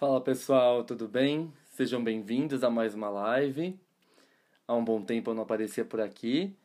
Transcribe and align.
Fala 0.00 0.18
pessoal, 0.18 0.82
tudo 0.82 1.06
bem? 1.06 1.52
Sejam 1.72 2.02
bem-vindos 2.02 2.64
a 2.64 2.70
mais 2.70 2.94
uma 2.94 3.10
live. 3.10 3.78
Há 4.66 4.74
um 4.74 4.82
bom 4.82 5.02
tempo 5.02 5.28
eu 5.28 5.34
não 5.34 5.42
aparecia 5.42 5.84
por 5.84 6.00
aqui. 6.00 6.56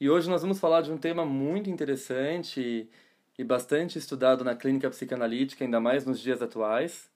E 0.00 0.08
hoje 0.08 0.30
nós 0.30 0.40
vamos 0.40 0.58
falar 0.58 0.80
de 0.80 0.90
um 0.90 0.96
tema 0.96 1.26
muito 1.26 1.68
interessante 1.68 2.88
e 3.38 3.44
bastante 3.44 3.98
estudado 3.98 4.42
na 4.42 4.56
clínica 4.56 4.88
psicanalítica, 4.88 5.62
ainda 5.62 5.78
mais 5.78 6.06
nos 6.06 6.18
dias 6.18 6.40
atuais, 6.40 7.10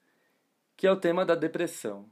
que 0.77 0.86
é 0.86 0.92
o 0.92 1.00
tema 1.00 1.24
da 1.24 1.34
depressão. 1.34 2.05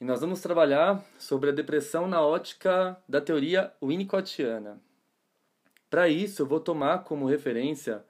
E 0.00 0.04
nós 0.04 0.20
vamos 0.20 0.40
trabalhar 0.40 1.04
sobre 1.18 1.50
a 1.50 1.52
depressão 1.52 2.06
na 2.06 2.20
ótica 2.22 2.96
da 3.08 3.20
teoria 3.20 3.72
winnicottiana. 3.82 4.80
Para 5.90 6.08
isso, 6.08 6.42
eu 6.42 6.46
vou 6.46 6.60
tomar 6.60 7.02
como 7.02 7.26
referência 7.26 8.04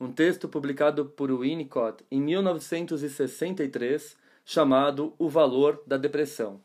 um 0.00 0.12
texto 0.12 0.48
publicado 0.48 1.06
por 1.06 1.30
Winnicott 1.30 2.04
em 2.10 2.20
1963 2.20 4.16
chamado 4.44 5.14
O 5.18 5.28
Valor 5.28 5.82
da 5.86 5.96
Depressão. 5.96 6.60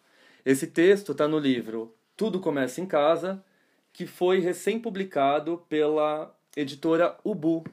Esse 0.46 0.68
texto 0.68 1.12
está 1.12 1.28
no 1.28 1.40
livro 1.40 1.96
Tudo 2.18 2.40
Começa 2.40 2.82
em 2.82 2.86
Casa, 2.86 3.44
que 3.94 4.06
foi 4.06 4.40
recém-publicado 4.40 5.66
pela 5.70 6.36
editora 6.56 7.18
Ubu, 7.24 7.64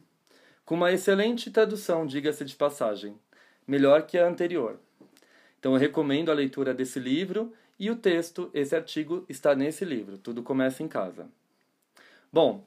com 0.64 0.74
uma 0.74 0.92
excelente 0.92 1.50
tradução, 1.50 2.06
diga-se 2.06 2.44
de 2.44 2.54
passagem, 2.56 3.16
melhor 3.66 4.02
que 4.02 4.18
a 4.18 4.26
anterior. 4.26 4.78
Então 5.58 5.72
eu 5.72 5.78
recomendo 5.78 6.30
a 6.30 6.34
leitura 6.34 6.74
desse 6.74 6.98
livro 6.98 7.52
e 7.78 7.90
o 7.90 7.96
texto, 7.96 8.50
esse 8.52 8.74
artigo, 8.74 9.24
está 9.28 9.54
nesse 9.54 9.84
livro, 9.84 10.18
Tudo 10.18 10.42
Começa 10.42 10.82
em 10.82 10.88
Casa. 10.88 11.28
Bom, 12.32 12.66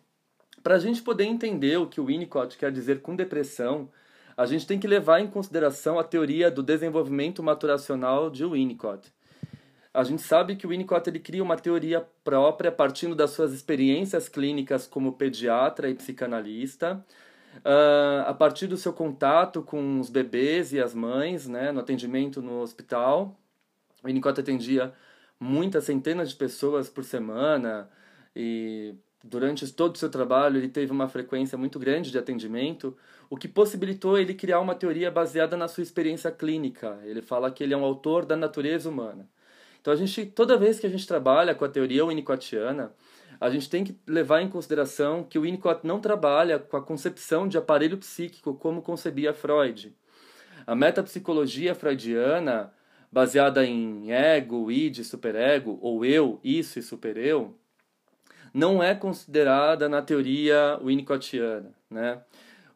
para 0.63 0.75
a 0.75 0.79
gente 0.79 1.02
poder 1.02 1.25
entender 1.25 1.77
o 1.77 1.88
que 1.88 2.02
o 2.02 2.05
Winnicott 2.05 2.57
quer 2.57 2.71
dizer 2.71 3.02
com 3.02 3.15
depressão, 3.15 3.89
a 4.35 4.45
gente 4.45 4.66
tem 4.66 4.79
que 4.79 4.88
levar 4.88 5.19
em 5.19 5.27
consideração 5.27 5.99
a 5.99 6.03
teoria 6.03 6.49
do 6.49 6.63
desenvolvimento 6.63 7.43
maturacional 7.43 8.29
de 8.29 8.45
Winnicott. 8.45 9.11
A 9.94 10.03
gente 10.03 10.22
sabe 10.22 10.56
que 10.56 10.66
o 10.66 10.69
Winnicott 10.69 11.09
ele 11.09 11.19
cria 11.19 11.44
uma 11.44 11.57
teoria 11.57 12.07
própria 12.23 12.72
partindo 12.72 13.16
das 13.16 13.31
suas 13.31 13.51
experiências 13.51 14.29
clínicas 14.29 14.88
como 14.88 15.13
pediatra 15.13 15.89
e 15.89 15.95
psicanalista, 15.95 17.03
uh, 17.57 18.28
a 18.28 18.34
partir 18.34 18.67
do 18.67 18.78
seu 18.78 18.94
contato 18.94 19.61
com 19.61 20.00
os 20.00 20.09
bebês 20.09 20.72
e 20.72 20.79
as 20.79 20.94
mães, 20.94 21.47
né, 21.47 21.72
no 21.72 21.79
atendimento 21.79 22.41
no 22.41 22.61
hospital. 22.61 23.38
O 24.03 24.07
Winnicott 24.07 24.39
atendia 24.39 24.94
muitas 25.39 25.85
centenas 25.85 26.29
de 26.29 26.35
pessoas 26.35 26.89
por 26.89 27.03
semana 27.03 27.89
e 28.35 28.95
durante 29.24 29.72
todo 29.74 29.96
o 29.96 29.97
seu 29.97 30.09
trabalho, 30.09 30.57
ele 30.57 30.69
teve 30.69 30.91
uma 30.91 31.07
frequência 31.07 31.57
muito 31.57 31.78
grande 31.78 32.12
de 32.12 32.18
atendimento, 32.18 32.96
o 33.30 33.38
que 33.38 33.47
possibilitou 33.47 34.18
ele 34.18 34.34
criar 34.34 34.59
uma 34.59 34.75
teoria 34.75 35.12
baseada 35.12 35.56
na 35.57 35.68
sua 35.68 35.84
experiência 35.84 36.31
clínica. 36.31 37.00
Ele 37.03 37.22
fala 37.22 37.52
que 37.52 37.63
ele 37.63 37.74
é 37.74 37.78
um 37.78 37.84
autor 37.84 38.25
da 38.25 38.35
natureza 38.35 38.90
humana. 38.90 39.29
Então, 39.81 39.94
a 39.94 39.96
gente, 39.96 40.25
toda 40.25 40.58
vez 40.58 40.79
que 40.79 40.88
a 40.88 40.90
gente 40.90 41.08
trabalha 41.08 41.56
com 41.56 41.63
a 41.63 41.69
teoria 41.69 42.06
winnicottiana, 42.06 42.94
a 43.40 43.50
gente 43.50 43.69
tem 43.69 43.84
que 43.84 43.97
levar 44.06 44.41
em 44.41 44.50
consideração 44.50 45.24
que 45.24 45.40
o 45.40 45.44
Winnicott 45.44 45.88
não 45.88 46.02
trabalha 46.02 46.59
com 46.59 46.75
a 46.75 46.81
concepção 46.81 47.47
de 47.47 47.58
aparelho 47.58 47.97
psíquico 47.97 48.53
como 48.53 48.81
concebia 48.81 49.34
Freud. 49.34 49.96
A 50.68 50.75
metapsicologia 50.75 51.74
freudiana, 51.74 52.74
baseada 53.09 53.66
em 53.66 54.12
ego, 54.12 54.69
id, 54.69 55.03
superego, 55.03 55.79
ou 55.81 56.03
eu, 56.03 56.40
isso 56.44 56.79
e 56.79 56.84
supereu, 56.84 57.58
não 58.53 58.81
é 58.81 58.95
considerada 58.95 59.87
na 59.87 60.01
teoria 60.01 60.79
winnicottiana, 60.83 61.71
né? 61.89 62.21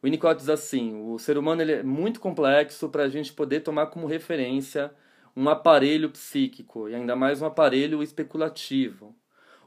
O 0.02 0.06
Winnicott 0.06 0.38
diz 0.38 0.50
assim, 0.50 1.02
o 1.02 1.18
ser 1.18 1.38
humano 1.38 1.62
ele 1.62 1.72
é 1.72 1.84
muito 1.84 2.20
complexo 2.20 2.90
para 2.90 3.04
a 3.04 3.10
gente 3.10 3.32
poder 3.32 3.62
tomar 3.62 3.88
como 3.88 4.06
referência 4.06 4.92
um 5.36 5.48
aparelho 5.48 6.10
psíquico, 6.10 6.90
e 6.90 6.96
ainda 6.96 7.16
mais 7.16 7.42
um 7.42 7.46
aparelho 7.46 8.04
especulativo. 8.04 9.16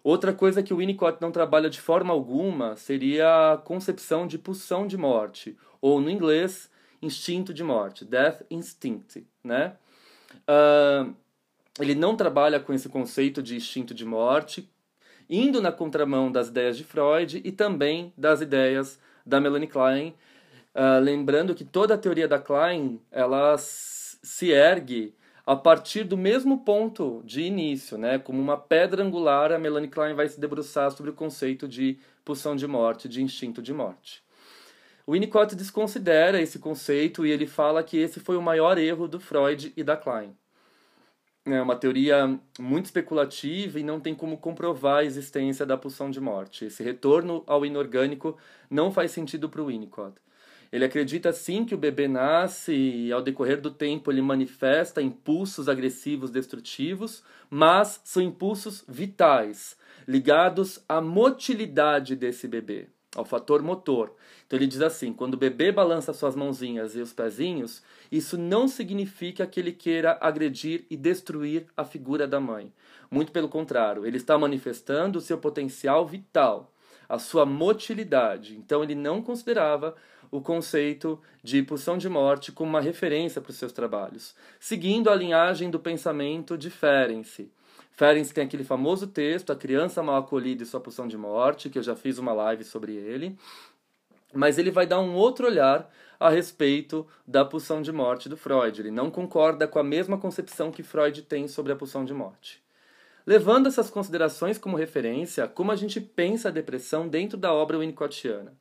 Outra 0.05 0.33
coisa 0.33 0.63
que 0.63 0.75
o 0.75 0.77
Winnicott 0.77 1.19
não 1.21 1.33
trabalha 1.33 1.69
de 1.69 1.81
forma 1.81 2.13
alguma 2.13 2.77
seria 2.77 3.55
a 3.55 3.57
concepção 3.57 4.27
de 4.27 4.39
pulsão 4.39 4.87
de 4.87 4.97
morte, 4.97 5.57
ou 5.81 6.01
no 6.01 6.11
inglês, 6.11 6.71
instinto 7.03 7.53
de 7.53 7.65
morte, 7.65 8.05
death 8.05 8.43
instinct, 8.51 9.27
né? 9.43 9.75
Uh, 10.43 11.15
ele 11.81 11.95
não 11.95 12.15
trabalha 12.15 12.61
com 12.61 12.73
esse 12.73 12.89
conceito 12.89 13.43
de 13.43 13.57
instinto 13.57 13.95
de 13.95 14.05
morte, 14.05 14.71
indo 15.29 15.61
na 15.61 15.73
contramão 15.73 16.31
das 16.31 16.49
ideias 16.49 16.77
de 16.77 16.85
Freud 16.85 17.41
e 17.45 17.53
também 17.53 18.13
das 18.17 18.41
ideias 18.41 18.99
da 19.25 19.41
Melanie 19.41 19.67
Klein, 19.67 20.15
uh, 20.75 21.01
lembrando 21.03 21.55
que 21.55 21.65
toda 21.65 21.95
a 21.95 21.99
teoria 21.99 22.29
da 22.29 22.39
Klein 22.39 23.01
ela 23.11 23.57
se 23.59 24.51
ergue 24.51 25.15
a 25.45 25.55
partir 25.55 26.05
do 26.05 26.17
mesmo 26.17 26.65
ponto 26.65 27.23
de 27.25 27.43
início, 27.43 27.97
né? 27.97 28.19
Como 28.19 28.41
uma 28.41 28.57
pedra 28.57 29.03
angular, 29.03 29.53
a 29.53 29.59
Melanie 29.59 29.89
Klein 29.89 30.15
vai 30.15 30.29
se 30.29 30.41
debruçar 30.41 30.91
sobre 30.91 31.11
o 31.11 31.15
conceito 31.15 31.69
de 31.69 31.99
pulsão 32.25 32.57
de 32.57 32.67
morte, 32.67 33.09
de 33.09 33.23
instinto 33.23 33.63
de 33.63 33.73
morte. 33.73 34.25
O 35.07 35.13
Winnicott 35.13 35.55
desconsidera 35.55 36.41
esse 36.43 36.59
conceito 36.59 37.25
e 37.25 37.31
ele 37.31 37.47
fala 37.47 37.85
que 37.85 37.97
esse 37.97 38.19
foi 38.19 38.37
o 38.37 38.43
maior 38.43 38.77
erro 38.77 39.07
do 39.07 39.21
Freud 39.21 39.73
e 39.77 39.85
da 39.85 39.97
Klein 39.97 40.37
é 41.55 41.63
uma 41.63 41.77
teoria 41.77 42.39
muito 42.59 42.87
especulativa 42.87 43.79
e 43.79 43.83
não 43.85 44.01
tem 44.01 44.15
como 44.15 44.37
comprovar 44.37 44.99
a 44.99 45.05
existência 45.05 45.65
da 45.65 45.77
pulsão 45.77 46.11
de 46.11 46.21
morte. 46.21 46.65
Esse 46.65 46.83
retorno 46.83 47.45
ao 47.47 47.65
inorgânico 47.65 48.37
não 48.69 48.91
faz 48.91 49.13
sentido 49.13 49.49
para 49.49 49.63
o 49.63 49.67
Winnicott. 49.67 50.17
Ele 50.73 50.85
acredita 50.85 51.33
sim 51.33 51.65
que 51.65 51.75
o 51.75 51.79
bebê 51.79 52.09
nasce 52.09 52.73
e 52.75 53.13
ao 53.13 53.23
decorrer 53.23 53.61
do 53.61 53.71
tempo 53.71 54.11
ele 54.11 54.21
manifesta 54.21 55.01
impulsos 55.01 55.69
agressivos 55.69 56.31
destrutivos, 56.31 57.23
mas 57.49 58.01
são 58.03 58.21
impulsos 58.21 58.85
vitais, 58.89 59.77
ligados 60.09 60.85
à 60.89 61.01
motilidade 61.01 62.17
desse 62.17 62.49
bebê 62.49 62.89
ao 63.17 63.25
fator 63.25 63.63
motor. 63.63 64.15
Então 64.47 64.59
ele 64.59 64.67
diz 64.67 64.81
assim: 64.83 65.13
quando 65.13 65.35
o 65.35 65.39
bebê 65.39 65.73
balança 65.73 66.13
suas 66.13 66.37
mãozinhas 66.37 66.95
e 66.95 67.01
os 67.01 67.13
pezinhos, 67.13 67.83
isso 68.13 68.37
não 68.39 68.69
significa 68.69 69.47
que 69.47 69.59
ele 69.59 69.73
queira 69.73 70.19
agredir 70.21 70.85
e 70.91 70.97
destruir 70.97 71.67
a 71.77 71.85
figura 71.85 72.29
da 72.29 72.39
mãe. 72.39 72.73
Muito 73.11 73.33
pelo 73.33 73.49
contrário, 73.49 74.07
ele 74.07 74.19
está 74.19 74.37
manifestando 74.39 75.19
o 75.19 75.23
seu 75.23 75.39
potencial 75.39 76.07
vital, 76.07 76.73
a 77.09 77.19
sua 77.19 77.47
motilidade. 77.47 78.57
Então 78.57 78.83
ele 78.85 78.95
não 78.95 79.23
considerava 79.23 79.97
o 80.31 80.41
conceito 80.41 81.21
de 81.43 81.63
pulsão 81.63 81.97
de 81.97 82.09
morte 82.09 82.53
como 82.53 82.71
uma 82.71 82.81
referência 82.81 83.41
para 83.41 83.51
os 83.51 83.57
seus 83.57 83.73
trabalhos, 83.73 84.35
seguindo 84.59 85.09
a 85.09 85.15
linhagem 85.15 85.71
do 85.71 85.79
pensamento 85.79 86.59
de 86.59 86.69
Ferenczi. 86.69 87.51
Ferenc 87.97 88.33
tem 88.35 88.45
aquele 88.45 88.63
famoso 88.63 89.07
texto, 89.07 89.51
A 89.51 89.57
Criança 89.57 90.03
Mal 90.03 90.17
Acolhida 90.17 90.63
e 90.63 90.67
Sua 90.67 90.79
Pulsão 90.79 91.09
de 91.09 91.17
Morte, 91.17 91.71
que 91.71 91.79
eu 91.79 91.83
já 91.83 91.97
fiz 91.97 92.19
uma 92.19 92.35
live 92.35 92.63
sobre 92.63 92.93
ele. 92.93 93.39
Mas 94.35 94.59
ele 94.59 94.71
vai 94.71 94.87
dar 94.87 95.01
um 95.01 95.15
outro 95.15 95.47
olhar 95.47 95.91
a 96.21 96.29
respeito 96.29 97.07
da 97.27 97.43
pulsão 97.43 97.81
de 97.81 97.91
morte 97.91 98.29
do 98.29 98.37
Freud. 98.37 98.81
Ele 98.81 98.91
não 98.91 99.11
concorda 99.11 99.67
com 99.67 99.79
a 99.79 99.83
mesma 99.83 100.19
concepção 100.19 100.71
que 100.71 100.83
Freud 100.83 101.23
tem 101.23 101.49
sobre 101.49 101.73
a 101.73 101.77
pulsão 101.77 102.05
de 102.05 102.13
morte. 102.13 102.63
Levando 103.27 103.67
essas 103.67 103.89
considerações 103.89 104.59
como 104.59 104.77
referência, 104.77 105.49
como 105.49 105.73
a 105.73 105.77
gente 105.77 105.99
pensa 105.99 106.49
a 106.49 106.53
depressão 106.53 107.09
dentro 107.09 107.39
da 107.39 107.53
obra 107.53 107.79
winnicottiana. 107.79 108.53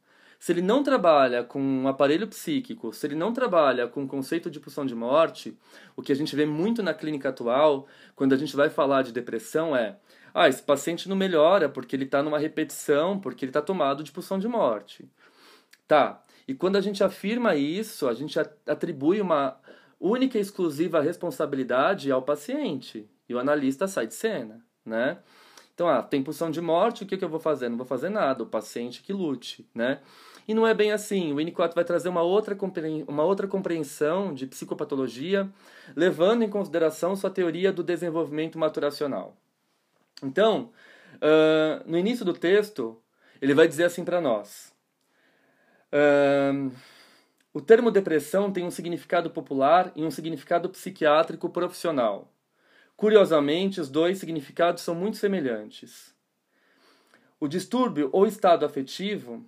Se 0.45 0.51
ele 0.51 0.61
não 0.61 0.83
trabalha 0.83 1.43
com 1.43 1.59
um 1.59 1.87
aparelho 1.87 2.27
psíquico, 2.27 2.93
se 2.93 3.07
ele 3.07 3.15
não 3.15 3.33
trabalha 3.33 3.87
com 3.87 4.03
o 4.03 4.07
conceito 4.07 4.47
de 4.47 4.59
pulsão 4.59 4.85
de 4.85 4.93
morte, 4.93 5.57
o 5.95 6.03
que 6.03 6.11
a 6.11 6.15
gente 6.15 6.35
vê 6.35 6.45
muito 6.45 6.83
na 6.83 6.93
clínica 6.93 7.29
atual, 7.29 7.87
quando 8.15 8.33
a 8.33 8.37
gente 8.37 8.55
vai 8.55 8.69
falar 8.69 9.01
de 9.01 9.11
depressão, 9.11 9.75
é: 9.75 9.97
ah, 10.31 10.47
esse 10.47 10.61
paciente 10.61 11.09
não 11.09 11.15
melhora 11.15 11.67
porque 11.67 11.95
ele 11.95 12.03
está 12.03 12.21
numa 12.21 12.37
repetição, 12.37 13.19
porque 13.19 13.43
ele 13.43 13.49
está 13.49 13.59
tomado 13.59 14.03
de 14.03 14.11
pulsão 14.11 14.37
de 14.37 14.47
morte. 14.47 15.09
Tá. 15.87 16.23
E 16.47 16.53
quando 16.53 16.75
a 16.75 16.81
gente 16.81 17.03
afirma 17.03 17.55
isso, 17.55 18.07
a 18.07 18.13
gente 18.13 18.37
atribui 18.67 19.19
uma 19.21 19.59
única 19.99 20.37
e 20.37 20.41
exclusiva 20.41 21.01
responsabilidade 21.01 22.11
ao 22.11 22.21
paciente. 22.21 23.09
E 23.27 23.33
o 23.33 23.39
analista 23.39 23.87
sai 23.87 24.05
de 24.05 24.13
cena, 24.13 24.63
né? 24.85 25.17
Então, 25.75 25.89
ah, 25.89 26.01
tem 26.01 26.23
pulsão 26.23 26.49
de 26.49 26.61
morte, 26.61 27.03
o 27.03 27.05
que, 27.05 27.17
que 27.17 27.25
eu 27.25 27.29
vou 27.29 27.39
fazer? 27.39 27.67
Não 27.67 27.75
vou 27.75 27.85
fazer 27.85 28.07
nada, 28.07 28.41
o 28.41 28.45
paciente 28.45 29.03
que 29.03 29.11
lute, 29.11 29.67
né? 29.75 29.99
E 30.47 30.53
não 30.53 30.65
é 30.65 30.73
bem 30.73 30.93
assim. 30.93 31.33
O 31.33 31.35
Winnicott 31.35 31.75
vai 31.75 31.83
trazer 31.83 32.07
uma 32.07 32.21
outra, 32.21 32.57
uma 33.07 33.23
outra 33.23 33.45
compreensão 33.45 34.33
de 34.33 34.47
psicopatologia, 34.47 35.49
levando 35.93 36.43
em 36.43 36.49
consideração 36.49 37.13
sua 37.15 37.29
teoria 37.29 37.73
do 37.73 37.83
desenvolvimento 37.83 38.57
maturacional. 38.57 39.35
Então, 40.23 40.71
uh, 41.15 41.83
no 41.85 41.97
início 41.97 42.23
do 42.23 42.33
texto, 42.33 42.97
ele 43.41 43.53
vai 43.53 43.67
dizer 43.67 43.83
assim 43.83 44.05
para 44.05 44.21
nós: 44.21 44.73
uh, 45.91 46.71
o 47.53 47.59
termo 47.59 47.91
depressão 47.91 48.49
tem 48.49 48.63
um 48.63 48.71
significado 48.71 49.29
popular 49.29 49.91
e 49.93 50.05
um 50.05 50.11
significado 50.11 50.69
psiquiátrico 50.69 51.49
profissional. 51.49 52.31
Curiosamente, 52.95 53.81
os 53.81 53.89
dois 53.89 54.17
significados 54.17 54.81
são 54.81 54.95
muito 54.95 55.17
semelhantes. 55.17 56.15
O 57.39 57.47
distúrbio 57.47 58.09
ou 58.13 58.25
estado 58.25 58.65
afetivo, 58.65 59.45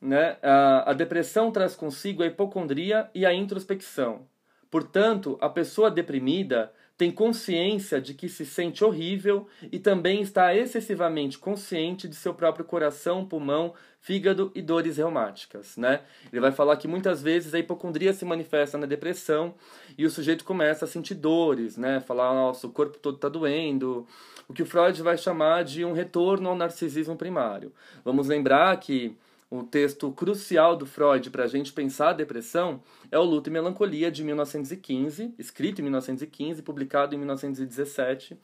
né, 0.00 0.38
a, 0.42 0.90
a 0.90 0.92
depressão 0.94 1.52
traz 1.52 1.76
consigo 1.76 2.22
a 2.22 2.26
hipocondria 2.26 3.10
e 3.14 3.26
a 3.26 3.34
introspecção. 3.34 4.26
Portanto, 4.70 5.38
a 5.40 5.48
pessoa 5.48 5.90
deprimida 5.90 6.72
tem 6.96 7.10
consciência 7.10 8.00
de 8.00 8.14
que 8.14 8.28
se 8.28 8.46
sente 8.46 8.82
horrível 8.82 9.46
e 9.70 9.78
também 9.78 10.22
está 10.22 10.54
excessivamente 10.54 11.38
consciente 11.38 12.08
de 12.08 12.16
seu 12.16 12.32
próprio 12.32 12.64
coração, 12.64 13.24
pulmão, 13.26 13.74
fígado 14.00 14.50
e 14.54 14.62
dores 14.62 14.96
reumáticas, 14.96 15.76
né? 15.76 16.00
Ele 16.32 16.40
vai 16.40 16.52
falar 16.52 16.76
que 16.76 16.88
muitas 16.88 17.20
vezes 17.20 17.52
a 17.52 17.58
hipocondria 17.58 18.12
se 18.12 18.24
manifesta 18.24 18.78
na 18.78 18.86
depressão 18.86 19.54
e 19.98 20.06
o 20.06 20.10
sujeito 20.10 20.44
começa 20.44 20.84
a 20.84 20.88
sentir 20.88 21.14
dores, 21.14 21.76
né? 21.76 22.00
Falar, 22.00 22.32
nossa, 22.32 22.66
o 22.66 22.70
corpo 22.70 22.98
todo 22.98 23.16
está 23.16 23.28
doendo, 23.28 24.06
o 24.48 24.54
que 24.54 24.62
o 24.62 24.66
Freud 24.66 25.02
vai 25.02 25.18
chamar 25.18 25.64
de 25.64 25.84
um 25.84 25.92
retorno 25.92 26.48
ao 26.48 26.56
narcisismo 26.56 27.16
primário. 27.16 27.72
Vamos 28.04 28.28
lembrar 28.28 28.78
que 28.78 29.14
o 29.50 29.62
texto 29.62 30.10
crucial 30.12 30.76
do 30.76 30.86
Freud 30.86 31.30
para 31.30 31.44
a 31.44 31.46
gente 31.46 31.72
pensar 31.72 32.10
a 32.10 32.14
depressão 32.14 32.82
é 33.10 33.18
o 33.18 33.22
Luto 33.22 33.48
e 33.48 33.52
Melancolia 33.52 34.10
de 34.10 34.24
1915, 34.24 35.34
escrito 35.38 35.80
em 35.80 35.82
1915, 35.82 36.62
publicado 36.62 37.14
em 37.14 37.18
1917, 37.18 38.36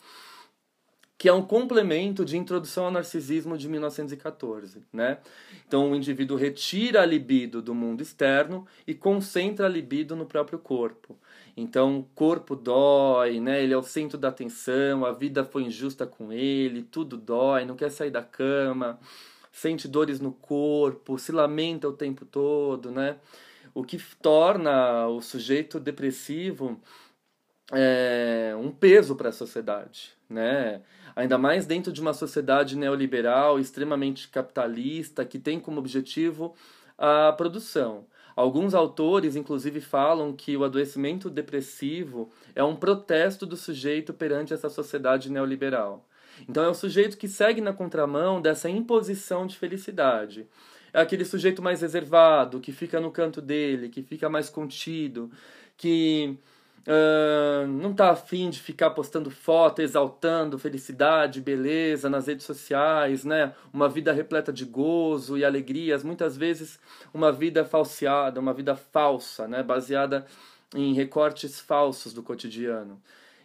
que 1.19 1.29
é 1.29 1.33
um 1.33 1.43
complemento 1.43 2.25
de 2.25 2.37
Introdução 2.37 2.87
ao 2.87 2.91
Narcisismo 2.91 3.57
de 3.57 3.69
1914, 3.69 4.83
né? 4.93 5.19
Então 5.67 5.91
o 5.91 5.97
indivíduo 5.97 6.37
retira 6.37 7.03
a 7.03 7.07
libido 7.07 7.63
do 7.63 7.75
mundo 7.75 8.01
externo 8.01 8.67
e 8.87 8.95
concentra 8.95 9.67
a 9.67 9.69
libido 9.69 10.17
no 10.17 10.27
próprio 10.27 10.59
corpo. 10.59 11.17
Então 11.57 11.99
o 11.99 12.05
corpo 12.15 12.57
dói, 12.57 13.41
né? 13.41 13.63
Ele 13.63 13.73
é 13.73 13.77
o 13.77 13.83
centro 13.83 14.19
da 14.19 14.29
atenção, 14.29 15.05
a 15.05 15.13
vida 15.13 15.45
foi 15.45 15.65
injusta 15.65 16.07
com 16.07 16.33
ele, 16.33 16.83
tudo 16.83 17.17
dói, 17.17 17.65
não 17.65 17.77
quer 17.77 17.91
sair 17.91 18.11
da 18.11 18.23
cama 18.23 18.99
sente 19.53 19.87
dores 19.87 20.19
no 20.19 20.33
corpo, 20.33 21.19
se 21.19 21.31
lamenta 21.31 21.87
o 21.87 21.93
tempo 21.93 22.25
todo, 22.25 22.91
né? 22.91 23.17
O 23.75 23.85
que 23.85 23.99
torna 24.21 25.07
o 25.07 25.21
sujeito 25.21 25.79
depressivo 25.79 26.81
é, 27.71 28.55
um 28.59 28.71
peso 28.71 29.15
para 29.15 29.29
a 29.29 29.33
sociedade, 29.33 30.13
né? 30.29 30.83
Ainda 31.15 31.37
mais 31.37 31.67
dentro 31.67 31.93
de 31.93 32.01
uma 32.01 32.15
sociedade 32.15 32.77
neoliberal 32.77 33.59
extremamente 33.59 34.29
capitalista 34.29 35.25
que 35.25 35.39
tem 35.39 35.61
como 35.61 35.79
objetivo 35.79 36.55
a 36.97 37.33
produção. 37.33 38.07
Alguns 38.35 38.75
autores, 38.75 39.37
inclusive, 39.37 39.81
falam 39.81 40.33
que 40.33 40.57
o 40.57 40.65
adoecimento 40.65 41.29
depressivo 41.29 42.31
é 42.55 42.65
um 42.65 42.75
protesto 42.75 43.45
do 43.45 43.57
sujeito 43.57 44.15
perante 44.15 44.55
essa 44.55 44.71
sociedade 44.71 45.31
neoliberal. 45.31 46.07
Então 46.49 46.65
é 46.65 46.69
o 46.69 46.75
sujeito 46.75 47.17
que 47.17 47.29
segue 47.29 47.61
na 47.61 47.73
contramão 47.73 48.41
dessa 48.41 48.69
imposição 48.69 49.47
de 49.47 49.57
felicidade. 49.57 50.47
É 50.93 51.01
aquele 51.01 51.25
sujeito 51.25 51.63
mais 51.63 51.81
reservado, 51.81 52.61
que 52.61 52.71
fica 52.71 53.01
no 53.01 53.11
canto 53.11 53.41
dele, 53.41 53.89
que 53.89 54.03
fica 54.03 54.29
mais 54.29 54.51
contido, 54.51 55.31
que 55.77 56.37
uh, 56.87 57.67
não 57.67 57.93
está 57.93 58.11
afim 58.11 58.51
de 58.51 58.61
ficar 58.61 58.91
postando 58.91 59.31
foto, 59.31 59.81
exaltando 59.81 60.59
felicidade, 60.59 61.41
beleza 61.41 62.11
nas 62.11 62.27
redes 62.27 62.45
sociais, 62.45 63.25
né? 63.25 63.55
Uma 63.73 63.89
vida 63.89 64.13
repleta 64.13 64.53
de 64.53 64.65
gozo 64.67 65.39
e 65.39 65.45
alegrias, 65.45 66.05
muitas 66.05 66.37
vezes 66.37 66.79
uma 67.15 67.33
vida 67.33 67.65
falseada, 67.65 68.39
uma 68.39 68.53
vida 68.53 68.77
falsa, 68.77 69.49
né? 69.49 69.63
Baseada 69.63 70.27
em 70.75 70.93
recortes 70.95 71.61
falsos 71.61 72.13
do 72.13 72.23
cotidiano. 72.23 73.01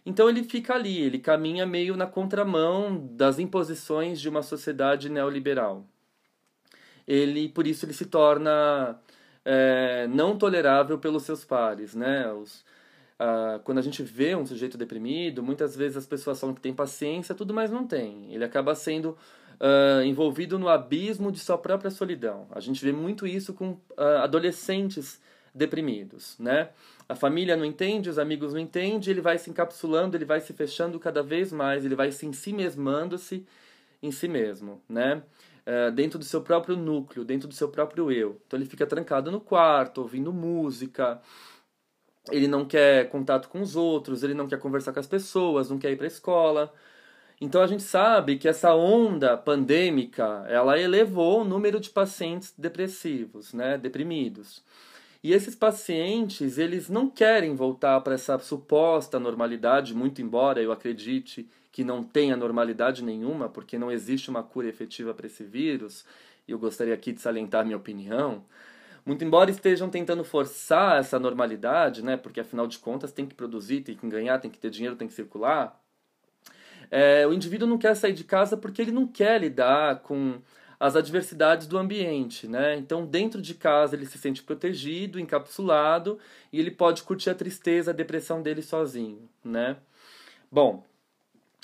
Então 0.08 0.26
ele 0.26 0.42
fica 0.42 0.72
ali, 0.72 1.02
ele 1.02 1.18
caminha 1.18 1.66
meio 1.66 1.94
na 1.94 2.06
contramão 2.06 3.06
das 3.12 3.38
imposições 3.38 4.18
de 4.18 4.26
uma 4.26 4.42
sociedade 4.42 5.10
neoliberal. 5.10 5.84
Ele, 7.06 7.50
por 7.50 7.66
isso, 7.66 7.84
ele 7.84 7.92
se 7.92 8.06
torna 8.06 8.98
é, 9.44 10.06
não 10.08 10.38
tolerável 10.38 10.98
pelos 10.98 11.24
seus 11.24 11.44
pares, 11.44 11.94
né? 11.94 12.32
Os, 12.32 12.64
ah, 13.18 13.60
quando 13.64 13.76
a 13.76 13.82
gente 13.82 14.02
vê 14.02 14.34
um 14.34 14.46
sujeito 14.46 14.78
deprimido, 14.78 15.42
muitas 15.42 15.76
vezes 15.76 15.98
as 15.98 16.06
pessoas 16.06 16.40
falam 16.40 16.54
que 16.54 16.62
tem 16.62 16.72
paciência, 16.72 17.34
tudo 17.34 17.52
mais 17.52 17.70
não 17.70 17.86
tem. 17.86 18.32
Ele 18.32 18.44
acaba 18.44 18.74
sendo 18.74 19.10
uh, 19.10 20.02
envolvido 20.06 20.58
no 20.58 20.70
abismo 20.70 21.30
de 21.30 21.38
sua 21.38 21.58
própria 21.58 21.90
solidão. 21.90 22.46
A 22.50 22.60
gente 22.60 22.82
vê 22.82 22.92
muito 22.92 23.26
isso 23.26 23.52
com 23.52 23.72
uh, 23.72 24.22
adolescentes 24.22 25.20
deprimidos, 25.54 26.36
né? 26.38 26.70
A 27.08 27.14
família 27.14 27.56
não 27.56 27.64
entende, 27.64 28.10
os 28.10 28.18
amigos 28.18 28.52
não 28.52 28.60
entendem, 28.60 29.10
ele 29.10 29.20
vai 29.20 29.38
se 29.38 29.50
encapsulando, 29.50 30.16
ele 30.16 30.24
vai 30.24 30.40
se 30.40 30.52
fechando 30.52 30.98
cada 31.00 31.22
vez 31.22 31.52
mais, 31.52 31.84
ele 31.84 31.94
vai 31.94 32.12
se 32.12 32.26
ensimesmando-se 32.26 33.46
em 34.02 34.10
si 34.10 34.28
mesmo, 34.28 34.82
né? 34.88 35.22
É, 35.64 35.90
dentro 35.90 36.18
do 36.18 36.24
seu 36.24 36.40
próprio 36.40 36.76
núcleo, 36.76 37.24
dentro 37.24 37.48
do 37.48 37.54
seu 37.54 37.68
próprio 37.68 38.10
eu. 38.10 38.40
Então 38.46 38.58
ele 38.58 38.66
fica 38.66 38.86
trancado 38.86 39.30
no 39.30 39.40
quarto, 39.40 39.98
ouvindo 40.02 40.32
música, 40.32 41.20
ele 42.30 42.48
não 42.48 42.64
quer 42.64 43.08
contato 43.10 43.48
com 43.48 43.60
os 43.60 43.76
outros, 43.76 44.22
ele 44.22 44.34
não 44.34 44.48
quer 44.48 44.58
conversar 44.58 44.92
com 44.92 45.00
as 45.00 45.06
pessoas, 45.06 45.70
não 45.70 45.78
quer 45.78 45.90
ir 45.90 45.96
para 45.96 46.06
a 46.06 46.08
escola. 46.08 46.72
Então 47.40 47.62
a 47.62 47.66
gente 47.66 47.82
sabe 47.82 48.36
que 48.36 48.48
essa 48.48 48.74
onda 48.74 49.36
pandêmica, 49.36 50.44
ela 50.48 50.78
elevou 50.78 51.42
o 51.42 51.44
número 51.44 51.78
de 51.78 51.90
pacientes 51.90 52.52
depressivos, 52.56 53.52
né, 53.52 53.78
deprimidos. 53.78 54.62
E 55.22 55.32
esses 55.32 55.54
pacientes, 55.54 56.58
eles 56.58 56.88
não 56.88 57.10
querem 57.10 57.54
voltar 57.54 58.00
para 58.00 58.14
essa 58.14 58.38
suposta 58.38 59.18
normalidade, 59.18 59.94
muito 59.94 60.22
embora 60.22 60.62
eu 60.62 60.70
acredite 60.70 61.48
que 61.72 61.82
não 61.82 62.02
tenha 62.02 62.36
normalidade 62.36 63.02
nenhuma, 63.02 63.48
porque 63.48 63.78
não 63.78 63.90
existe 63.90 64.30
uma 64.30 64.42
cura 64.42 64.68
efetiva 64.68 65.12
para 65.12 65.26
esse 65.26 65.42
vírus, 65.42 66.04
e 66.46 66.52
eu 66.52 66.58
gostaria 66.58 66.94
aqui 66.94 67.12
de 67.12 67.20
salientar 67.20 67.64
minha 67.64 67.76
opinião. 67.76 68.44
Muito 69.04 69.24
embora 69.24 69.50
estejam 69.50 69.90
tentando 69.90 70.22
forçar 70.22 71.00
essa 71.00 71.18
normalidade, 71.18 72.02
né, 72.02 72.16
porque 72.16 72.40
afinal 72.40 72.66
de 72.66 72.78
contas 72.78 73.12
tem 73.12 73.26
que 73.26 73.34
produzir, 73.34 73.80
tem 73.80 73.96
que 73.96 74.08
ganhar, 74.08 74.38
tem 74.38 74.50
que 74.50 74.58
ter 74.58 74.70
dinheiro, 74.70 74.96
tem 74.96 75.08
que 75.08 75.14
circular, 75.14 75.80
é, 76.90 77.26
o 77.26 77.32
indivíduo 77.32 77.68
não 77.68 77.78
quer 77.78 77.94
sair 77.94 78.12
de 78.12 78.24
casa 78.24 78.56
porque 78.56 78.80
ele 78.82 78.92
não 78.92 79.06
quer 79.06 79.40
lidar 79.40 80.00
com 80.00 80.38
as 80.80 80.94
adversidades 80.94 81.66
do 81.66 81.76
ambiente, 81.76 82.46
né? 82.46 82.76
Então, 82.76 83.04
dentro 83.04 83.42
de 83.42 83.54
casa 83.54 83.96
ele 83.96 84.06
se 84.06 84.18
sente 84.18 84.42
protegido, 84.42 85.18
encapsulado 85.18 86.18
e 86.52 86.60
ele 86.60 86.70
pode 86.70 87.02
curtir 87.02 87.30
a 87.30 87.34
tristeza, 87.34 87.90
a 87.90 87.94
depressão 87.94 88.42
dele 88.42 88.62
sozinho, 88.62 89.28
né? 89.44 89.76
Bom, 90.50 90.84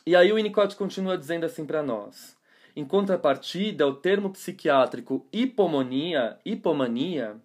e 0.06 0.14
aí 0.14 0.32
o 0.32 0.34
Winnicott 0.34 0.76
continua 0.76 1.16
dizendo 1.16 1.44
assim 1.46 1.64
para 1.64 1.82
nós. 1.82 2.36
Em 2.76 2.84
contrapartida, 2.84 3.86
o 3.86 3.94
termo 3.94 4.30
psiquiátrico 4.30 5.24
hipomonia, 5.32 6.36
hipomania, 6.44 7.36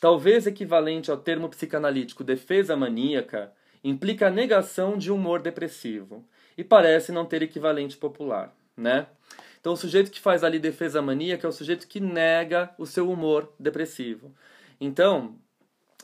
talvez 0.00 0.46
equivalente 0.46 1.10
ao 1.10 1.16
termo 1.16 1.48
psicanalítico 1.48 2.24
defesa 2.24 2.76
maníaca, 2.76 3.52
implica 3.84 4.26
a 4.26 4.30
negação 4.30 4.98
de 4.98 5.12
humor 5.12 5.40
depressivo 5.40 6.24
e 6.58 6.64
parece 6.64 7.12
não 7.12 7.24
ter 7.24 7.42
equivalente 7.42 7.96
popular, 7.96 8.52
né? 8.76 9.06
Então, 9.64 9.72
o 9.72 9.78
sujeito 9.78 10.10
que 10.10 10.20
faz 10.20 10.44
ali 10.44 10.58
defesa 10.58 11.00
maníaca 11.00 11.46
é 11.46 11.48
o 11.48 11.52
sujeito 11.52 11.88
que 11.88 11.98
nega 11.98 12.74
o 12.76 12.84
seu 12.84 13.10
humor 13.10 13.50
depressivo. 13.58 14.30
Então, 14.78 15.38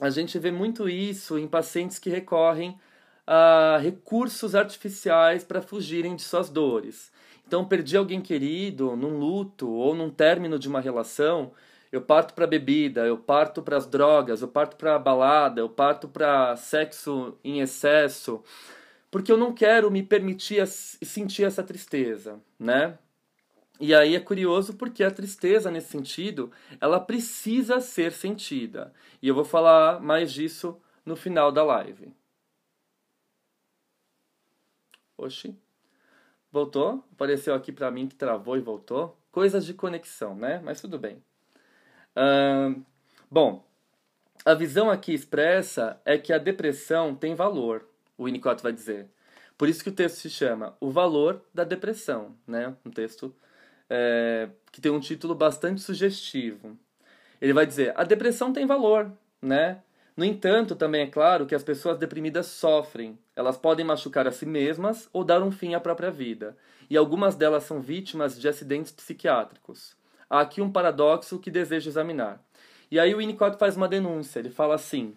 a 0.00 0.08
gente 0.08 0.38
vê 0.38 0.50
muito 0.50 0.88
isso 0.88 1.38
em 1.38 1.46
pacientes 1.46 1.98
que 1.98 2.08
recorrem 2.08 2.80
a 3.26 3.76
recursos 3.76 4.54
artificiais 4.54 5.44
para 5.44 5.60
fugirem 5.60 6.16
de 6.16 6.22
suas 6.22 6.48
dores. 6.48 7.12
Então, 7.46 7.62
perdi 7.62 7.98
alguém 7.98 8.22
querido 8.22 8.96
num 8.96 9.18
luto 9.18 9.68
ou 9.68 9.94
num 9.94 10.08
término 10.08 10.58
de 10.58 10.66
uma 10.66 10.80
relação, 10.80 11.52
eu 11.92 12.00
parto 12.00 12.32
para 12.32 12.46
bebida, 12.46 13.04
eu 13.04 13.18
parto 13.18 13.60
para 13.60 13.76
as 13.76 13.86
drogas, 13.86 14.40
eu 14.40 14.48
parto 14.48 14.74
para 14.76 14.98
balada, 14.98 15.60
eu 15.60 15.68
parto 15.68 16.08
para 16.08 16.56
sexo 16.56 17.36
em 17.44 17.60
excesso, 17.60 18.42
porque 19.10 19.30
eu 19.30 19.36
não 19.36 19.52
quero 19.52 19.90
me 19.90 20.02
permitir 20.02 20.66
sentir 20.66 21.44
essa 21.44 21.62
tristeza, 21.62 22.40
né? 22.58 22.96
E 23.80 23.94
aí 23.94 24.14
é 24.14 24.20
curioso 24.20 24.74
porque 24.74 25.02
a 25.02 25.10
tristeza 25.10 25.70
nesse 25.70 25.88
sentido, 25.88 26.52
ela 26.78 27.00
precisa 27.00 27.80
ser 27.80 28.12
sentida. 28.12 28.92
E 29.22 29.28
eu 29.28 29.34
vou 29.34 29.44
falar 29.44 30.00
mais 30.00 30.30
disso 30.30 30.78
no 31.04 31.16
final 31.16 31.50
da 31.50 31.64
live. 31.64 32.14
Oxi. 35.16 35.56
Voltou? 36.52 37.02
Apareceu 37.12 37.54
aqui 37.54 37.72
para 37.72 37.90
mim 37.90 38.06
que 38.06 38.14
travou 38.14 38.56
e 38.56 38.60
voltou. 38.60 39.16
Coisas 39.32 39.64
de 39.64 39.72
conexão, 39.72 40.34
né? 40.34 40.60
Mas 40.62 40.80
tudo 40.80 40.98
bem. 40.98 41.22
Uh, 42.14 42.84
bom, 43.30 43.64
a 44.44 44.52
visão 44.52 44.90
aqui 44.90 45.14
expressa 45.14 46.00
é 46.04 46.18
que 46.18 46.32
a 46.32 46.38
depressão 46.38 47.14
tem 47.14 47.34
valor, 47.34 47.86
o 48.18 48.24
Winnicott 48.24 48.62
vai 48.62 48.72
dizer. 48.72 49.08
Por 49.56 49.68
isso 49.68 49.82
que 49.82 49.90
o 49.90 49.94
texto 49.94 50.16
se 50.16 50.30
chama 50.30 50.74
O 50.80 50.90
Valor 50.90 51.42
da 51.52 51.64
Depressão, 51.64 52.34
né? 52.46 52.74
Um 52.84 52.90
texto 52.90 53.34
é, 53.90 54.48
que 54.70 54.80
tem 54.80 54.92
um 54.92 55.00
título 55.00 55.34
bastante 55.34 55.80
sugestivo. 55.80 56.78
Ele 57.40 57.52
vai 57.52 57.66
dizer: 57.66 57.92
a 57.96 58.04
depressão 58.04 58.52
tem 58.52 58.64
valor, 58.64 59.10
né? 59.42 59.82
No 60.16 60.24
entanto, 60.24 60.76
também 60.76 61.02
é 61.02 61.06
claro 61.06 61.46
que 61.46 61.54
as 61.54 61.64
pessoas 61.64 61.98
deprimidas 61.98 62.46
sofrem. 62.46 63.18
Elas 63.34 63.56
podem 63.56 63.84
machucar 63.84 64.26
a 64.26 64.32
si 64.32 64.46
mesmas 64.46 65.08
ou 65.12 65.24
dar 65.24 65.42
um 65.42 65.50
fim 65.50 65.74
à 65.74 65.80
própria 65.80 66.10
vida. 66.10 66.56
E 66.88 66.96
algumas 66.96 67.34
delas 67.34 67.64
são 67.64 67.80
vítimas 67.80 68.38
de 68.38 68.46
acidentes 68.48 68.92
psiquiátricos. 68.92 69.96
Há 70.28 70.40
aqui 70.40 70.60
um 70.60 70.70
paradoxo 70.70 71.38
que 71.38 71.50
desejo 71.50 71.88
examinar. 71.88 72.40
E 72.90 72.98
aí 72.98 73.14
o 73.14 73.18
Winnicott 73.18 73.58
faz 73.58 73.76
uma 73.76 73.88
denúncia. 73.88 74.40
Ele 74.40 74.50
fala 74.50 74.74
assim: 74.74 75.16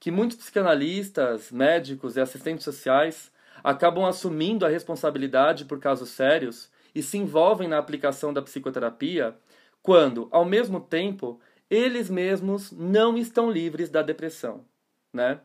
que 0.00 0.10
muitos 0.10 0.36
psicanalistas, 0.36 1.52
médicos 1.52 2.16
e 2.16 2.20
assistentes 2.20 2.64
sociais 2.64 3.30
acabam 3.62 4.04
assumindo 4.04 4.66
a 4.66 4.68
responsabilidade 4.68 5.64
por 5.64 5.78
casos 5.78 6.08
sérios 6.08 6.68
e 6.94 7.02
se 7.02 7.18
envolvem 7.18 7.68
na 7.68 7.78
aplicação 7.78 8.32
da 8.32 8.42
psicoterapia 8.42 9.36
quando, 9.82 10.28
ao 10.30 10.44
mesmo 10.44 10.80
tempo, 10.80 11.40
eles 11.68 12.10
mesmos 12.10 12.70
não 12.70 13.16
estão 13.16 13.50
livres 13.50 13.88
da 13.90 14.02
depressão, 14.02 14.64
né? 15.12 15.40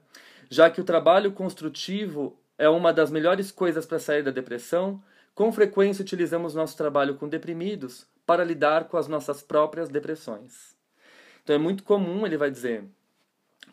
Já 0.49 0.69
que 0.69 0.81
o 0.81 0.83
trabalho 0.83 1.31
construtivo 1.31 2.37
é 2.57 2.67
uma 2.69 2.93
das 2.93 3.11
melhores 3.11 3.51
coisas 3.51 3.85
para 3.85 3.99
sair 3.99 4.23
da 4.23 4.31
depressão, 4.31 5.01
com 5.33 5.51
frequência 5.51 6.01
utilizamos 6.01 6.55
nosso 6.55 6.75
trabalho 6.75 7.15
com 7.15 7.27
deprimidos 7.27 8.07
para 8.25 8.43
lidar 8.43 8.85
com 8.85 8.97
as 8.97 9.07
nossas 9.07 9.41
próprias 9.41 9.89
depressões. 9.89 10.75
Então 11.43 11.55
é 11.55 11.59
muito 11.59 11.83
comum, 11.83 12.25
ele 12.25 12.37
vai 12.37 12.51
dizer, 12.51 12.83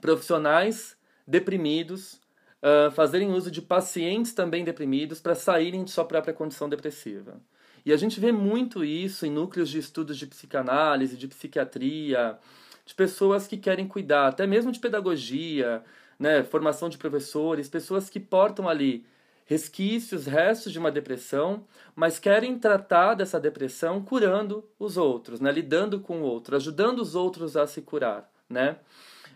profissionais 0.01 0.97
deprimidos 1.27 2.21
uh, 2.63 2.91
fazerem 2.93 3.33
uso 3.33 3.51
de 3.51 3.63
pacientes 3.63 4.33
também 4.33 4.63
deprimidos 4.63 5.21
para 5.21 5.35
saírem 5.35 5.83
de 5.85 5.91
sua 5.91 6.05
própria 6.05 6.35
condição 6.35 6.69
depressiva. 6.69 7.41
E 7.85 7.93
a 7.93 7.97
gente 7.97 8.19
vê 8.19 8.33
muito 8.33 8.85
isso 8.85 9.27
em 9.27 9.31
núcleos 9.31 9.69
de 9.69 9.79
estudos 9.79 10.17
de 10.17 10.27
psicanálise, 10.27 11.17
de 11.17 11.29
psiquiatria, 11.29 12.39
de 12.87 12.95
pessoas 12.95 13.47
que 13.47 13.57
querem 13.57 13.87
cuidar, 13.87 14.29
até 14.29 14.47
mesmo 14.47 14.73
de 14.73 14.79
pedagogia, 14.81 15.83
né, 16.19 16.43
formação 16.45 16.89
de 16.89 16.99
professores, 16.99 17.69
pessoas 17.69 18.09
que 18.09 18.21
portam 18.21 18.69
ali 18.69 19.07
resquícios, 19.47 20.27
restos 20.27 20.73
de 20.73 20.79
uma 20.79 20.91
depressão, 20.91 21.67
mas 21.95 22.19
querem 22.19 22.59
tratar 22.59 23.15
dessa 23.15 23.39
depressão 23.39 24.03
curando 24.03 24.67
os 24.79 24.97
outros, 24.97 25.41
né, 25.41 25.53
lidando 25.53 26.01
com 26.01 26.23
o 26.23 26.25
outro, 26.25 26.57
ajudando 26.57 27.01
os 27.01 27.15
outros 27.15 27.57
a 27.57 27.67
se 27.67 27.83
curar, 27.83 28.31
né, 28.49 28.79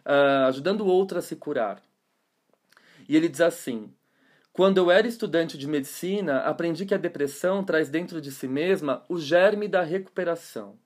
uh, 0.07 0.47
ajudando 0.49 0.81
o 0.81 0.87
outro 0.87 1.19
a 1.19 1.23
se 1.23 1.37
curar. 1.37 1.83
E 3.09 3.17
ele 3.17 3.29
diz 3.29 3.41
assim: 3.41 3.93
quando 4.59 4.79
eu 4.79 4.91
era 4.91 5.07
estudante 5.07 5.57
de 5.57 5.69
medicina, 5.69 6.39
aprendi 6.39 6.85
que 6.85 6.93
a 6.93 6.99
depressão 6.99 7.63
traz 7.63 7.89
dentro 7.89 8.21
de 8.21 8.33
si 8.33 8.49
mesma 8.49 9.05
o 9.09 9.17
germe 9.17 9.69
da 9.69 9.83
recuperação. 9.83 10.77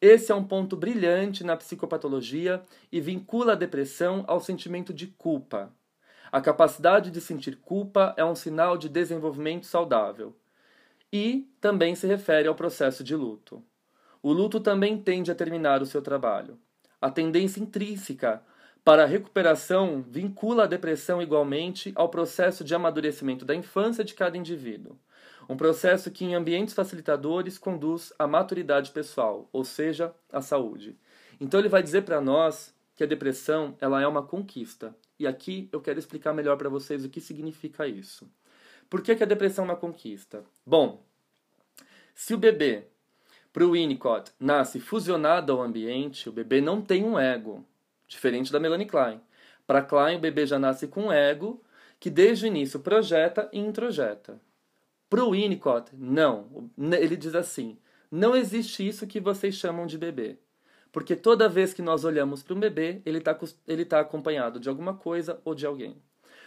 Esse 0.00 0.32
é 0.32 0.34
um 0.34 0.42
ponto 0.42 0.76
brilhante 0.76 1.44
na 1.44 1.56
psicopatologia 1.56 2.64
e 2.90 3.00
vincula 3.00 3.52
a 3.52 3.54
depressão 3.54 4.24
ao 4.26 4.40
sentimento 4.40 4.92
de 4.92 5.06
culpa. 5.06 5.72
A 6.32 6.40
capacidade 6.40 7.12
de 7.12 7.20
sentir 7.20 7.54
culpa 7.58 8.12
é 8.16 8.24
um 8.24 8.34
sinal 8.34 8.76
de 8.76 8.88
desenvolvimento 8.88 9.66
saudável. 9.66 10.36
E 11.12 11.48
também 11.60 11.94
se 11.94 12.08
refere 12.08 12.48
ao 12.48 12.56
processo 12.56 13.04
de 13.04 13.14
luto. 13.14 13.62
O 14.20 14.32
luto 14.32 14.58
também 14.58 15.00
tende 15.00 15.30
a 15.30 15.36
terminar 15.36 15.80
o 15.80 15.86
seu 15.86 16.02
trabalho. 16.02 16.58
A 17.00 17.08
tendência 17.12 17.60
intrínseca 17.60 18.42
para 18.84 19.04
a 19.04 19.06
recuperação, 19.06 20.04
vincula 20.06 20.64
a 20.64 20.66
depressão 20.66 21.22
igualmente 21.22 21.90
ao 21.94 22.10
processo 22.10 22.62
de 22.62 22.74
amadurecimento 22.74 23.42
da 23.42 23.54
infância 23.54 24.04
de 24.04 24.12
cada 24.12 24.36
indivíduo. 24.36 24.98
Um 25.48 25.56
processo 25.56 26.10
que, 26.10 26.22
em 26.22 26.34
ambientes 26.34 26.74
facilitadores, 26.74 27.56
conduz 27.56 28.12
à 28.18 28.26
maturidade 28.26 28.90
pessoal, 28.90 29.48
ou 29.50 29.64
seja, 29.64 30.14
à 30.30 30.42
saúde. 30.42 30.98
Então, 31.40 31.60
ele 31.60 31.68
vai 31.70 31.82
dizer 31.82 32.02
para 32.02 32.20
nós 32.20 32.74
que 32.94 33.02
a 33.02 33.06
depressão 33.06 33.74
ela 33.80 34.02
é 34.02 34.06
uma 34.06 34.22
conquista. 34.22 34.94
E 35.18 35.26
aqui 35.26 35.66
eu 35.72 35.80
quero 35.80 35.98
explicar 35.98 36.34
melhor 36.34 36.58
para 36.58 36.68
vocês 36.68 37.06
o 37.06 37.08
que 37.08 37.22
significa 37.22 37.88
isso. 37.88 38.30
Por 38.90 39.00
que, 39.00 39.16
que 39.16 39.22
a 39.22 39.26
depressão 39.26 39.64
é 39.64 39.68
uma 39.68 39.76
conquista? 39.76 40.44
Bom, 40.64 41.02
se 42.14 42.34
o 42.34 42.38
bebê, 42.38 42.84
para 43.50 43.66
o 43.66 43.72
Winnicott, 43.72 44.30
nasce 44.38 44.78
fusionado 44.78 45.52
ao 45.52 45.62
ambiente, 45.62 46.28
o 46.28 46.32
bebê 46.32 46.60
não 46.60 46.82
tem 46.82 47.02
um 47.02 47.18
ego. 47.18 47.64
Diferente 48.06 48.52
da 48.52 48.60
Melanie 48.60 48.86
Klein. 48.86 49.20
Para 49.66 49.82
Klein, 49.82 50.16
o 50.16 50.20
bebê 50.20 50.46
já 50.46 50.58
nasce 50.58 50.86
com 50.86 51.06
um 51.06 51.12
ego 51.12 51.62
que 51.98 52.10
desde 52.10 52.44
o 52.44 52.48
início 52.48 52.80
projeta 52.80 53.48
e 53.52 53.58
introjeta. 53.58 54.40
Para 55.08 55.24
o 55.24 55.30
Winnicott, 55.30 55.90
não. 55.96 56.70
Ele 56.78 57.16
diz 57.16 57.34
assim: 57.34 57.78
não 58.10 58.36
existe 58.36 58.86
isso 58.86 59.06
que 59.06 59.20
vocês 59.20 59.54
chamam 59.54 59.86
de 59.86 59.98
bebê. 59.98 60.38
Porque 60.92 61.16
toda 61.16 61.48
vez 61.48 61.74
que 61.74 61.82
nós 61.82 62.04
olhamos 62.04 62.42
para 62.42 62.54
um 62.54 62.60
bebê, 62.60 63.02
ele 63.04 63.18
está 63.18 63.36
ele 63.66 63.84
tá 63.84 64.00
acompanhado 64.00 64.60
de 64.60 64.68
alguma 64.68 64.94
coisa 64.94 65.40
ou 65.44 65.54
de 65.54 65.66
alguém. 65.66 65.96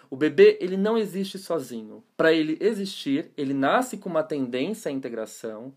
O 0.10 0.16
bebê 0.16 0.58
ele 0.62 0.78
não 0.78 0.98
existe 0.98 1.38
sozinho. 1.38 2.04
Para 2.16 2.32
ele 2.32 2.58
existir, 2.62 3.30
ele 3.36 3.54
nasce 3.54 3.98
com 3.98 4.08
uma 4.08 4.24
tendência 4.24 4.90
à 4.90 4.92
integração, 4.92 5.74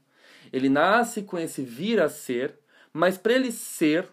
ele 0.53 0.69
nasce 0.69 1.23
com 1.23 1.39
esse 1.39 1.63
vir 1.63 2.01
a 2.01 2.09
ser, 2.09 2.57
mas 2.93 3.19
para 3.19 3.33
ele 3.33 3.51
ser, 3.51 4.09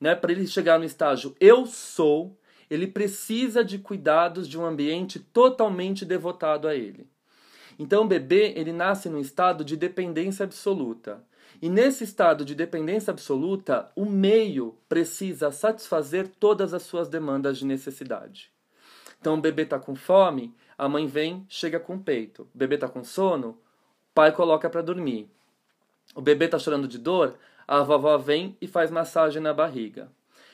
né, 0.00 0.14
para 0.14 0.32
ele 0.32 0.46
chegar 0.46 0.78
no 0.78 0.84
estágio 0.84 1.34
eu 1.40 1.66
sou, 1.66 2.36
ele 2.70 2.86
precisa 2.86 3.64
de 3.64 3.78
cuidados 3.78 4.48
de 4.48 4.58
um 4.58 4.64
ambiente 4.64 5.18
totalmente 5.18 6.04
devotado 6.04 6.68
a 6.68 6.74
ele. 6.74 7.08
Então 7.78 8.04
o 8.04 8.08
bebê 8.08 8.52
ele 8.56 8.72
nasce 8.72 9.08
num 9.08 9.20
estado 9.20 9.64
de 9.64 9.76
dependência 9.76 10.44
absoluta. 10.44 11.24
E 11.62 11.68
nesse 11.68 12.04
estado 12.04 12.44
de 12.44 12.54
dependência 12.54 13.10
absoluta, 13.10 13.90
o 13.96 14.04
meio 14.04 14.76
precisa 14.88 15.50
satisfazer 15.50 16.28
todas 16.38 16.74
as 16.74 16.82
suas 16.82 17.08
demandas 17.08 17.58
de 17.58 17.66
necessidade. 17.66 18.50
Então 19.20 19.34
o 19.34 19.40
bebê 19.40 19.62
está 19.62 19.78
com 19.78 19.94
fome, 19.94 20.54
a 20.76 20.88
mãe 20.88 21.06
vem, 21.06 21.44
chega 21.48 21.80
com 21.80 21.96
o 21.96 22.00
peito. 22.00 22.42
O 22.54 22.58
bebê 22.58 22.76
está 22.76 22.88
com 22.88 23.02
sono, 23.02 23.50
o 23.50 23.56
pai 24.14 24.30
coloca 24.30 24.68
para 24.70 24.82
dormir. 24.82 25.28
O 26.14 26.20
bebê 26.20 26.44
está 26.44 26.58
chorando 26.58 26.86
de 26.86 26.98
dor, 26.98 27.36
a 27.68 27.82
vovó 27.82 28.16
vem 28.16 28.56
e 28.62 28.66
faz 28.66 28.90
massagem 28.90 29.42
na 29.42 29.52
barriga. 29.52 30.10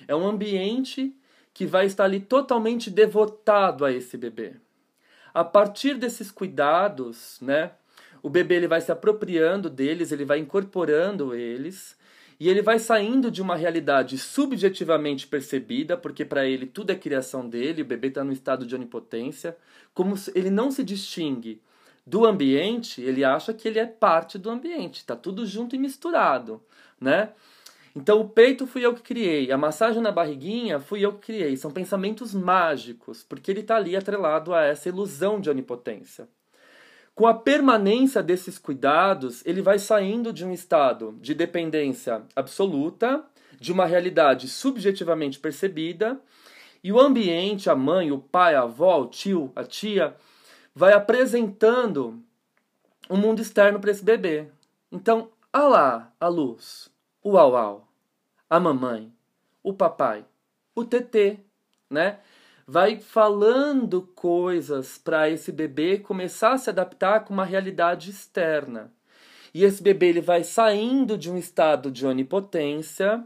É 0.09 0.17
um 0.17 0.27
ambiente 0.27 1.17
que 1.55 1.65
vai 1.65 1.87
estar 1.87 2.05
ali 2.05 2.19
totalmente 2.19 2.91
devotado 2.91 3.85
a 3.85 3.93
esse 3.93 4.19
bebê. 4.19 4.55
A 5.33 5.45
partir 5.45 5.95
desses 5.97 6.33
cuidados, 6.33 7.39
né, 7.41 7.71
o 8.21 8.29
bebê 8.29 8.57
ele 8.57 8.67
vai 8.67 8.81
se 8.81 8.91
apropriando 8.91 9.71
deles, 9.71 10.11
ele 10.11 10.25
vai 10.25 10.41
incorporando 10.41 11.35
eles, 11.35 11.97
e 12.41 12.49
ele 12.49 12.63
vai 12.63 12.81
saindo 12.81 13.31
de 13.31 13.41
uma 13.41 13.55
realidade 13.55 14.19
subjetivamente 14.19 15.29
percebida, 15.29 15.97
porque 15.97 16.25
para 16.25 16.45
ele 16.45 16.67
tudo 16.67 16.91
é 16.91 16.97
criação 16.97 17.49
dele, 17.49 17.83
o 17.83 17.87
bebê 17.87 18.09
está 18.09 18.25
no 18.25 18.33
estado 18.33 18.67
de 18.67 18.75
onipotência, 18.75 19.57
como 19.93 20.17
ele 20.35 20.51
não 20.51 20.73
se 20.73 20.83
distingue 20.83 21.63
do 22.05 22.27
ambiente, 22.27 23.01
ele 23.01 23.25
acha 23.25 23.55
que 23.55 23.69
ele 23.69 23.79
é 23.79 23.87
parte 23.87 24.37
do 24.37 24.51
ambiente, 24.51 24.97
está 24.97 25.15
tudo 25.15 25.47
junto 25.47 25.77
e 25.77 25.79
misturado 25.79 26.61
né? 27.01 27.31
Então 27.97 28.21
o 28.21 28.29
peito 28.29 28.67
fui 28.67 28.85
eu 28.85 28.93
que 28.93 29.03
criei, 29.03 29.53
a 29.53 29.57
massagem 29.57 30.03
na 30.03 30.11
barriguinha 30.11 30.81
fui 30.81 31.05
eu 31.05 31.13
que 31.13 31.27
criei. 31.27 31.57
São 31.57 31.71
pensamentos 31.71 32.35
mágicos, 32.35 33.23
porque 33.23 33.51
ele 33.51 33.61
está 33.61 33.77
ali 33.77 33.97
atrelado 33.97 34.53
a 34.53 34.65
essa 34.65 34.89
ilusão 34.89 35.41
de 35.41 35.49
onipotência. 35.49 36.29
Com 37.15 37.29
a 37.29 37.35
permanência 37.35 38.21
desses 38.21 38.59
cuidados, 38.59 39.47
ele 39.47 39.63
vai 39.63 39.79
saindo 39.79 40.33
de 40.33 40.45
um 40.45 40.53
estado 40.53 41.17
de 41.21 41.33
dependência 41.33 42.23
absoluta, 42.35 43.25
de 43.61 43.71
uma 43.71 43.87
realidade 43.87 44.49
subjetivamente 44.49 45.39
percebida, 45.39 46.21
e 46.83 46.93
o 46.93 47.01
ambiente, 47.01 47.71
a 47.71 47.77
mãe, 47.77 48.11
o 48.11 48.19
pai, 48.19 48.57
a 48.57 48.63
avó, 48.63 49.01
o 49.01 49.07
tio, 49.07 49.53
a 49.55 49.63
tia, 49.63 50.17
vai 50.75 50.93
apresentando 50.93 52.21
um 53.09 53.17
mundo 53.17 53.41
externo 53.41 53.79
para 53.79 53.93
esse 53.93 54.05
bebê. 54.05 54.49
Então, 54.91 55.31
ah 55.57 55.69
lá, 55.69 56.13
a 56.19 56.27
luz, 56.27 56.91
o 57.23 57.39
au 57.39 57.55
au. 57.55 57.89
a 58.51 58.59
mamãe, 58.59 59.13
o 59.63 59.73
papai, 59.73 60.25
o 60.75 60.85
TT, 60.85 61.39
né? 61.89 62.19
Vai 62.67 62.99
falando 62.99 64.03
coisas 64.17 64.99
para 64.99 65.31
esse 65.31 65.53
bebê 65.53 65.99
começar 65.99 66.55
a 66.55 66.59
se 66.59 66.71
adaptar 66.71 67.21
com 67.25 67.33
uma 67.33 67.45
realidade 67.45 68.11
externa. 68.11 68.93
E 69.55 69.63
esse 69.63 69.81
bebê 69.81 70.09
ele 70.09 70.21
vai 70.21 70.43
saindo 70.43 71.17
de 71.17 71.31
um 71.31 71.39
estado 71.39 71.89
de 71.89 72.05
onipotência, 72.05 73.25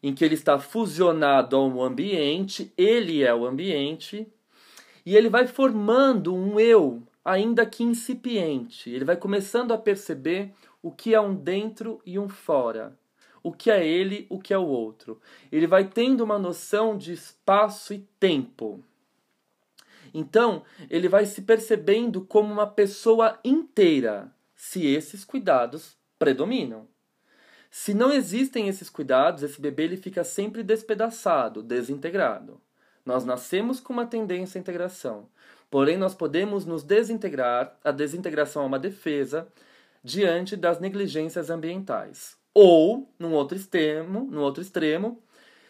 em 0.00 0.14
que 0.14 0.24
ele 0.24 0.34
está 0.34 0.60
fusionado 0.60 1.56
ao 1.56 1.82
ambiente, 1.82 2.72
ele 2.78 3.24
é 3.24 3.34
o 3.34 3.44
ambiente, 3.44 4.24
e 5.04 5.16
ele 5.16 5.28
vai 5.28 5.48
formando 5.48 6.32
um 6.32 6.60
eu, 6.60 7.02
ainda 7.24 7.66
que 7.66 7.82
incipiente. 7.82 8.88
Ele 8.88 9.04
vai 9.04 9.16
começando 9.16 9.72
a 9.72 9.78
perceber 9.78 10.52
o 10.86 10.92
que 10.92 11.16
é 11.16 11.20
um 11.20 11.34
dentro 11.34 12.00
e 12.06 12.16
um 12.16 12.28
fora, 12.28 12.96
o 13.42 13.52
que 13.52 13.72
é 13.72 13.84
ele, 13.84 14.24
o 14.30 14.38
que 14.38 14.54
é 14.54 14.58
o 14.58 14.68
outro. 14.68 15.20
Ele 15.50 15.66
vai 15.66 15.88
tendo 15.88 16.22
uma 16.22 16.38
noção 16.38 16.96
de 16.96 17.12
espaço 17.12 17.92
e 17.92 18.06
tempo. 18.20 18.84
Então, 20.14 20.62
ele 20.88 21.08
vai 21.08 21.26
se 21.26 21.42
percebendo 21.42 22.24
como 22.24 22.52
uma 22.52 22.68
pessoa 22.68 23.36
inteira, 23.44 24.32
se 24.54 24.86
esses 24.86 25.24
cuidados 25.24 25.96
predominam. 26.20 26.86
Se 27.68 27.92
não 27.92 28.12
existem 28.12 28.68
esses 28.68 28.88
cuidados, 28.88 29.42
esse 29.42 29.60
bebê 29.60 29.82
ele 29.82 29.96
fica 29.96 30.22
sempre 30.22 30.62
despedaçado, 30.62 31.64
desintegrado. 31.64 32.60
Nós 33.04 33.24
nascemos 33.24 33.80
com 33.80 33.92
uma 33.92 34.06
tendência 34.06 34.56
à 34.56 34.60
integração, 34.60 35.28
porém 35.68 35.96
nós 35.96 36.14
podemos 36.14 36.64
nos 36.64 36.84
desintegrar, 36.84 37.76
a 37.82 37.90
desintegração 37.90 38.62
é 38.62 38.66
uma 38.66 38.78
defesa 38.78 39.48
diante 40.02 40.56
das 40.56 40.80
negligências 40.80 41.50
ambientais. 41.50 42.36
Ou, 42.54 43.12
num 43.18 43.32
outro 43.32 43.56
extremo, 43.56 44.28
num 44.30 44.40
outro 44.40 44.62
extremo, 44.62 45.22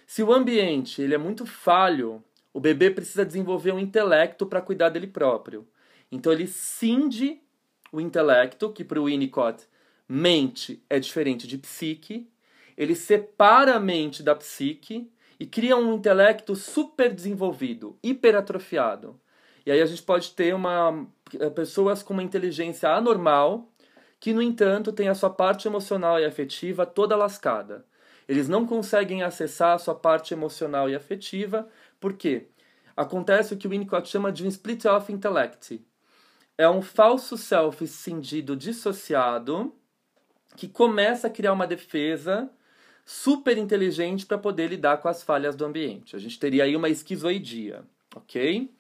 se 0.07 0.23
o 0.23 0.33
ambiente 0.33 1.03
ele 1.03 1.15
é 1.15 1.19
muito 1.19 1.45
falho, 1.45 2.23
o 2.53 2.61
bebê 2.61 2.91
precisa 2.91 3.25
desenvolver 3.25 3.73
um 3.73 3.79
intelecto 3.79 4.47
para 4.47 4.63
cuidar 4.63 4.89
dele 4.89 5.09
próprio. 5.09 5.67
Então 6.11 6.33
ele 6.33 6.47
cinde 6.47 7.41
o 7.93 8.01
intelecto, 8.01 8.73
que 8.73 8.85
para 8.85 9.01
o 9.01 9.05
Winnicott 9.05 9.67
mente 10.09 10.83
é 10.89 10.99
diferente 10.99 11.47
de 11.47 11.59
psique, 11.59 12.29
ele 12.77 12.95
separa 12.95 13.75
a 13.75 13.81
mente 13.81 14.23
da 14.23 14.35
psique 14.35 15.11
e 15.41 15.47
cria 15.47 15.77
um 15.77 15.95
intelecto 15.95 16.55
super 16.55 17.13
desenvolvido, 17.13 17.99
hiperatrofiado. 18.03 19.21
E 19.65 19.71
aí 19.71 19.83
a 19.83 19.87
gente 19.87 20.03
pode 20.03 20.31
ter 20.31 20.55
uma 20.55 21.07
eh, 21.39 21.51
pessoas 21.51 22.03
com 22.03 22.13
uma 22.13 22.23
inteligência 22.23 22.89
anormal, 22.89 23.69
que 24.19 24.33
no 24.33 24.43
entanto 24.43 24.93
tem 24.93 25.09
a 25.09 25.15
sua 25.15 25.31
parte 25.31 25.69
emocional 25.69 26.19
e 26.19 26.25
afetiva 26.25 26.87
toda 26.87 27.17
lascada. 27.17 27.85
Eles 28.29 28.49
não 28.49 28.67
conseguem 28.67 29.23
acessar 29.23 29.75
a 29.75 29.79
sua 29.79 29.95
parte 29.95 30.35
emocional 30.35 30.91
e 30.91 30.95
afetiva, 30.95 31.69
porque 32.01 32.49
acontece 32.97 33.55
o 33.55 33.57
que 33.57 33.67
o 33.67 33.71
Winnicott 33.71 34.09
chama 34.09 34.33
de 34.33 34.45
um 34.45 34.49
split 34.49 34.85
off 34.87 35.13
intellect. 35.13 35.85
É 36.59 36.69
um 36.69 36.83
falso 36.83 37.37
self 37.37 37.87
cindido 37.87 38.57
dissociado 38.57 39.75
que 40.57 40.67
começa 40.67 41.27
a 41.27 41.31
criar 41.31 41.53
uma 41.53 41.67
defesa 41.67 42.51
super 43.05 43.57
inteligente 43.57 44.27
para 44.27 44.39
poder 44.39 44.69
lidar 44.69 44.97
com 44.97 45.09
as 45.09 45.23
falhas 45.23 45.55
do 45.55 45.65
ambiente. 45.65 46.17
A 46.17 46.19
gente 46.19 46.39
teria 46.39 46.65
aí 46.65 46.75
uma 46.75 46.89
esquizoidia, 46.89 47.85
ok? 48.15 48.75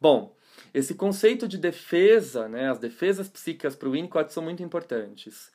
Bom, 0.00 0.34
esse 0.72 0.94
conceito 0.94 1.48
de 1.48 1.58
defesa, 1.58 2.48
né, 2.48 2.70
as 2.70 2.78
defesas 2.78 3.28
psíquicas 3.28 3.74
para 3.74 3.88
o 3.88 3.92
Winnicott 3.92 4.32
são 4.32 4.42
muito 4.42 4.62
importantes. 4.62 5.50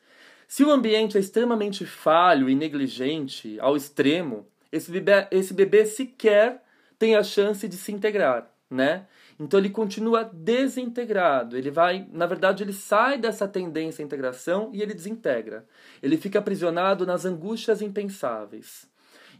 Se 0.47 0.63
o 0.63 0.71
ambiente 0.71 1.17
é 1.17 1.19
extremamente 1.19 1.85
falho 1.85 2.49
e 2.49 2.55
negligente 2.55 3.59
ao 3.59 3.75
extremo, 3.75 4.47
esse 4.71 4.91
bebê, 4.91 5.27
esse 5.31 5.53
bebê 5.53 5.85
sequer 5.85 6.63
tem 6.99 7.15
a 7.15 7.23
chance 7.23 7.67
de 7.67 7.75
se 7.75 7.91
integrar, 7.91 8.51
né? 8.69 9.07
Então 9.39 9.59
ele 9.59 9.69
continua 9.69 10.23
desintegrado. 10.23 11.57
Ele 11.57 11.69
vai, 11.69 12.07
na 12.11 12.25
verdade, 12.25 12.63
ele 12.63 12.71
sai 12.71 13.17
dessa 13.17 13.47
tendência 13.47 14.01
à 14.01 14.05
integração 14.05 14.69
e 14.73 14.81
ele 14.81 14.93
desintegra. 14.93 15.65
Ele 16.01 16.17
fica 16.17 16.39
aprisionado 16.39 17.05
nas 17.05 17.25
angústias 17.25 17.81
impensáveis. 17.81 18.87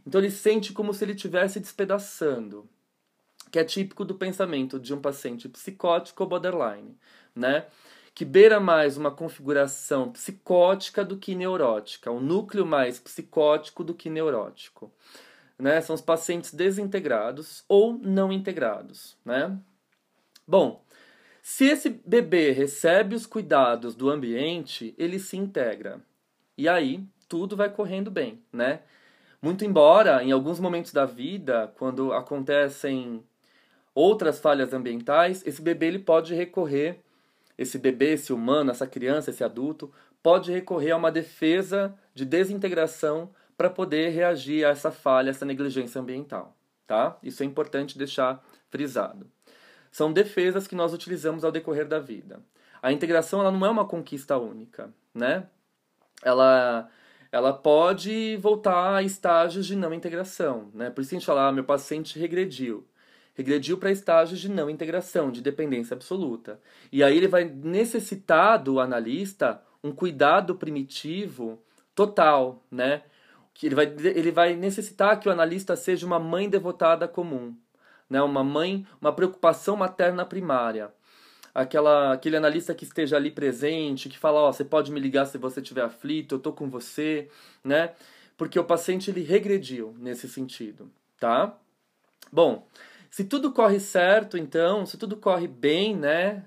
Então 0.06 0.20
ele 0.20 0.30
sente 0.30 0.72
como 0.72 0.92
se 0.92 1.04
ele 1.04 1.12
estivesse 1.12 1.58
despedaçando, 1.58 2.68
que 3.50 3.58
é 3.58 3.64
típico 3.64 4.04
do 4.04 4.14
pensamento 4.14 4.78
de 4.78 4.92
um 4.94 5.00
paciente 5.00 5.48
psicótico 5.48 6.22
ou 6.22 6.28
borderline, 6.28 6.96
né? 7.34 7.66
Que 8.14 8.24
beira 8.24 8.58
mais 8.58 8.96
uma 8.96 9.10
configuração 9.10 10.10
psicótica 10.10 11.04
do 11.04 11.18
que 11.18 11.34
neurótica, 11.34 12.10
um 12.10 12.20
núcleo 12.20 12.64
mais 12.64 12.98
psicótico 12.98 13.84
do 13.84 13.94
que 13.94 14.08
neurótico. 14.08 14.90
Né? 15.58 15.80
São 15.80 15.94
os 15.94 16.00
pacientes 16.00 16.52
desintegrados 16.52 17.64
ou 17.68 17.92
não 17.92 18.32
integrados, 18.32 19.16
né? 19.24 19.58
Bom, 20.46 20.82
se 21.42 21.66
esse 21.66 21.90
bebê 21.90 22.50
recebe 22.52 23.14
os 23.14 23.26
cuidados 23.26 23.94
do 23.94 24.10
ambiente, 24.10 24.94
ele 24.98 25.18
se 25.18 25.36
integra. 25.36 26.00
E 26.56 26.68
aí 26.68 27.04
tudo 27.28 27.56
vai 27.56 27.68
correndo 27.68 28.10
bem, 28.10 28.42
né? 28.52 28.80
Muito 29.40 29.64
embora 29.64 30.24
em 30.24 30.32
alguns 30.32 30.58
momentos 30.58 30.92
da 30.92 31.04
vida, 31.04 31.72
quando 31.76 32.12
acontecem 32.12 33.22
outras 33.96 34.38
falhas 34.38 34.72
ambientais, 34.72 35.42
esse 35.44 35.60
bebê 35.60 35.86
ele 35.86 35.98
pode 35.98 36.34
recorrer, 36.34 37.00
esse 37.58 37.78
bebê, 37.78 38.12
esse 38.12 38.32
humano, 38.32 38.70
essa 38.70 38.86
criança, 38.86 39.30
esse 39.30 39.42
adulto, 39.42 39.92
pode 40.22 40.52
recorrer 40.52 40.92
a 40.92 40.96
uma 40.96 41.10
defesa 41.10 41.92
de 42.14 42.24
desintegração 42.24 43.30
para 43.56 43.68
poder 43.68 44.10
reagir 44.10 44.64
a 44.64 44.68
essa 44.68 44.92
falha, 44.92 45.30
essa 45.30 45.44
negligência 45.44 46.00
ambiental, 46.00 46.56
tá? 46.86 47.18
Isso 47.22 47.42
é 47.42 47.46
importante 47.46 47.98
deixar 47.98 48.44
frisado 48.70 49.26
são 49.96 50.12
defesas 50.12 50.66
que 50.66 50.74
nós 50.74 50.92
utilizamos 50.92 51.42
ao 51.42 51.50
decorrer 51.50 51.88
da 51.88 51.98
vida. 51.98 52.42
A 52.82 52.92
integração 52.92 53.40
ela 53.40 53.50
não 53.50 53.66
é 53.66 53.70
uma 53.70 53.86
conquista 53.86 54.36
única, 54.36 54.92
né? 55.14 55.46
Ela, 56.22 56.90
ela 57.32 57.50
pode 57.54 58.36
voltar 58.36 58.96
a 58.96 59.02
estágios 59.02 59.66
de 59.66 59.74
não 59.74 59.94
integração, 59.94 60.70
né? 60.74 60.90
Por 60.90 61.00
isso 61.00 61.14
a 61.14 61.18
gente 61.18 61.24
fala, 61.24 61.48
ah, 61.48 61.52
meu 61.52 61.64
paciente 61.64 62.18
regrediu. 62.18 62.86
Regrediu 63.36 63.76
para 63.76 63.90
estágios 63.90 64.40
de 64.40 64.48
não 64.48 64.70
integração, 64.70 65.30
de 65.30 65.42
dependência 65.42 65.94
absoluta. 65.94 66.58
E 66.90 67.04
aí 67.04 67.14
ele 67.14 67.28
vai 67.28 67.44
necessitar 67.44 68.56
do 68.56 68.80
analista 68.80 69.62
um 69.84 69.92
cuidado 69.92 70.54
primitivo 70.54 71.62
total, 71.94 72.64
né? 72.70 73.02
Que 73.52 73.66
ele 73.66 73.74
vai, 73.74 73.84
ele 73.84 74.30
vai 74.30 74.56
necessitar 74.56 75.20
que 75.20 75.28
o 75.28 75.32
analista 75.32 75.76
seja 75.76 76.06
uma 76.06 76.18
mãe 76.18 76.48
devotada 76.48 77.06
comum, 77.06 77.54
né? 78.08 78.22
uma 78.22 78.42
mãe, 78.42 78.86
uma 79.00 79.12
preocupação 79.12 79.76
materna 79.76 80.24
primária. 80.24 80.90
Aquela, 81.54 82.14
aquele 82.14 82.38
analista 82.38 82.74
que 82.74 82.84
esteja 82.84 83.16
ali 83.16 83.30
presente, 83.30 84.08
que 84.08 84.18
fala, 84.18 84.40
ó, 84.40 84.48
oh, 84.48 84.52
você 84.52 84.64
pode 84.64 84.90
me 84.90 85.00
ligar 85.00 85.26
se 85.26 85.36
você 85.36 85.60
estiver 85.60 85.82
aflito, 85.82 86.36
eu 86.36 86.38
tô 86.38 86.52
com 86.52 86.68
você, 86.70 87.30
né? 87.62 87.92
Porque 88.36 88.58
o 88.58 88.64
paciente 88.64 89.10
ele 89.10 89.22
regrediu 89.22 89.94
nesse 89.98 90.26
sentido, 90.26 90.90
tá? 91.18 91.54
Bom, 92.30 92.66
se 93.16 93.24
tudo 93.24 93.50
corre 93.50 93.80
certo, 93.80 94.36
então, 94.36 94.84
se 94.84 94.98
tudo 94.98 95.16
corre 95.16 95.48
bem, 95.48 95.96
né? 95.96 96.44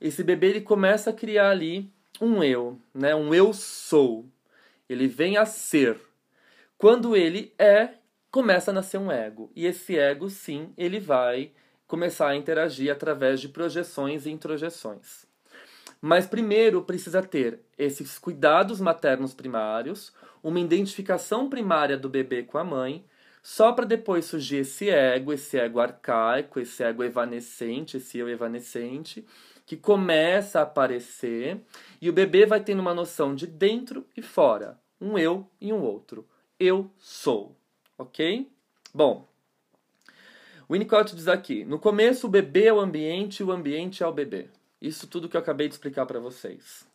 Esse 0.00 0.24
bebê 0.24 0.48
ele 0.48 0.62
começa 0.62 1.10
a 1.10 1.12
criar 1.12 1.50
ali 1.50 1.88
um 2.20 2.42
eu, 2.42 2.76
né? 2.92 3.14
Um 3.14 3.32
eu 3.32 3.52
sou. 3.52 4.28
Ele 4.88 5.06
vem 5.06 5.36
a 5.36 5.46
ser. 5.46 5.96
Quando 6.76 7.14
ele 7.14 7.54
é, 7.56 7.90
começa 8.32 8.72
a 8.72 8.74
nascer 8.74 8.98
um 8.98 9.12
ego. 9.12 9.52
E 9.54 9.64
esse 9.64 9.96
ego, 9.96 10.28
sim, 10.28 10.74
ele 10.76 10.98
vai 10.98 11.52
começar 11.86 12.30
a 12.30 12.36
interagir 12.36 12.90
através 12.90 13.40
de 13.40 13.48
projeções 13.48 14.26
e 14.26 14.30
introjeções. 14.30 15.24
Mas 16.02 16.26
primeiro 16.26 16.82
precisa 16.82 17.22
ter 17.22 17.60
esses 17.78 18.18
cuidados 18.18 18.80
maternos 18.80 19.34
primários, 19.34 20.12
uma 20.42 20.58
identificação 20.58 21.48
primária 21.48 21.96
do 21.96 22.08
bebê 22.08 22.42
com 22.42 22.58
a 22.58 22.64
mãe, 22.64 23.04
só 23.42 23.72
para 23.72 23.84
depois 23.84 24.24
surgir 24.24 24.58
esse 24.58 24.90
ego, 24.90 25.32
esse 25.32 25.58
ego 25.58 25.80
arcaico, 25.80 26.60
esse 26.60 26.82
ego 26.82 27.02
evanescente, 27.02 27.96
esse 27.96 28.18
eu 28.18 28.28
evanescente, 28.28 29.24
que 29.64 29.76
começa 29.76 30.58
a 30.60 30.62
aparecer 30.62 31.60
e 32.00 32.10
o 32.10 32.12
bebê 32.12 32.44
vai 32.44 32.60
tendo 32.60 32.80
uma 32.80 32.94
noção 32.94 33.34
de 33.34 33.46
dentro 33.46 34.06
e 34.16 34.22
fora, 34.22 34.78
um 35.00 35.16
eu 35.16 35.48
e 35.60 35.72
um 35.72 35.80
outro. 35.80 36.26
Eu 36.58 36.90
sou 36.98 37.56
ok? 38.00 38.50
Bom, 38.94 39.28
Winnicott 40.68 41.14
diz 41.14 41.28
aqui: 41.28 41.64
no 41.64 41.78
começo 41.78 42.26
o 42.26 42.30
bebê 42.30 42.66
é 42.66 42.72
o 42.72 42.80
ambiente 42.80 43.40
e 43.40 43.44
o 43.44 43.52
ambiente 43.52 44.02
é 44.02 44.06
o 44.06 44.12
bebê. 44.12 44.48
Isso 44.80 45.06
tudo 45.06 45.28
que 45.28 45.36
eu 45.36 45.40
acabei 45.40 45.68
de 45.68 45.74
explicar 45.74 46.06
para 46.06 46.18
vocês. 46.18 46.86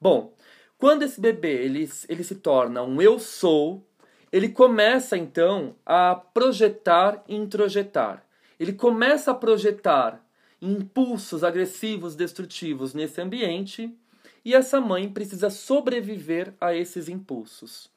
Bom, 0.00 0.34
quando 0.78 1.02
esse 1.02 1.20
bebê 1.20 1.64
ele, 1.64 1.88
ele 2.08 2.24
se 2.24 2.36
torna 2.36 2.82
um 2.82 3.00
eu 3.00 3.18
sou, 3.18 3.86
ele 4.34 4.48
começa 4.48 5.16
então 5.16 5.76
a 5.86 6.12
projetar 6.12 7.22
e 7.28 7.36
introjetar. 7.36 8.26
Ele 8.58 8.72
começa 8.72 9.30
a 9.30 9.34
projetar 9.34 10.20
impulsos 10.60 11.44
agressivos, 11.44 12.16
destrutivos 12.16 12.94
nesse 12.94 13.20
ambiente, 13.20 13.96
e 14.44 14.52
essa 14.52 14.80
mãe 14.80 15.08
precisa 15.08 15.50
sobreviver 15.50 16.52
a 16.60 16.74
esses 16.74 17.08
impulsos. 17.08 17.88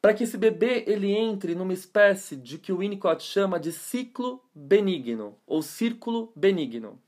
para 0.00 0.14
que 0.14 0.24
esse 0.24 0.38
bebê 0.38 0.84
ele 0.86 1.12
entre 1.12 1.54
numa 1.54 1.74
espécie 1.74 2.34
de 2.34 2.56
que 2.56 2.72
o 2.72 2.78
Winnicott 2.78 3.22
chama 3.22 3.60
de 3.60 3.70
ciclo 3.70 4.42
benigno 4.54 5.36
ou 5.46 5.62
círculo 5.62 6.32
benigno. 6.34 6.98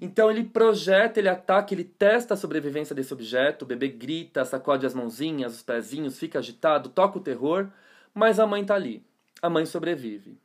Então 0.00 0.30
ele 0.30 0.44
projeta, 0.44 1.18
ele 1.18 1.28
ataca, 1.28 1.72
ele 1.72 1.84
testa 1.84 2.34
a 2.34 2.36
sobrevivência 2.36 2.94
desse 2.94 3.12
objeto, 3.12 3.62
o 3.62 3.66
bebê 3.66 3.88
grita, 3.88 4.44
sacode 4.44 4.86
as 4.86 4.94
mãozinhas, 4.94 5.54
os 5.54 5.62
pezinhos, 5.62 6.18
fica 6.18 6.38
agitado, 6.38 6.88
toca 6.88 7.18
o 7.18 7.22
terror, 7.22 7.68
mas 8.12 8.38
a 8.38 8.46
mãe 8.46 8.62
está 8.62 8.74
ali. 8.74 9.04
A 9.40 9.48
mãe 9.50 9.66
sobrevive. 9.66 10.38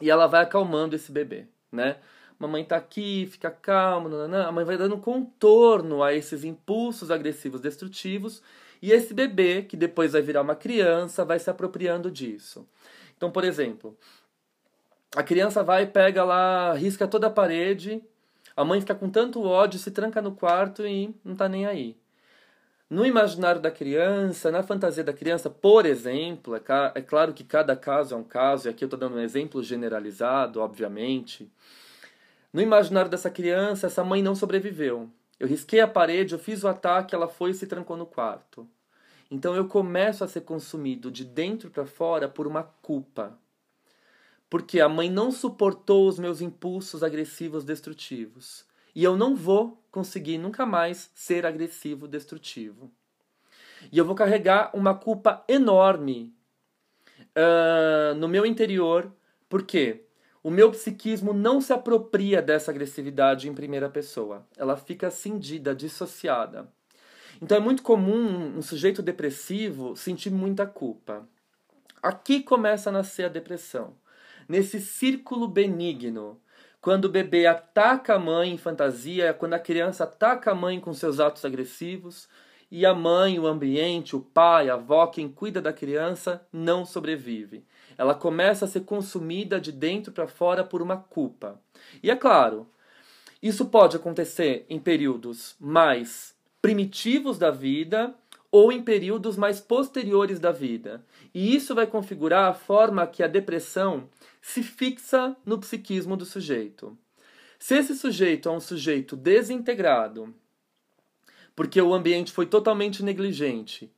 E 0.00 0.10
ela 0.10 0.26
vai 0.26 0.42
acalmando 0.42 0.94
esse 0.94 1.10
bebê, 1.10 1.46
né? 1.70 1.96
Mamãe 2.38 2.64
tá 2.64 2.76
aqui, 2.76 3.28
fica 3.30 3.50
calmo, 3.50 4.08
nananã. 4.08 4.46
a 4.46 4.52
mãe 4.52 4.64
vai 4.64 4.78
dando 4.78 4.96
contorno 4.96 6.02
a 6.02 6.14
esses 6.14 6.42
impulsos 6.42 7.10
agressivos 7.10 7.60
destrutivos 7.60 8.42
e 8.80 8.92
esse 8.92 9.12
bebê, 9.12 9.62
que 9.62 9.76
depois 9.76 10.12
vai 10.12 10.22
virar 10.22 10.40
uma 10.40 10.54
criança, 10.54 11.24
vai 11.24 11.38
se 11.38 11.50
apropriando 11.50 12.10
disso. 12.10 12.66
Então, 13.14 13.30
por 13.30 13.44
exemplo, 13.44 13.94
a 15.14 15.22
criança 15.22 15.62
vai, 15.62 15.86
pega 15.86 16.24
lá, 16.24 16.72
risca 16.72 17.06
toda 17.06 17.26
a 17.26 17.30
parede, 17.30 18.02
a 18.60 18.64
mãe 18.64 18.78
fica 18.78 18.94
com 18.94 19.08
tanto 19.08 19.42
ódio, 19.42 19.78
se 19.78 19.90
tranca 19.90 20.20
no 20.20 20.32
quarto 20.32 20.86
e 20.86 21.14
não 21.24 21.34
tá 21.34 21.48
nem 21.48 21.66
aí. 21.66 21.96
No 22.90 23.06
imaginário 23.06 23.58
da 23.58 23.70
criança, 23.70 24.50
na 24.50 24.62
fantasia 24.62 25.02
da 25.02 25.14
criança, 25.14 25.48
por 25.48 25.86
exemplo, 25.86 26.54
é, 26.54 26.60
é 26.94 27.00
claro 27.00 27.32
que 27.32 27.42
cada 27.42 27.74
caso 27.74 28.14
é 28.14 28.18
um 28.18 28.22
caso, 28.22 28.68
e 28.68 28.70
aqui 28.70 28.84
eu 28.84 28.86
estou 28.86 29.00
dando 29.00 29.16
um 29.16 29.20
exemplo 29.20 29.62
generalizado, 29.62 30.60
obviamente. 30.60 31.50
No 32.52 32.60
imaginário 32.60 33.10
dessa 33.10 33.30
criança, 33.30 33.86
essa 33.86 34.04
mãe 34.04 34.20
não 34.20 34.34
sobreviveu. 34.34 35.08
Eu 35.38 35.48
risquei 35.48 35.80
a 35.80 35.88
parede, 35.88 36.34
eu 36.34 36.38
fiz 36.38 36.62
o 36.62 36.68
ataque, 36.68 37.14
ela 37.14 37.28
foi 37.28 37.52
e 37.52 37.54
se 37.54 37.66
trancou 37.66 37.96
no 37.96 38.04
quarto. 38.04 38.68
Então 39.30 39.56
eu 39.56 39.68
começo 39.68 40.22
a 40.22 40.28
ser 40.28 40.42
consumido 40.42 41.10
de 41.10 41.24
dentro 41.24 41.70
para 41.70 41.86
fora 41.86 42.28
por 42.28 42.46
uma 42.46 42.64
culpa. 42.82 43.38
Porque 44.50 44.80
a 44.80 44.88
mãe 44.88 45.08
não 45.08 45.30
suportou 45.30 46.08
os 46.08 46.18
meus 46.18 46.40
impulsos 46.40 47.04
agressivos 47.04 47.64
destrutivos. 47.64 48.66
E 48.94 49.04
eu 49.04 49.16
não 49.16 49.36
vou 49.36 49.80
conseguir 49.90 50.36
nunca 50.36 50.66
mais 50.66 51.10
ser 51.14 51.46
agressivo 51.46 52.08
destrutivo. 52.08 52.90
E 53.90 53.96
eu 53.96 54.04
vou 54.04 54.16
carregar 54.16 54.70
uma 54.74 54.92
culpa 54.92 55.44
enorme 55.48 56.34
uh, 57.30 58.14
no 58.16 58.28
meu 58.28 58.44
interior. 58.44 59.10
Por 59.48 59.62
quê? 59.62 60.04
O 60.42 60.50
meu 60.50 60.70
psiquismo 60.70 61.32
não 61.32 61.60
se 61.60 61.72
apropria 61.72 62.40
dessa 62.40 62.70
agressividade 62.70 63.48
em 63.48 63.54
primeira 63.54 63.88
pessoa. 63.88 64.46
Ela 64.56 64.76
fica 64.76 65.10
cindida, 65.10 65.74
dissociada. 65.74 66.68
Então 67.40 67.56
é 67.56 67.60
muito 67.60 67.82
comum 67.82 68.56
um 68.56 68.62
sujeito 68.62 69.02
depressivo 69.02 69.94
sentir 69.96 70.30
muita 70.30 70.66
culpa. 70.66 71.26
Aqui 72.02 72.42
começa 72.42 72.88
a 72.88 72.92
nascer 72.92 73.24
a 73.24 73.28
depressão. 73.28 73.94
Nesse 74.50 74.80
círculo 74.80 75.46
benigno, 75.46 76.40
quando 76.80 77.04
o 77.04 77.08
bebê 77.08 77.46
ataca 77.46 78.16
a 78.16 78.18
mãe 78.18 78.52
em 78.52 78.58
fantasia, 78.58 79.32
quando 79.32 79.54
a 79.54 79.58
criança 79.58 80.04
ataca 80.04 80.50
a 80.50 80.54
mãe 80.54 80.80
com 80.80 80.92
seus 80.92 81.20
atos 81.20 81.44
agressivos, 81.44 82.28
e 82.70 82.84
a 82.84 82.92
mãe, 82.92 83.38
o 83.38 83.46
ambiente, 83.46 84.14
o 84.14 84.20
pai, 84.20 84.68
a 84.68 84.74
avó, 84.74 85.06
quem 85.06 85.28
cuida 85.28 85.62
da 85.62 85.72
criança, 85.72 86.46
não 86.52 86.84
sobrevive 86.84 87.64
ela 88.00 88.14
começa 88.14 88.64
a 88.64 88.68
ser 88.68 88.80
consumida 88.80 89.60
de 89.60 89.70
dentro 89.70 90.10
para 90.10 90.26
fora 90.26 90.64
por 90.64 90.80
uma 90.80 90.96
culpa. 90.96 91.60
E 92.02 92.10
é 92.10 92.16
claro, 92.16 92.66
isso 93.42 93.66
pode 93.66 93.94
acontecer 93.94 94.64
em 94.70 94.78
períodos 94.78 95.54
mais 95.60 96.34
primitivos 96.62 97.38
da 97.38 97.50
vida 97.50 98.14
ou 98.50 98.72
em 98.72 98.82
períodos 98.82 99.36
mais 99.36 99.60
posteriores 99.60 100.40
da 100.40 100.50
vida. 100.50 101.04
E 101.32 101.54
isso 101.54 101.74
vai 101.74 101.86
configurar 101.86 102.50
a 102.50 102.54
forma 102.54 103.06
que 103.06 103.22
a 103.22 103.28
depressão 103.28 104.08
se 104.42 104.62
fixa 104.62 105.36
no 105.44 105.58
psiquismo 105.58 106.16
do 106.16 106.24
sujeito. 106.24 106.96
Se 107.58 107.76
esse 107.76 107.94
sujeito 107.94 108.48
é 108.48 108.52
um 108.52 108.60
sujeito 108.60 109.14
desintegrado, 109.16 110.34
porque 111.54 111.80
o 111.80 111.92
ambiente 111.92 112.32
foi 112.32 112.46
totalmente 112.46 113.02
negligente, 113.02 113.92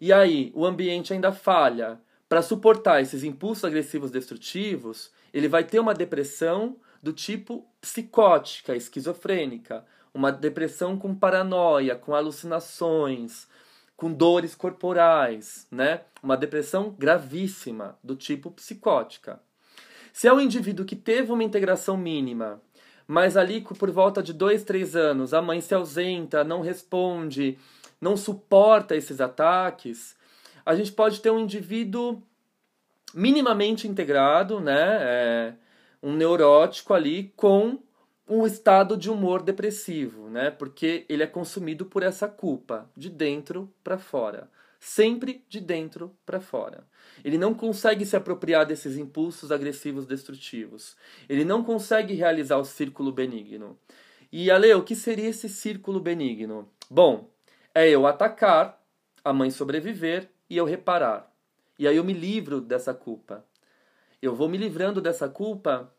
e 0.00 0.12
aí 0.12 0.52
o 0.54 0.66
ambiente 0.66 1.12
ainda 1.12 1.32
falha 1.32 2.00
para 2.28 2.42
suportar 2.42 3.00
esses 3.00 3.24
impulsos 3.24 3.64
agressivos 3.64 4.10
destrutivos, 4.10 5.10
ele 5.32 5.48
vai 5.48 5.64
ter 5.64 5.80
uma 5.80 5.94
depressão 5.94 6.76
do 7.02 7.12
tipo 7.12 7.66
psicótica, 7.80 8.76
esquizofrênica, 8.76 9.84
uma 10.12 10.32
depressão 10.32 10.98
com 10.98 11.14
paranoia, 11.14 11.94
com 11.94 12.14
alucinações, 12.14 13.46
com 13.96 14.12
dores 14.12 14.54
corporais, 14.54 15.66
né? 15.70 16.02
Uma 16.22 16.36
depressão 16.36 16.90
gravíssima 16.90 17.98
do 18.02 18.14
tipo 18.14 18.50
psicótica. 18.50 19.40
Se 20.12 20.28
é 20.28 20.32
um 20.32 20.40
indivíduo 20.40 20.84
que 20.84 20.96
teve 20.96 21.32
uma 21.32 21.44
integração 21.44 21.96
mínima, 21.96 22.60
mas 23.06 23.36
ali 23.36 23.60
por 23.60 23.90
volta 23.90 24.22
de 24.22 24.32
dois, 24.32 24.64
três 24.64 24.94
anos 24.94 25.32
a 25.32 25.40
mãe 25.40 25.60
se 25.60 25.74
ausenta, 25.74 26.44
não 26.44 26.60
responde, 26.60 27.58
não 28.00 28.16
suporta 28.16 28.96
esses 28.96 29.20
ataques, 29.20 30.16
a 30.64 30.74
gente 30.74 30.92
pode 30.92 31.20
ter 31.20 31.30
um 31.30 31.38
indivíduo 31.38 32.22
minimamente 33.14 33.88
integrado, 33.88 34.60
né? 34.60 34.98
É, 35.00 35.54
um 36.02 36.12
neurótico 36.12 36.92
ali 36.92 37.32
com 37.36 37.78
um 38.28 38.44
estado 38.46 38.96
de 38.96 39.08
humor 39.08 39.42
depressivo, 39.42 40.28
né? 40.28 40.50
Porque 40.50 41.06
ele 41.08 41.22
é 41.22 41.26
consumido 41.26 41.86
por 41.86 42.02
essa 42.02 42.26
culpa 42.26 42.90
de 42.96 43.08
dentro 43.08 43.72
para 43.84 43.98
fora, 43.98 44.50
sempre 44.80 45.44
de 45.48 45.60
dentro 45.60 46.14
para 46.24 46.40
fora. 46.40 46.84
Ele 47.24 47.38
não 47.38 47.54
consegue 47.54 48.04
se 48.04 48.16
apropriar 48.16 48.66
desses 48.66 48.96
impulsos 48.96 49.52
agressivos 49.52 50.06
destrutivos. 50.06 50.96
Ele 51.28 51.44
não 51.44 51.62
consegue 51.62 52.14
realizar 52.14 52.56
o 52.58 52.64
círculo 52.64 53.12
benigno. 53.12 53.78
E 54.32 54.50
Ale, 54.50 54.74
o 54.74 54.82
que 54.82 54.96
seria 54.96 55.28
esse 55.28 55.48
círculo 55.48 56.00
benigno? 56.00 56.68
Bom, 56.90 57.30
é 57.74 57.88
eu 57.88 58.06
atacar, 58.06 58.82
a 59.24 59.32
mãe 59.32 59.50
sobreviver 59.50 60.28
e 60.50 60.56
eu 60.56 60.64
reparar. 60.64 61.32
E 61.78 61.86
aí 61.86 61.96
eu 61.96 62.04
me 62.04 62.12
livro 62.12 62.60
dessa 62.60 62.92
culpa. 62.92 63.44
Eu 64.20 64.34
vou 64.34 64.48
me 64.48 64.58
livrando 64.58 65.00
dessa 65.00 65.28
culpa 65.28 65.92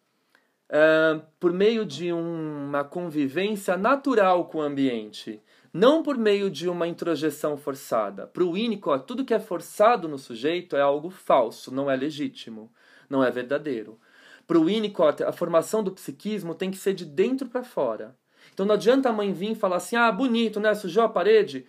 uh, 0.70 1.22
por 1.40 1.52
meio 1.52 1.86
de 1.86 2.12
uma 2.12 2.84
convivência 2.84 3.78
natural 3.78 4.46
com 4.46 4.60
o 4.60 4.62
ambiente, 4.62 5.42
não 5.74 6.02
por 6.02 6.18
meio 6.18 6.50
de 6.50 6.70
uma 6.70 6.88
introjeção 6.88 7.58
forçada. 7.58 8.28
Para 8.28 8.44
o 8.44 8.54
Winnicott, 8.54 9.06
tudo 9.06 9.26
que 9.26 9.34
é 9.34 9.40
forçado 9.40 10.08
no 10.08 10.18
sujeito 10.18 10.76
é 10.76 10.82
algo 10.82 11.10
falso, 11.10 11.74
não 11.74 11.90
é 11.90 11.96
legítimo, 11.96 12.72
não 13.10 13.24
é 13.24 13.30
verdadeiro. 13.30 14.00
Para 14.46 14.58
o 14.58 14.66
Winnicott, 14.66 15.24
a 15.24 15.32
formação 15.32 15.84
do 15.84 15.92
psiquismo 15.92 16.56
tem 16.56 16.72
que 16.72 16.78
ser 16.78 16.94
de 16.94 17.06
dentro 17.06 17.48
para 17.48 17.64
fora. 17.64 18.16
Então 18.54 18.66
não 18.66 18.76
adianta 18.76 19.10
a 19.10 19.14
mãe 19.14 19.34
vir 19.34 19.52
e 19.52 19.56
falar 19.56 19.76
assim: 19.78 19.96
ah, 19.96 20.12
bonito, 20.12 20.60
né? 20.60 20.74
Sujou 20.74 21.04
a 21.04 21.10
parede, 21.10 21.66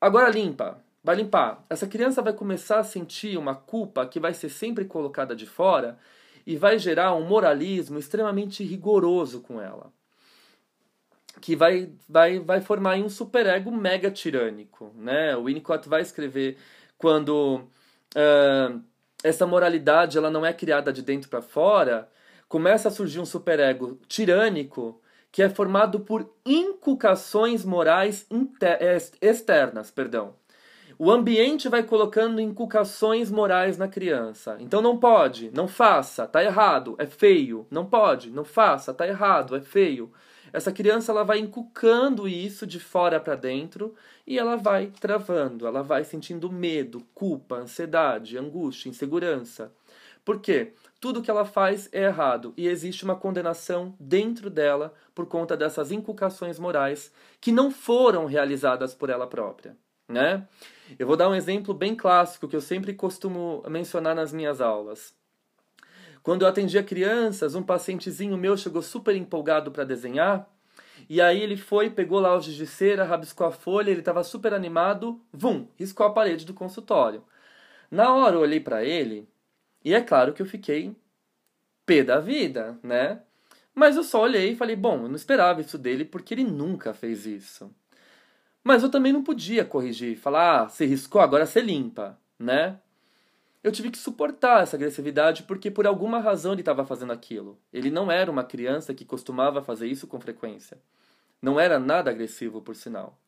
agora 0.00 0.30
limpa 0.30 0.84
vai 1.04 1.16
limpar. 1.16 1.62
Essa 1.68 1.86
criança 1.86 2.22
vai 2.22 2.32
começar 2.32 2.78
a 2.78 2.84
sentir 2.84 3.36
uma 3.36 3.54
culpa 3.54 4.06
que 4.06 4.18
vai 4.18 4.32
ser 4.32 4.48
sempre 4.48 4.86
colocada 4.86 5.36
de 5.36 5.44
fora 5.44 5.98
e 6.46 6.56
vai 6.56 6.78
gerar 6.78 7.14
um 7.14 7.26
moralismo 7.26 7.98
extremamente 7.98 8.62
rigoroso 8.62 9.40
com 9.40 9.60
ela. 9.60 9.92
Que 11.40 11.56
vai, 11.56 11.90
vai, 12.08 12.38
vai 12.38 12.60
formar 12.60 12.96
um 12.96 13.08
superego 13.08 13.70
mega 13.70 14.10
tirânico. 14.10 14.92
Né? 14.96 15.36
O 15.36 15.44
Winnicott 15.44 15.88
vai 15.88 16.02
escrever 16.02 16.56
quando 16.96 17.60
uh, 18.14 18.80
essa 19.22 19.46
moralidade 19.46 20.16
ela 20.16 20.30
não 20.30 20.44
é 20.44 20.52
criada 20.52 20.92
de 20.92 21.02
dentro 21.02 21.28
para 21.28 21.42
fora, 21.42 22.08
começa 22.48 22.88
a 22.88 22.90
surgir 22.90 23.20
um 23.20 23.26
superego 23.26 23.98
tirânico 24.06 25.00
que 25.32 25.42
é 25.42 25.48
formado 25.48 26.00
por 26.00 26.32
inculcações 26.46 27.64
morais 27.64 28.26
externas, 29.20 29.90
perdão 29.90 30.34
o 30.98 31.10
ambiente 31.10 31.68
vai 31.68 31.82
colocando 31.82 32.40
inculcações 32.40 33.30
morais 33.30 33.76
na 33.76 33.88
criança. 33.88 34.56
Então 34.60 34.80
não 34.80 34.96
pode, 34.98 35.50
não 35.52 35.66
faça, 35.66 36.26
tá 36.26 36.42
errado, 36.42 36.94
é 36.98 37.06
feio. 37.06 37.66
Não 37.70 37.84
pode, 37.84 38.30
não 38.30 38.44
faça, 38.44 38.94
tá 38.94 39.06
errado, 39.06 39.56
é 39.56 39.60
feio. 39.60 40.12
Essa 40.52 40.70
criança 40.70 41.10
ela 41.10 41.24
vai 41.24 41.38
inculcando 41.38 42.28
isso 42.28 42.64
de 42.64 42.78
fora 42.78 43.18
para 43.18 43.34
dentro 43.34 43.94
e 44.24 44.38
ela 44.38 44.56
vai 44.56 44.86
travando, 45.00 45.66
ela 45.66 45.82
vai 45.82 46.04
sentindo 46.04 46.50
medo, 46.50 47.02
culpa, 47.12 47.56
ansiedade, 47.56 48.38
angústia, 48.38 48.88
insegurança. 48.88 49.72
Por 50.24 50.40
quê? 50.40 50.72
Tudo 51.00 51.20
que 51.20 51.30
ela 51.30 51.44
faz 51.44 51.88
é 51.92 52.04
errado 52.04 52.54
e 52.56 52.68
existe 52.68 53.04
uma 53.04 53.16
condenação 53.16 53.94
dentro 53.98 54.48
dela 54.48 54.94
por 55.14 55.26
conta 55.26 55.56
dessas 55.56 55.90
inculcações 55.90 56.58
morais 56.58 57.12
que 57.40 57.52
não 57.52 57.70
foram 57.70 58.24
realizadas 58.24 58.94
por 58.94 59.10
ela 59.10 59.26
própria, 59.26 59.76
né? 60.08 60.46
Eu 60.98 61.06
vou 61.06 61.16
dar 61.16 61.28
um 61.28 61.34
exemplo 61.34 61.72
bem 61.72 61.94
clássico 61.94 62.48
que 62.48 62.56
eu 62.56 62.60
sempre 62.60 62.92
costumo 62.94 63.62
mencionar 63.68 64.14
nas 64.14 64.32
minhas 64.32 64.60
aulas. 64.60 65.14
Quando 66.22 66.42
eu 66.42 66.48
atendia 66.48 66.82
crianças, 66.82 67.54
um 67.54 67.62
pacientezinho 67.62 68.36
meu 68.36 68.56
chegou 68.56 68.80
super 68.80 69.14
empolgado 69.14 69.70
para 69.70 69.84
desenhar, 69.84 70.48
e 71.08 71.20
aí 71.20 71.40
ele 71.40 71.56
foi, 71.56 71.90
pegou 71.90 72.18
lá 72.18 72.34
o 72.34 72.40
giz 72.40 72.54
de 72.54 72.66
cera, 72.66 73.04
rabiscou 73.04 73.46
a 73.46 73.52
folha, 73.52 73.90
ele 73.90 74.00
estava 74.00 74.24
super 74.24 74.54
animado, 74.54 75.20
vum, 75.32 75.68
riscou 75.76 76.06
a 76.06 76.12
parede 76.12 76.46
do 76.46 76.54
consultório. 76.54 77.22
Na 77.90 78.14
hora 78.14 78.36
eu 78.36 78.40
olhei 78.40 78.60
para 78.60 78.84
ele 78.84 79.28
e 79.84 79.94
é 79.94 80.00
claro 80.00 80.32
que 80.32 80.40
eu 80.40 80.46
fiquei 80.46 80.96
pé 81.84 82.02
da 82.02 82.20
vida, 82.20 82.78
né? 82.82 83.20
Mas 83.74 83.96
eu 83.96 84.04
só 84.04 84.22
olhei 84.22 84.52
e 84.52 84.56
falei, 84.56 84.76
bom, 84.76 85.02
eu 85.02 85.08
não 85.08 85.16
esperava 85.16 85.60
isso 85.60 85.76
dele 85.76 86.04
porque 86.04 86.32
ele 86.32 86.44
nunca 86.44 86.94
fez 86.94 87.26
isso. 87.26 87.70
Mas 88.64 88.82
eu 88.82 88.90
também 88.90 89.12
não 89.12 89.22
podia 89.22 89.64
corrigir, 89.64 90.16
falar, 90.16 90.62
ah, 90.62 90.68
você 90.68 90.86
riscou, 90.86 91.20
agora 91.20 91.44
você 91.44 91.60
limpa, 91.60 92.18
né? 92.38 92.80
Eu 93.62 93.70
tive 93.70 93.90
que 93.90 93.98
suportar 93.98 94.62
essa 94.62 94.76
agressividade 94.76 95.42
porque 95.44 95.70
por 95.70 95.86
alguma 95.86 96.18
razão 96.18 96.52
ele 96.52 96.62
estava 96.62 96.84
fazendo 96.84 97.12
aquilo. 97.12 97.58
Ele 97.72 97.90
não 97.90 98.10
era 98.10 98.30
uma 98.30 98.44
criança 98.44 98.94
que 98.94 99.04
costumava 99.04 99.62
fazer 99.62 99.86
isso 99.86 100.06
com 100.06 100.18
frequência. 100.18 100.78
Não 101.40 101.60
era 101.60 101.78
nada 101.78 102.10
agressivo, 102.10 102.60
por 102.62 102.74
sinal. 102.74 103.18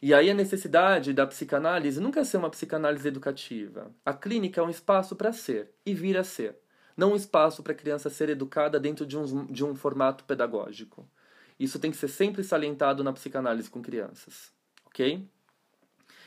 E 0.00 0.14
aí 0.14 0.30
a 0.30 0.34
necessidade 0.34 1.12
da 1.12 1.26
psicanálise 1.26 2.00
nunca 2.00 2.20
é 2.20 2.24
ser 2.24 2.38
uma 2.38 2.50
psicanálise 2.50 3.06
educativa. 3.06 3.90
A 4.04 4.12
clínica 4.12 4.60
é 4.60 4.64
um 4.64 4.70
espaço 4.70 5.14
para 5.14 5.32
ser 5.32 5.70
e 5.84 5.92
vir 5.94 6.16
a 6.16 6.24
ser 6.24 6.56
não 6.96 7.12
um 7.12 7.16
espaço 7.16 7.62
para 7.62 7.72
a 7.72 7.76
criança 7.76 8.10
ser 8.10 8.28
educada 8.28 8.78
dentro 8.78 9.06
de 9.06 9.16
um, 9.16 9.46
de 9.46 9.64
um 9.64 9.74
formato 9.74 10.24
pedagógico. 10.24 11.08
Isso 11.58 11.78
tem 11.78 11.90
que 11.90 11.96
ser 11.96 12.08
sempre 12.08 12.42
salientado 12.42 13.04
na 13.04 13.12
psicanálise 13.12 13.70
com 13.70 13.82
crianças, 13.82 14.52
ok? 14.86 15.26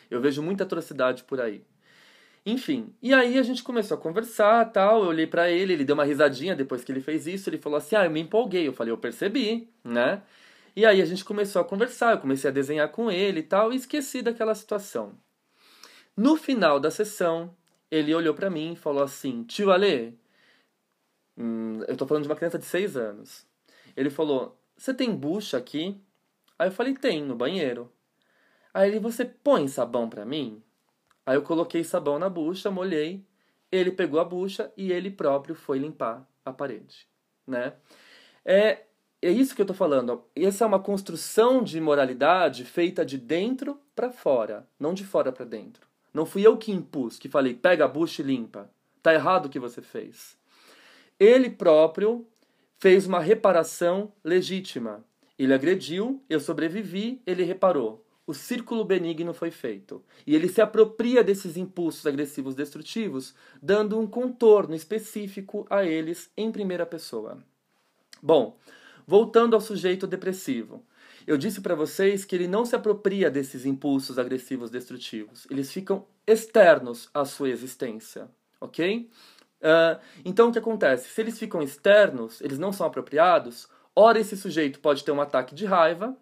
Eu 0.10 0.22
vejo 0.22 0.42
muita 0.42 0.64
atrocidade 0.64 1.24
por 1.24 1.42
aí. 1.42 1.64
Enfim, 2.46 2.94
e 3.02 3.14
aí 3.14 3.40
a 3.40 3.44
gente 3.44 3.64
começou 3.64 3.98
a 3.98 4.00
conversar, 4.00 4.72
tal, 4.72 5.04
eu 5.04 5.10
olhei 5.10 5.26
para 5.26 5.50
ele, 5.50 5.74
ele 5.74 5.84
deu 5.84 5.96
uma 5.96 6.06
risadinha 6.06 6.56
depois 6.56 6.84
que 6.84 6.92
ele 6.92 7.02
fez 7.02 7.26
isso, 7.26 7.50
ele 7.50 7.58
falou 7.58 7.78
assim: 7.78 7.96
"Ah, 7.96 8.06
eu 8.06 8.12
me 8.12 8.20
empolguei". 8.20 8.68
Eu 8.68 8.74
falei: 8.74 8.94
"Eu 8.94 8.98
percebi", 8.98 9.68
né? 9.84 10.22
E 10.76 10.86
aí 10.86 11.02
a 11.02 11.06
gente 11.06 11.26
começou 11.26 11.62
a 11.62 11.66
conversar, 11.66 12.12
eu 12.14 12.20
comecei 12.20 12.50
a 12.50 12.54
desenhar 12.54 12.90
com 12.90 13.10
ele 13.10 13.40
e 13.40 13.44
tal, 13.44 13.74
e 13.74 13.78
esqueci 13.78 14.22
daquela 14.22 14.54
situação. 14.54 15.14
No 16.16 16.36
final 16.38 16.80
da 16.80 16.92
sessão, 16.92 17.56
ele 17.90 18.14
olhou 18.14 18.34
para 18.34 18.50
mim 18.50 18.74
e 18.74 18.76
falou 18.76 19.04
assim: 19.04 19.44
"Tio 19.44 19.72
Ale, 19.72 20.18
Hum, 21.38 21.82
eu 21.88 21.98
tô 21.98 22.08
falando 22.08 22.24
de 22.24 22.30
uma 22.30 22.36
criança 22.36 22.58
de 22.60 22.66
6 22.66 22.96
anos. 22.96 23.46
Ele 23.96 24.10
falou: 24.10 24.58
Você 24.78 24.94
tem 24.94 25.16
bucha 25.16 25.58
aqui? 25.58 26.00
Aí 26.58 26.68
eu 26.68 26.72
falei: 26.72 26.94
Tem, 26.94 27.24
no 27.24 27.36
banheiro. 27.36 27.92
Aí 28.74 28.90
ele: 28.90 29.00
Você 29.00 29.26
põe 29.26 29.68
sabão 29.68 30.10
para 30.10 30.26
mim? 30.26 30.62
Aí 31.26 31.36
eu 31.36 31.42
coloquei 31.42 31.84
sabão 31.84 32.20
na 32.20 32.30
bucha, 32.30 32.70
molhei. 32.70 33.26
Ele 33.72 33.92
pegou 33.92 34.20
a 34.20 34.26
bucha 34.26 34.72
e 34.78 34.92
ele 34.92 35.10
próprio 35.10 35.56
foi 35.56 35.80
limpar 35.80 36.28
a 36.46 36.54
parede, 36.54 37.08
né? 37.48 37.74
É, 38.46 38.84
é 39.22 39.32
isso 39.32 39.56
que 39.56 39.62
eu 39.62 39.66
tô 39.66 39.74
falando. 39.74 40.24
Essa 40.36 40.64
é 40.64 40.68
uma 40.68 40.80
construção 40.80 41.64
de 41.64 41.82
moralidade 41.82 42.64
feita 42.64 43.04
de 43.04 43.18
dentro 43.18 43.80
para 43.96 44.12
fora, 44.12 44.68
não 44.80 44.94
de 44.94 45.04
fora 45.04 45.32
para 45.32 45.46
dentro. 45.46 45.88
Não 46.14 46.26
fui 46.26 46.46
eu 46.46 46.56
que 46.58 46.72
impus, 46.72 47.18
que 47.18 47.28
falei, 47.28 47.54
pega 47.56 47.86
a 47.86 47.88
bucha 47.88 48.22
e 48.22 48.26
limpa. 48.26 48.70
Tá 49.02 49.14
errado 49.14 49.48
o 49.48 49.50
que 49.50 49.60
você 49.60 49.82
fez. 49.82 50.38
Ele 51.20 51.50
próprio 51.50 52.26
fez 52.78 53.06
uma 53.06 53.20
reparação 53.20 54.12
legítima. 54.24 55.04
Ele 55.38 55.54
agrediu, 55.54 56.24
eu 56.30 56.40
sobrevivi, 56.40 57.22
ele 57.26 57.44
reparou. 57.44 58.06
O 58.28 58.34
círculo 58.34 58.84
benigno 58.84 59.34
foi 59.34 59.52
feito. 59.52 60.04
E 60.26 60.34
ele 60.34 60.48
se 60.48 60.62
apropria 60.62 61.24
desses 61.24 61.58
impulsos 61.58 62.08
agressivos 62.08 62.56
destrutivos, 62.56 63.36
dando 63.62 64.00
um 64.00 64.08
contorno 64.08 64.74
específico 64.74 65.68
a 65.70 65.86
eles 65.86 66.32
em 66.36 66.52
primeira 66.52 66.86
pessoa. 66.86 67.44
Bom, 68.22 68.58
voltando 69.06 69.56
ao 69.56 69.62
sujeito 69.62 70.08
depressivo. 70.08 70.84
Eu 71.28 71.38
disse 71.38 71.62
para 71.62 71.76
vocês 71.76 72.24
que 72.26 72.36
ele 72.36 72.48
não 72.48 72.66
se 72.66 72.76
apropria 72.76 73.30
desses 73.30 73.66
impulsos 73.66 74.18
agressivos 74.18 74.70
destrutivos. 74.70 75.46
Eles 75.50 75.72
ficam 75.72 76.06
externos 76.26 77.10
à 77.14 77.26
sua 77.26 77.50
existência, 77.50 78.30
ok? 78.60 79.10
Uh, 79.66 80.00
então, 80.24 80.50
o 80.50 80.52
que 80.52 80.60
acontece? 80.60 81.10
Se 81.10 81.20
eles 81.20 81.40
ficam 81.40 81.60
externos, 81.60 82.40
eles 82.40 82.60
não 82.60 82.72
são 82.72 82.86
apropriados, 82.86 83.68
ora 83.96 84.20
esse 84.20 84.38
sujeito 84.38 84.80
pode 84.80 85.04
ter 85.04 85.12
um 85.12 85.20
ataque 85.20 85.56
de 85.56 85.66
raiva, 85.66 86.16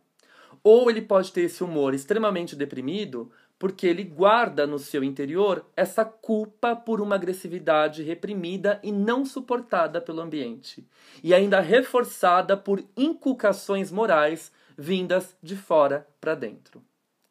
ou 0.63 0.89
ele 0.89 1.01
pode 1.01 1.33
ter 1.33 1.41
esse 1.41 1.61
humor 1.61 1.93
extremamente 1.93 2.55
deprimido, 2.55 3.29
porque 3.59 3.85
ele 3.85 4.05
guarda 4.05 4.65
no 4.65 4.79
seu 4.79 5.03
interior 5.03 5.65
essa 5.75 6.05
culpa 6.05 6.73
por 6.73 7.01
uma 7.01 7.15
agressividade 7.15 8.01
reprimida 8.01 8.79
e 8.81 8.93
não 8.93 9.25
suportada 9.25 9.99
pelo 9.99 10.21
ambiente, 10.21 10.87
e 11.21 11.33
ainda 11.33 11.59
reforçada 11.59 12.55
por 12.55 12.81
inculcações 12.95 13.91
morais 13.91 14.53
vindas 14.77 15.35
de 15.43 15.57
fora 15.57 16.07
para 16.21 16.33
dentro. 16.33 16.81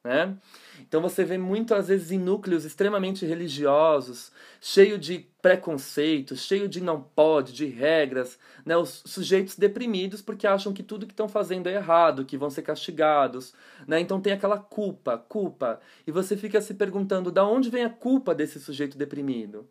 Né? 0.04 0.36
Então 0.80 1.00
você 1.00 1.24
vê 1.24 1.38
muito, 1.38 1.74
às 1.74 1.86
vezes, 1.86 2.10
em 2.10 2.18
núcleos 2.18 2.64
extremamente 2.64 3.24
religiosos, 3.24 4.32
cheio 4.60 4.98
de 4.98 5.28
preconceitos, 5.40 6.44
cheio 6.44 6.68
de 6.68 6.80
não 6.80 7.00
pode, 7.00 7.52
de 7.52 7.66
regras, 7.66 8.36
né? 8.66 8.76
os 8.76 9.02
sujeitos 9.06 9.56
deprimidos 9.56 10.20
porque 10.20 10.44
acham 10.44 10.72
que 10.72 10.82
tudo 10.82 11.06
que 11.06 11.12
estão 11.12 11.28
fazendo 11.28 11.68
é 11.68 11.74
errado, 11.74 12.24
que 12.24 12.36
vão 12.36 12.50
ser 12.50 12.62
castigados. 12.62 13.54
Né? 13.86 14.00
Então 14.00 14.20
tem 14.20 14.32
aquela 14.32 14.58
culpa, 14.58 15.16
culpa. 15.16 15.80
E 16.04 16.10
você 16.10 16.36
fica 16.36 16.60
se 16.60 16.74
perguntando 16.74 17.30
da 17.30 17.46
onde 17.46 17.70
vem 17.70 17.84
a 17.84 17.90
culpa 17.90 18.34
desse 18.34 18.58
sujeito 18.58 18.98
deprimido. 18.98 19.68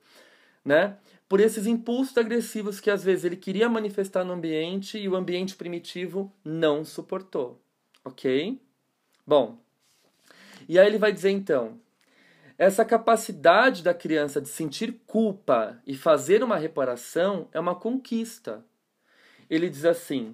Né? 0.64 0.96
Por 1.28 1.42
esses 1.42 1.68
impulsos 1.68 2.18
agressivos 2.18 2.80
que 2.80 2.90
às 2.90 3.04
vezes 3.04 3.26
ele 3.26 3.36
queria 3.36 3.68
manifestar 3.68 4.24
no 4.24 4.32
ambiente 4.32 4.98
e 4.98 5.10
o 5.10 5.16
ambiente 5.16 5.56
primitivo 5.56 6.32
não 6.44 6.86
suportou. 6.86 7.62
Ok? 8.06 8.62
Bom, 9.26 9.60
e 10.72 10.80
aí 10.80 10.88
ele 10.88 10.98
vai 10.98 11.12
dizer 11.12 11.32
então: 11.32 11.78
essa 12.58 12.86
capacidade 12.86 13.84
da 13.84 13.94
criança 13.94 14.40
de 14.40 14.48
sentir 14.48 15.02
culpa 15.06 15.78
e 15.86 15.94
fazer 15.94 16.42
uma 16.42 16.56
reparação 16.56 17.50
é 17.52 17.60
uma 17.60 17.76
conquista. 17.76 18.64
Ele 19.50 19.70
diz 19.70 19.84
assim: 19.84 20.34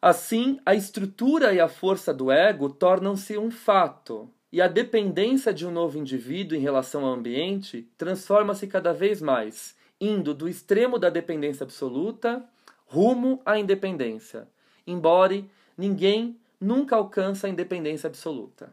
Assim, 0.00 0.58
a 0.64 0.74
estrutura 0.74 1.52
e 1.52 1.60
a 1.60 1.68
força 1.68 2.14
do 2.14 2.32
ego 2.32 2.70
tornam-se 2.70 3.36
um 3.36 3.50
fato, 3.50 4.30
e 4.50 4.62
a 4.62 4.66
dependência 4.66 5.52
de 5.52 5.66
um 5.66 5.70
novo 5.70 5.98
indivíduo 5.98 6.56
em 6.56 6.62
relação 6.62 7.04
ao 7.04 7.12
ambiente 7.12 7.86
transforma-se 7.98 8.66
cada 8.66 8.94
vez 8.94 9.20
mais, 9.20 9.76
indo 10.00 10.32
do 10.32 10.48
extremo 10.48 10.98
da 10.98 11.10
dependência 11.10 11.64
absoluta 11.64 12.42
rumo 12.86 13.42
à 13.44 13.58
independência, 13.58 14.48
embora 14.86 15.44
ninguém 15.76 16.40
nunca 16.58 16.96
alcança 16.96 17.46
a 17.46 17.50
independência 17.50 18.06
absoluta 18.06 18.72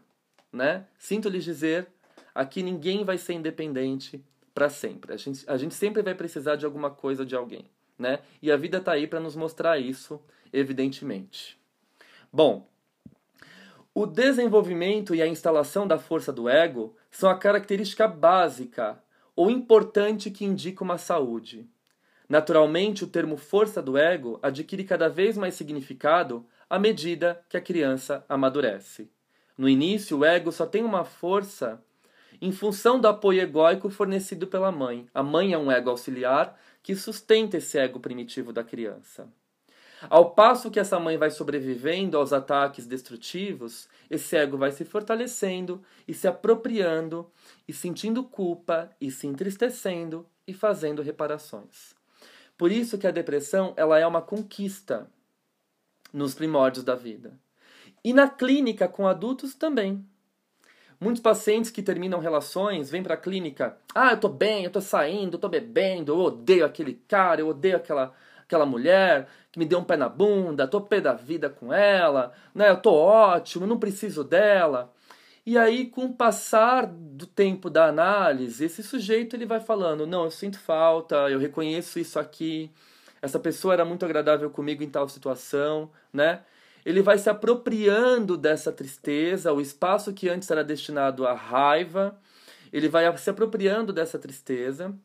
né? 0.52 0.86
Sinto 0.98 1.30
lhes 1.30 1.44
dizer, 1.44 1.88
aqui 2.34 2.64
ninguém 2.64 3.04
vai 3.04 3.18
ser 3.18 3.34
independente 3.34 4.24
para 4.54 4.70
sempre. 4.70 5.14
A 5.14 5.18
gente, 5.18 5.44
a 5.48 5.58
gente 5.58 5.74
sempre 5.74 6.02
vai 6.02 6.16
precisar 6.16 6.56
de 6.56 6.66
alguma 6.66 6.90
coisa 6.90 7.26
de 7.26 7.36
alguém, 7.36 7.66
né? 7.98 8.20
E 8.42 8.52
a 8.52 8.58
vida 8.58 8.78
está 8.78 8.94
aí 8.94 9.08
para 9.08 9.20
nos 9.20 9.36
mostrar 9.36 9.80
isso, 9.80 10.22
evidentemente. 10.52 11.58
Bom, 12.32 12.68
o 13.94 14.06
desenvolvimento 14.06 15.16
e 15.16 15.22
a 15.22 15.28
instalação 15.28 15.88
da 15.88 15.98
força 15.98 16.32
do 16.32 16.48
ego 16.48 16.96
são 17.10 17.30
a 17.30 17.38
característica 17.38 18.08
básica 18.08 19.02
ou 19.36 19.50
importante 19.50 20.30
que 20.30 20.46
indica 20.46 20.84
uma 20.84 20.98
saúde. 20.98 21.68
Naturalmente, 22.28 23.04
o 23.04 23.08
termo 23.08 23.36
força 23.38 23.82
do 23.82 23.98
ego 23.98 24.40
adquire 24.44 24.84
cada 24.84 25.10
vez 25.10 25.38
mais 25.38 25.56
significado 25.56 26.46
à 26.70 26.78
medida 26.78 27.44
que 27.50 27.58
a 27.58 27.62
criança 27.62 28.24
amadurece. 28.30 29.10
No 29.60 29.68
início, 29.68 30.20
o 30.20 30.24
ego 30.24 30.54
só 30.54 30.66
tem 30.66 30.86
uma 30.86 31.04
força 31.04 31.84
em 32.42 32.50
função 32.50 32.98
do 32.98 33.10
apoio 33.10 33.42
egóico 33.42 33.90
fornecido 33.90 34.48
pela 34.48 34.72
mãe. 34.72 35.06
A 35.14 35.22
mãe 35.22 35.52
é 35.52 35.58
um 35.58 35.70
ego 35.70 35.90
auxiliar 35.90 36.58
que 36.82 36.96
sustenta 36.96 37.58
esse 37.58 37.78
ego 37.78 38.00
primitivo 38.00 38.54
da 38.54 38.64
criança. 38.64 39.28
Ao 40.10 40.32
passo 40.32 40.72
que 40.72 40.80
essa 40.80 40.98
mãe 40.98 41.18
vai 41.18 41.30
sobrevivendo 41.30 42.18
aos 42.18 42.32
ataques 42.32 42.88
destrutivos, 42.88 43.90
esse 44.10 44.38
ego 44.38 44.58
vai 44.58 44.72
se 44.72 44.86
fortalecendo 44.86 45.84
e 46.08 46.14
se 46.14 46.26
apropriando 46.26 47.30
e 47.68 47.74
sentindo 47.74 48.24
culpa 48.24 48.90
e 49.02 49.12
se 49.12 49.28
entristecendo 49.28 50.26
e 50.48 50.54
fazendo 50.54 51.02
reparações. 51.02 51.94
Por 52.58 52.72
isso 52.72 52.98
que 52.98 53.08
a 53.08 53.12
depressão 53.12 53.74
ela 53.76 54.00
é 54.00 54.08
uma 54.08 54.22
conquista 54.22 55.12
nos 56.14 56.34
primórdios 56.34 56.86
da 56.86 56.96
vida. 56.96 57.38
E 58.04 58.14
na 58.14 58.30
clínica 58.30 58.88
com 58.88 59.08
adultos 59.08 59.54
também. 59.54 60.06
Muitos 61.00 61.22
pacientes 61.22 61.72
que 61.72 61.82
terminam 61.82 62.20
relações 62.20 62.90
vêm 62.90 63.02
para 63.02 63.14
a 63.14 63.18
clínica. 63.18 63.78
Ah, 63.96 64.12
eu 64.12 64.20
tô 64.20 64.28
bem, 64.28 64.66
eu 64.66 64.72
tô 64.72 64.82
saindo, 64.82 65.36
eu 65.36 65.40
tô 65.40 65.48
bebendo, 65.48 66.12
eu 66.12 66.20
odeio 66.20 66.66
aquele 66.66 66.96
cara, 67.08 67.40
eu 67.40 67.48
odeio 67.48 67.78
aquela, 67.78 68.14
aquela 68.42 68.66
mulher 68.66 69.30
que 69.52 69.58
me 69.58 69.66
deu 69.66 69.80
um 69.80 69.84
pé 69.84 69.96
na 69.96 70.10
bunda, 70.10 70.68
tô 70.68 70.82
pé 70.82 71.00
da 71.00 71.14
vida 71.14 71.50
com 71.50 71.74
ela, 71.74 72.34
né? 72.54 72.70
Eu 72.70 72.82
tô 72.82 72.94
ótimo, 72.94 73.66
não 73.66 73.80
preciso 73.80 74.24
dela. 74.26 74.94
E 75.46 75.58
aí, 75.58 75.88
com 75.88 76.06
o 76.06 76.14
passar 76.14 76.86
do 76.86 77.26
tempo 77.26 77.70
da 77.70 77.88
análise, 77.88 78.66
esse 78.66 78.84
sujeito 78.84 79.36
ele 79.36 79.46
vai 79.46 79.60
falando: 79.60 80.06
não, 80.06 80.26
eu 80.26 80.32
sinto 80.32 80.60
falta, 80.60 81.16
eu 81.30 81.40
reconheço 81.40 81.98
isso 81.98 82.20
aqui, 82.20 82.70
essa 83.22 83.40
pessoa 83.40 83.74
era 83.74 83.86
muito 83.86 84.04
agradável 84.06 84.50
comigo 84.50 84.84
em 84.84 84.90
tal 84.90 85.08
situação, 85.08 85.90
né? 86.14 86.42
Ele 86.86 87.02
vai 87.02 87.18
se 87.18 87.30
apropriando 87.30 88.38
dessa 88.38 88.72
tristeza, 88.72 89.54
o 89.54 89.62
espaço 89.62 90.14
que 90.14 90.30
antes 90.30 90.50
era 90.50 90.64
destinado 90.64 91.28
à 91.28 91.34
raiva, 91.34 92.20
ele 92.72 92.88
vai 92.88 93.16
se 93.18 93.30
apropriando 93.30 93.92
dessa 93.92 94.18
tristeza 94.20 94.96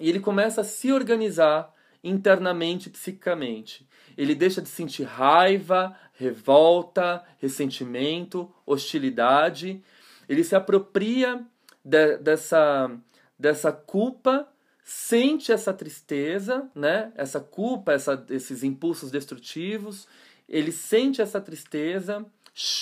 e 0.00 0.08
ele 0.08 0.20
começa 0.20 0.60
a 0.60 0.64
se 0.64 0.92
organizar 0.92 1.72
internamente, 2.02 2.90
psiquicamente. 2.90 3.88
Ele 4.16 4.34
deixa 4.34 4.60
de 4.60 4.68
sentir 4.68 5.04
raiva, 5.04 5.96
revolta, 6.12 7.24
ressentimento, 7.38 8.52
hostilidade. 8.66 9.82
Ele 10.28 10.44
se 10.44 10.54
apropria 10.54 11.44
de, 11.84 12.18
dessa, 12.18 12.90
dessa 13.38 13.72
culpa, 13.72 14.46
sente 14.84 15.50
essa 15.50 15.72
tristeza, 15.72 16.70
né? 16.74 17.10
essa 17.16 17.40
culpa, 17.40 17.92
essa, 17.92 18.24
esses 18.30 18.62
impulsos 18.62 19.10
destrutivos. 19.10 20.06
Ele 20.48 20.72
sente 20.72 21.20
essa 21.20 21.40
tristeza, 21.40 22.24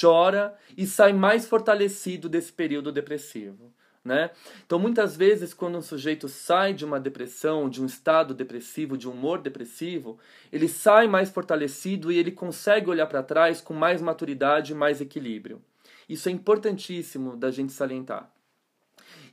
chora 0.01 0.57
e 0.77 0.87
sai 0.87 1.13
mais 1.13 1.47
fortalecido 1.47 2.29
desse 2.29 2.53
período 2.53 2.93
depressivo. 2.93 3.73
Né? 4.05 4.31
Então, 4.67 4.81
muitas 4.81 5.17
vezes, 5.17 5.55
quando 5.55 5.79
um 5.79 5.83
sujeito 5.83 6.29
sai 6.29 6.75
de 6.75 6.85
uma 6.85 6.99
depressão, 6.99 7.69
de 7.69 7.81
um 7.81 7.87
estado 7.87 8.35
depressivo, 8.35 8.99
de 8.99 9.09
um 9.09 9.13
humor 9.13 9.41
depressivo, 9.41 10.19
ele 10.53 10.69
sai 10.69 11.07
mais 11.07 11.31
fortalecido 11.31 12.11
e 12.11 12.19
ele 12.19 12.33
consegue 12.33 12.91
olhar 12.91 13.07
para 13.07 13.23
trás 13.23 13.61
com 13.61 13.73
mais 13.73 14.03
maturidade 14.03 14.73
e 14.73 14.75
mais 14.75 15.01
equilíbrio. 15.01 15.63
Isso 16.09 16.29
é 16.29 16.33
importantíssimo 16.33 17.37
da 17.37 17.51
gente 17.53 17.73
salientar. 17.73 18.29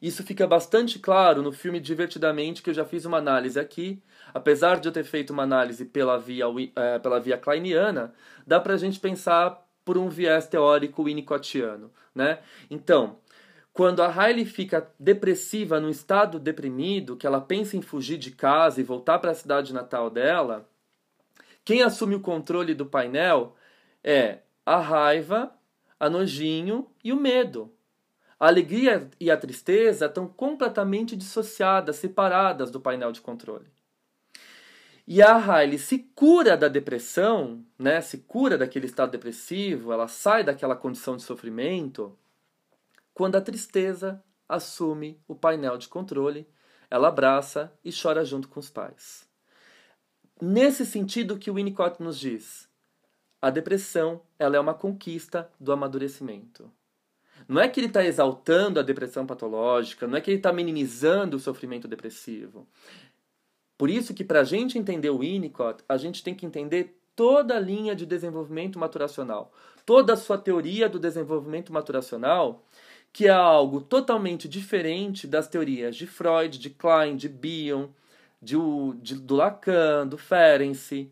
Isso 0.02 0.24
fica 0.24 0.48
bastante 0.48 0.98
claro 1.00 1.42
no 1.42 1.52
filme 1.52 1.80
Divertidamente, 1.80 2.62
que 2.62 2.70
eu 2.70 2.74
já 2.74 2.86
fiz 2.86 3.06
uma 3.06 3.18
análise 3.18 3.60
aqui. 3.60 4.02
Apesar 4.34 4.80
de 4.80 4.88
eu 4.88 4.92
ter 4.92 5.04
feito 5.04 5.32
uma 5.32 5.44
análise 5.44 5.86
pela 5.86 6.18
via, 6.18 6.46
é, 6.76 7.00
pela 7.00 7.20
via 7.20 7.38
kleiniana, 7.38 8.14
dá 8.46 8.60
para 8.60 8.74
a 8.74 8.78
gente 8.78 9.00
pensar 9.00 9.68
por 9.84 9.98
um 9.98 10.08
viés 10.08 10.48
teórico 10.48 11.04
winnicottiano. 11.04 11.92
Né? 12.14 12.40
Então, 12.70 13.18
quando 13.74 14.02
a 14.02 14.08
Riley 14.08 14.46
fica 14.46 14.90
depressiva, 15.00 15.80
num 15.80 15.90
estado 15.90 16.40
deprimido, 16.40 17.16
que 17.16 17.26
ela 17.26 17.42
pensa 17.42 17.76
em 17.76 17.82
fugir 17.82 18.18
de 18.18 18.32
casa 18.32 18.80
e 18.80 18.84
voltar 18.84 19.20
para 19.20 19.32
a 19.32 19.36
cidade 19.36 19.74
natal 19.74 20.10
dela, 20.10 20.70
quem 21.64 21.82
assume 21.82 22.16
o 22.16 22.20
controle 22.20 22.74
do 22.74 22.86
painel 22.86 23.56
é 24.04 24.40
a 24.66 24.78
raiva, 24.80 25.52
a 26.00 26.10
nojinho 26.10 26.88
e 27.04 27.12
o 27.12 27.16
medo. 27.16 27.72
A 28.40 28.48
alegria 28.48 29.10
e 29.20 29.30
a 29.30 29.38
tristeza 29.38 30.06
estão 30.06 30.28
completamente 30.28 31.16
dissociadas, 31.16 31.98
separadas 31.98 32.72
do 32.72 32.80
painel 32.80 33.12
de 33.12 33.22
controle. 33.22 33.68
E 35.06 35.22
a 35.22 35.38
Riley 35.38 35.80
se 35.80 36.00
cura 36.16 36.56
da 36.56 36.68
depressão, 36.68 37.66
né? 37.78 38.00
se 38.00 38.20
cura 38.20 38.58
daquele 38.58 38.86
estado 38.86 39.12
depressivo, 39.12 39.92
ela 39.92 40.08
sai 40.08 40.44
daquela 40.44 40.76
condição 40.76 41.18
de 41.18 41.24
sofrimento 41.24 42.18
quando 43.20 43.36
a 43.36 43.42
tristeza 43.42 44.24
assume 44.48 45.22
o 45.28 45.36
painel 45.36 45.78
de 45.78 45.90
controle, 45.90 46.48
ela 46.90 47.10
abraça 47.10 47.70
e 47.84 47.92
chora 47.92 48.24
junto 48.24 48.48
com 48.48 48.62
os 48.62 48.70
pais. 48.70 49.28
Nesse 50.42 50.86
sentido 50.86 51.38
que 51.38 51.52
o 51.52 51.56
Winnicott 51.56 52.02
nos 52.02 52.18
diz, 52.18 52.70
a 53.42 53.50
depressão 53.50 54.22
ela 54.40 54.56
é 54.56 54.60
uma 54.62 54.74
conquista 54.74 55.52
do 55.60 55.74
amadurecimento. 55.74 56.72
Não 57.48 57.62
é 57.62 57.68
que 57.68 57.80
ele 57.80 57.88
está 57.88 58.04
exaltando 58.04 58.80
a 58.80 58.84
depressão 58.84 59.26
patológica, 59.26 60.08
não 60.08 60.18
é 60.18 60.22
que 60.22 60.30
ele 60.30 60.38
está 60.38 60.54
minimizando 60.54 61.38
o 61.38 61.40
sofrimento 61.40 61.88
depressivo. 61.88 62.68
Por 63.78 63.90
isso 63.90 64.14
que 64.14 64.24
para 64.24 64.42
a 64.42 64.44
gente 64.44 64.78
entender 64.78 65.10
o 65.10 65.20
Winnicott, 65.20 65.84
a 65.88 65.98
gente 65.98 66.22
tem 66.24 66.36
que 66.36 66.46
entender 66.46 67.00
toda 67.16 67.56
a 67.56 67.60
linha 67.60 67.96
de 67.96 68.06
desenvolvimento 68.06 68.78
maturacional, 68.78 69.52
toda 69.86 70.14
a 70.14 70.18
sua 70.18 70.38
teoria 70.38 70.88
do 70.88 71.00
desenvolvimento 71.00 71.72
maturacional, 71.74 72.64
que 73.12 73.28
é 73.28 73.32
algo 73.32 73.82
totalmente 73.82 74.48
diferente 74.48 75.26
das 75.28 75.48
teorias 75.48 75.96
de 75.96 76.06
Freud, 76.06 76.60
de 76.60 76.70
Klein, 76.70 77.16
de 77.16 77.28
Bion, 77.28 77.88
de, 78.42 78.56
de, 79.02 79.16
do 79.16 79.36
Lacan, 79.36 80.08
do 80.08 80.18
Ferenczi, 80.18 81.12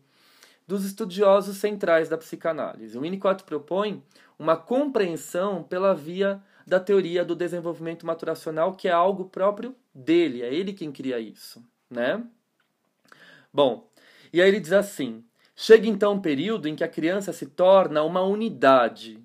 dos 0.68 0.84
estudiosos 0.84 1.56
centrais 1.56 2.10
da 2.10 2.18
psicanálise. 2.18 2.98
O 2.98 3.00
Winnicott 3.00 3.42
propõe 3.42 4.04
uma 4.38 4.54
compreensão 4.54 5.62
pela 5.62 5.94
via 5.94 6.42
da 6.66 6.78
teoria 6.78 7.24
do 7.24 7.34
desenvolvimento 7.34 8.04
maturacional, 8.04 8.74
que 8.74 8.86
é 8.86 8.92
algo 8.92 9.24
próprio 9.24 9.74
dele, 9.94 10.42
é 10.42 10.52
ele 10.52 10.74
quem 10.74 10.92
cria 10.92 11.18
isso, 11.18 11.64
né? 11.90 12.22
Bom, 13.50 13.90
e 14.30 14.42
aí 14.42 14.48
ele 14.48 14.60
diz 14.60 14.74
assim: 14.74 15.24
chega 15.56 15.88
então 15.88 16.12
um 16.12 16.20
período 16.20 16.68
em 16.68 16.76
que 16.76 16.84
a 16.84 16.88
criança 16.88 17.32
se 17.32 17.46
torna 17.46 18.02
uma 18.02 18.20
unidade, 18.20 19.24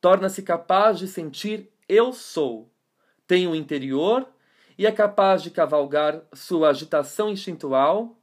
torna-se 0.00 0.42
capaz 0.42 0.98
de 0.98 1.06
sentir 1.06 1.70
eu 1.88 2.12
sou, 2.12 2.68
tem 3.24 3.46
um 3.46 3.54
interior 3.54 4.28
e 4.76 4.84
é 4.84 4.90
capaz 4.90 5.44
de 5.44 5.50
cavalgar 5.52 6.22
sua 6.34 6.70
agitação 6.70 7.30
instintual 7.30 8.18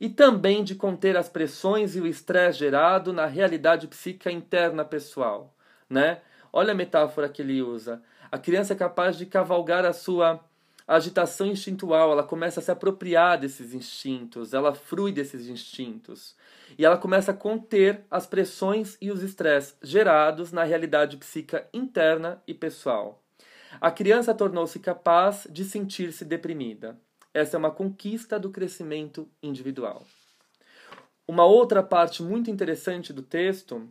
e 0.00 0.08
também 0.08 0.62
de 0.62 0.74
conter 0.74 1.16
as 1.16 1.28
pressões 1.28 1.96
e 1.96 2.00
o 2.00 2.06
estresse 2.06 2.58
gerado 2.58 3.12
na 3.12 3.26
realidade 3.26 3.86
psíquica 3.86 4.30
interna 4.30 4.84
pessoal, 4.84 5.54
né? 5.88 6.20
Olha 6.52 6.72
a 6.72 6.74
metáfora 6.74 7.28
que 7.28 7.42
ele 7.42 7.62
usa. 7.62 8.02
A 8.30 8.38
criança 8.38 8.72
é 8.72 8.76
capaz 8.76 9.16
de 9.16 9.26
cavalgar 9.26 9.84
a 9.84 9.92
sua 9.92 10.40
agitação 10.86 11.48
instintual, 11.48 12.12
ela 12.12 12.22
começa 12.22 12.60
a 12.60 12.62
se 12.62 12.70
apropriar 12.70 13.38
desses 13.40 13.74
instintos, 13.74 14.54
ela 14.54 14.72
frui 14.72 15.10
desses 15.10 15.48
instintos. 15.48 16.36
E 16.78 16.84
ela 16.84 16.96
começa 16.96 17.32
a 17.32 17.34
conter 17.34 18.04
as 18.10 18.26
pressões 18.26 18.96
e 19.00 19.10
os 19.10 19.22
estresses 19.22 19.76
gerados 19.82 20.52
na 20.52 20.62
realidade 20.62 21.16
psíquica 21.16 21.68
interna 21.74 22.40
e 22.46 22.54
pessoal. 22.54 23.22
A 23.80 23.90
criança 23.90 24.34
tornou-se 24.34 24.78
capaz 24.78 25.46
de 25.50 25.64
sentir-se 25.64 26.24
deprimida. 26.24 26.98
Essa 27.36 27.58
é 27.58 27.58
uma 27.58 27.70
conquista 27.70 28.38
do 28.40 28.48
crescimento 28.48 29.28
individual. 29.42 30.06
Uma 31.28 31.44
outra 31.44 31.82
parte 31.82 32.22
muito 32.22 32.50
interessante 32.50 33.12
do 33.12 33.20
texto 33.20 33.86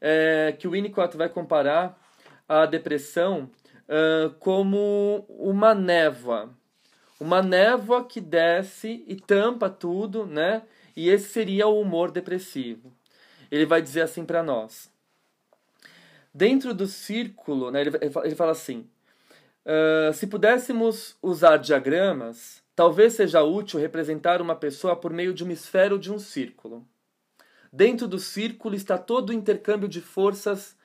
é 0.00 0.52
que 0.58 0.66
o 0.66 0.72
Winnicott 0.72 1.16
vai 1.16 1.28
comparar 1.28 1.96
a 2.48 2.66
depressão 2.66 3.48
uh, 3.84 4.34
como 4.40 5.24
uma 5.28 5.72
névoa. 5.72 6.52
Uma 7.20 7.40
névoa 7.40 8.04
que 8.04 8.20
desce 8.20 9.04
e 9.06 9.14
tampa 9.14 9.70
tudo, 9.70 10.26
né? 10.26 10.64
E 10.96 11.08
esse 11.08 11.28
seria 11.28 11.68
o 11.68 11.80
humor 11.80 12.10
depressivo. 12.10 12.92
Ele 13.52 13.64
vai 13.64 13.80
dizer 13.80 14.00
assim 14.00 14.24
para 14.24 14.42
nós. 14.42 14.90
Dentro 16.34 16.74
do 16.74 16.88
círculo, 16.88 17.70
né, 17.70 17.82
ele, 17.82 17.90
ele 18.24 18.34
fala 18.34 18.50
assim: 18.50 18.90
uh, 19.66 20.12
se 20.14 20.26
pudéssemos 20.26 21.16
usar 21.20 21.58
diagramas, 21.58 22.62
talvez 22.74 23.14
seja 23.14 23.42
útil 23.42 23.78
representar 23.80 24.40
uma 24.40 24.54
pessoa 24.54 24.96
por 24.96 25.12
meio 25.12 25.34
de 25.34 25.42
uma 25.42 25.52
esfera 25.52 25.92
ou 25.92 25.98
de 25.98 26.12
um 26.12 26.18
círculo. 26.18 26.86
Dentro 27.72 28.08
do 28.08 28.18
círculo 28.18 28.74
está 28.74 28.96
todo 28.96 29.30
o 29.30 29.32
intercâmbio 29.32 29.88
de 29.88 30.00
forças 30.00 30.76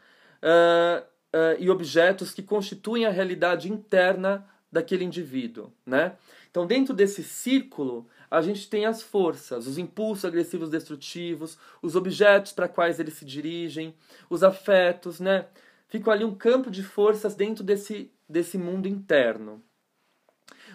uh, 0.42 1.02
uh, 1.02 1.56
e 1.60 1.70
objetos 1.70 2.34
que 2.34 2.44
constituem 2.44 3.06
a 3.06 3.12
realidade 3.12 3.72
interna 3.72 4.46
daquele 4.72 5.04
indivíduo, 5.04 5.72
né? 5.86 6.16
Então, 6.50 6.66
dentro 6.66 6.94
desse 6.94 7.24
círculo, 7.24 8.08
a 8.30 8.42
gente 8.42 8.70
tem 8.70 8.86
as 8.86 9.02
forças, 9.02 9.68
os 9.68 9.78
impulsos 9.78 10.26
agressivos 10.26 10.70
destrutivos, 10.70 11.58
os 11.82 11.96
objetos 11.96 12.52
para 12.52 12.68
quais 12.68 13.00
eles 13.00 13.14
se 13.14 13.26
dirigem, 13.26 13.94
os 14.30 14.44
afetos, 14.44 15.20
né? 15.20 15.46
Fica 15.88 16.12
ali 16.12 16.24
um 16.24 16.36
campo 16.36 16.72
de 16.72 16.84
forças 16.84 17.36
dentro 17.36 17.64
desse, 17.64 18.10
desse 18.32 18.58
mundo 18.58 18.88
interno. 18.88 19.62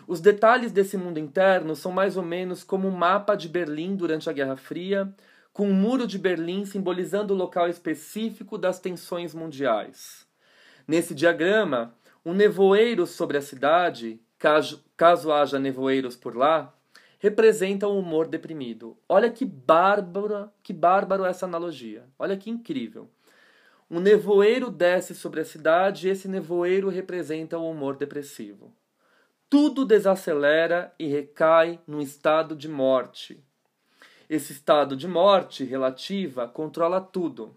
Os 0.06 0.20
detalhes 0.20 0.70
desse 0.70 0.96
mundo 0.96 1.18
interno 1.18 1.74
são 1.74 1.90
mais 1.90 2.16
ou 2.16 2.22
menos 2.22 2.62
como 2.62 2.86
um 2.86 2.92
mapa 2.92 3.34
de 3.34 3.48
Berlim 3.48 3.96
durante 3.96 4.30
a 4.30 4.32
Guerra 4.32 4.56
Fria, 4.56 5.12
com 5.52 5.68
o 5.68 5.70
um 5.70 5.74
muro 5.74 6.06
de 6.06 6.18
Berlim 6.18 6.64
simbolizando 6.64 7.34
o 7.34 7.36
local 7.36 7.68
específico 7.68 8.56
das 8.56 8.78
tensões 8.78 9.34
mundiais. 9.34 10.26
Nesse 10.86 11.14
diagrama, 11.14 11.94
um 12.24 12.32
nevoeiro 12.32 13.06
sobre 13.06 13.38
a 13.38 13.42
cidade, 13.42 14.20
caso, 14.38 14.84
caso 14.96 15.32
haja 15.32 15.58
nevoeiros 15.58 16.14
por 16.14 16.36
lá, 16.36 16.72
representa 17.18 17.88
um 17.88 17.98
humor 17.98 18.28
deprimido. 18.28 18.96
Olha 19.08 19.30
que 19.30 19.44
bárbaro, 19.44 20.50
que 20.62 20.72
bárbaro 20.72 21.24
essa 21.24 21.46
analogia. 21.46 22.04
Olha 22.18 22.36
que 22.36 22.50
incrível. 22.50 23.10
Um 23.88 24.00
nevoeiro 24.00 24.68
desce 24.68 25.14
sobre 25.14 25.40
a 25.40 25.44
cidade 25.44 26.08
e 26.08 26.10
esse 26.10 26.26
nevoeiro 26.26 26.88
representa 26.88 27.56
o 27.56 27.70
humor 27.70 27.96
depressivo. 27.96 28.74
Tudo 29.48 29.84
desacelera 29.84 30.92
e 30.98 31.06
recai 31.06 31.80
num 31.86 32.00
estado 32.00 32.56
de 32.56 32.68
morte. 32.68 33.40
Esse 34.28 34.52
estado 34.52 34.96
de 34.96 35.06
morte 35.06 35.62
relativa 35.62 36.48
controla 36.48 37.00
tudo. 37.00 37.56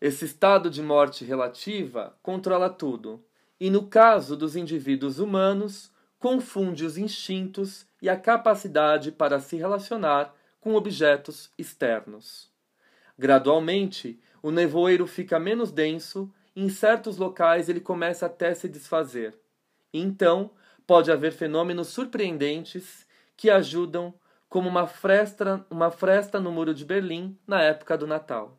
Esse 0.00 0.24
estado 0.24 0.70
de 0.70 0.80
morte 0.80 1.22
relativa 1.22 2.16
controla 2.22 2.70
tudo, 2.70 3.22
e 3.60 3.68
no 3.68 3.88
caso 3.88 4.36
dos 4.36 4.56
indivíduos 4.56 5.18
humanos, 5.18 5.90
confunde 6.18 6.84
os 6.86 6.96
instintos 6.96 7.86
e 8.00 8.08
a 8.08 8.16
capacidade 8.16 9.12
para 9.12 9.38
se 9.38 9.56
relacionar 9.56 10.34
com 10.60 10.74
objetos 10.74 11.50
externos. 11.58 12.55
Gradualmente, 13.18 14.20
o 14.42 14.50
nevoeiro 14.50 15.06
fica 15.06 15.38
menos 15.38 15.72
denso 15.72 16.32
em 16.56 16.70
certos 16.70 17.18
locais 17.18 17.68
ele 17.68 17.80
começa 17.80 18.24
até 18.24 18.54
se 18.54 18.66
desfazer. 18.66 19.38
Então, 19.92 20.50
pode 20.86 21.12
haver 21.12 21.32
fenômenos 21.32 21.88
surpreendentes 21.88 23.06
que 23.36 23.50
ajudam, 23.50 24.14
como 24.48 24.68
uma 24.68 24.86
fresta, 24.86 25.66
uma 25.68 25.90
fresta 25.90 26.40
no 26.40 26.50
muro 26.50 26.72
de 26.72 26.84
Berlim 26.84 27.38
na 27.46 27.62
época 27.62 27.98
do 27.98 28.06
Natal. 28.06 28.58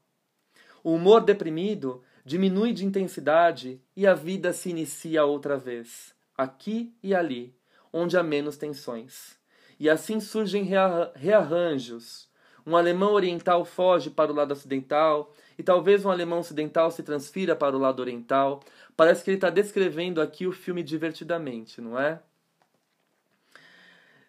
O 0.84 0.94
humor 0.94 1.22
deprimido 1.22 2.04
diminui 2.24 2.72
de 2.72 2.86
intensidade 2.86 3.82
e 3.96 4.06
a 4.06 4.14
vida 4.14 4.54
se 4.54 4.70
inicia 4.70 5.26
outra 5.26 5.58
vez, 5.58 6.14
aqui 6.38 6.94
e 7.02 7.16
ali, 7.16 7.56
onde 7.92 8.16
há 8.16 8.22
menos 8.22 8.58
tensões. 8.58 9.38
E 9.80 9.90
assim 9.90 10.20
surgem 10.20 10.70
rearranjos. 11.16 12.27
Um 12.68 12.76
alemão 12.76 13.14
oriental 13.14 13.64
foge 13.64 14.10
para 14.10 14.30
o 14.30 14.36
lado 14.36 14.52
ocidental, 14.52 15.34
e 15.58 15.64
talvez 15.64 16.04
um 16.04 16.12
alemão 16.12 16.40
ocidental 16.40 16.92
se 16.92 17.02
transfira 17.02 17.56
para 17.56 17.78
o 17.78 17.80
lado 17.80 18.02
oriental. 18.02 18.62
Parece 18.98 19.24
que 19.24 19.30
ele 19.30 19.38
está 19.38 19.50
descrevendo 19.50 20.22
aqui 20.22 20.46
o 20.46 20.52
filme 20.52 20.84
divertidamente, 20.84 21.80
não 21.80 21.98
é? 21.98 22.22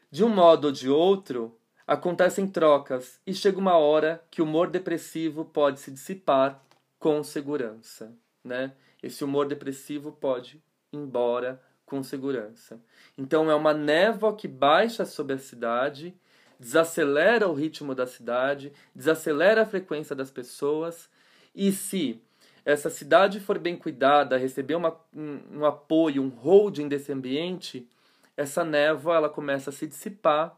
De 0.09 0.23
um 0.23 0.29
modo 0.29 0.67
ou 0.67 0.73
de 0.73 0.89
outro, 0.89 1.59
acontecem 1.85 2.47
trocas 2.47 3.21
e 3.27 3.35
chega 3.35 3.59
uma 3.59 3.77
hora 3.77 4.25
que 4.31 4.41
o 4.41 4.45
humor 4.45 4.71
depressivo 4.71 5.45
pode 5.45 5.81
se 5.81 5.91
dissipar 5.91 6.63
com 6.97 7.25
segurança, 7.25 8.17
né? 8.45 8.73
Esse 9.03 9.25
humor 9.25 9.49
depressivo 9.49 10.13
pode 10.13 10.63
ir 10.93 10.97
embora 10.97 11.61
com 11.85 12.05
segurança. 12.05 12.81
Então 13.17 13.51
é 13.51 13.55
uma 13.55 13.75
névoa 13.75 14.37
que 14.37 14.47
baixa 14.47 15.05
sobre 15.05 15.35
a 15.35 15.39
cidade, 15.39 16.15
desacelera 16.59 17.49
o 17.49 17.55
ritmo 17.55 17.95
da 17.95 18.07
cidade, 18.07 18.73
desacelera 18.95 19.63
a 19.63 19.67
frequência 19.67 20.15
das 20.15 20.31
pessoas 20.31 21.09
e 21.55 21.73
se 21.73 22.21
essa 22.65 22.91
cidade 22.91 23.41
for 23.41 23.59
bem 23.59 23.77
cuidada, 23.77 24.37
receber 24.37 24.75
uma, 24.75 24.95
um, 25.15 25.41
um 25.61 25.65
apoio, 25.65 26.23
um 26.23 26.29
holding 26.29 26.87
desse 26.87 27.11
ambiente, 27.11 27.89
essa 28.37 28.65
névoa 28.65 29.17
ela 29.17 29.29
começa 29.29 29.71
a 29.71 29.73
se 29.73 29.87
dissipar 29.87 30.55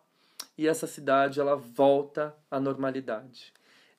e 0.59 0.67
essa 0.67 0.87
cidade 0.87 1.39
ela 1.39 1.55
volta 1.55 2.35
à 2.51 2.59
normalidade. 2.59 3.53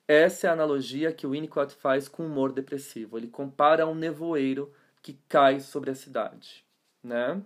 Essa 0.06 0.46
é 0.46 0.50
a 0.50 0.52
analogia 0.52 1.12
que 1.12 1.26
o 1.26 1.30
Winnicott 1.30 1.74
faz 1.74 2.06
com 2.06 2.22
o 2.22 2.26
humor 2.26 2.52
depressivo. 2.52 3.16
Ele 3.16 3.28
compara 3.28 3.86
um 3.86 3.94
nevoeiro 3.94 4.72
que 5.00 5.18
cai 5.28 5.60
sobre 5.60 5.90
a 5.90 5.94
cidade, 5.94 6.64
né? 7.02 7.42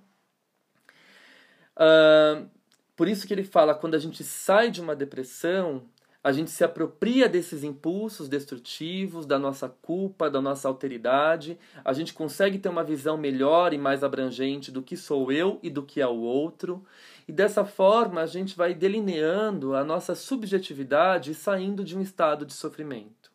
Uh, 1.77 2.51
por 2.97 3.07
isso 3.07 3.27
que 3.27 3.35
ele 3.35 3.45
fala 3.45 3.75
quando 3.75 3.95
a 3.95 3.99
gente 3.99 4.25
sai 4.25 4.71
de 4.71 4.81
uma 4.81 4.97
depressão, 4.97 5.83
a 6.25 6.33
gente 6.33 6.51
se 6.51 6.65
apropria 6.65 7.29
desses 7.29 7.63
impulsos 7.63 8.29
destrutivos, 8.29 9.27
da 9.27 9.39
nossa 9.39 9.69
culpa, 9.69 10.29
da 10.29 10.41
nossa 10.41 10.67
alteridade, 10.67 11.57
a 11.85 11.93
gente 11.93 12.13
consegue 12.13 12.59
ter 12.59 12.69
uma 12.69 12.83
visão 12.83 13.17
melhor 13.17 13.73
e 13.73 13.79
mais 13.79 14.03
abrangente 14.03 14.73
do 14.73 14.83
que 14.83 14.97
sou 14.97 15.31
eu 15.31 15.61
e 15.63 15.71
do 15.71 15.85
que 15.85 16.01
é 16.01 16.07
o 16.07 16.17
outro, 16.17 16.85
e 17.29 17.33
dessa 17.33 17.65
forma 17.65 18.23
a 18.23 18.27
gente 18.27 18.57
vai 18.57 18.75
delineando 18.75 19.77
a 19.77 19.85
nossa 19.85 20.17
subjetividade 20.17 21.31
e 21.31 21.35
saindo 21.35 21.85
de 21.85 21.97
um 21.97 22.01
estado 22.01 22.45
de 22.45 22.55
sofrimento. 22.55 23.31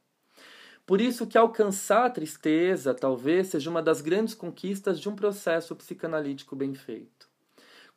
Por 0.86 1.00
isso 1.00 1.28
que 1.28 1.38
alcançar 1.38 2.08
a 2.08 2.10
tristeza 2.10 2.94
talvez 2.94 3.48
seja 3.48 3.70
uma 3.70 3.82
das 3.82 4.02
grandes 4.02 4.34
conquistas 4.34 5.00
de 5.00 5.08
um 5.08 5.16
processo 5.16 5.74
psicanalítico 5.78 6.58
bem 6.58 6.74
feito. 6.74 7.21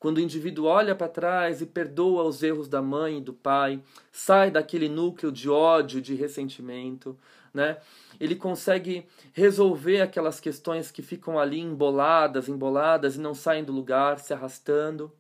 Quando 0.04 0.18
o 0.18 0.20
indivíduo 0.20 0.66
olha 0.66 0.94
para 0.94 1.08
trás 1.08 1.62
e 1.62 1.66
perdoa 1.66 2.24
os 2.24 2.42
erros 2.42 2.68
da 2.68 2.82
mãe 2.82 3.16
e 3.16 3.20
do 3.22 3.32
pai, 3.32 3.82
sai 4.12 4.50
daquele 4.50 4.86
núcleo 4.86 5.32
de 5.32 5.48
ódio, 5.48 5.98
de 5.98 6.14
ressentimento, 6.14 7.18
né? 7.54 7.78
Ele 8.20 8.36
consegue 8.36 9.06
resolver 9.32 10.02
aquelas 10.02 10.40
questões 10.40 10.90
que 10.90 11.00
ficam 11.00 11.38
ali 11.38 11.58
emboladas, 11.58 12.50
emboladas 12.50 13.16
e 13.16 13.18
não 13.18 13.32
saem 13.32 13.64
do 13.64 13.72
lugar, 13.72 14.18
se 14.18 14.34
arrastando. 14.34 15.10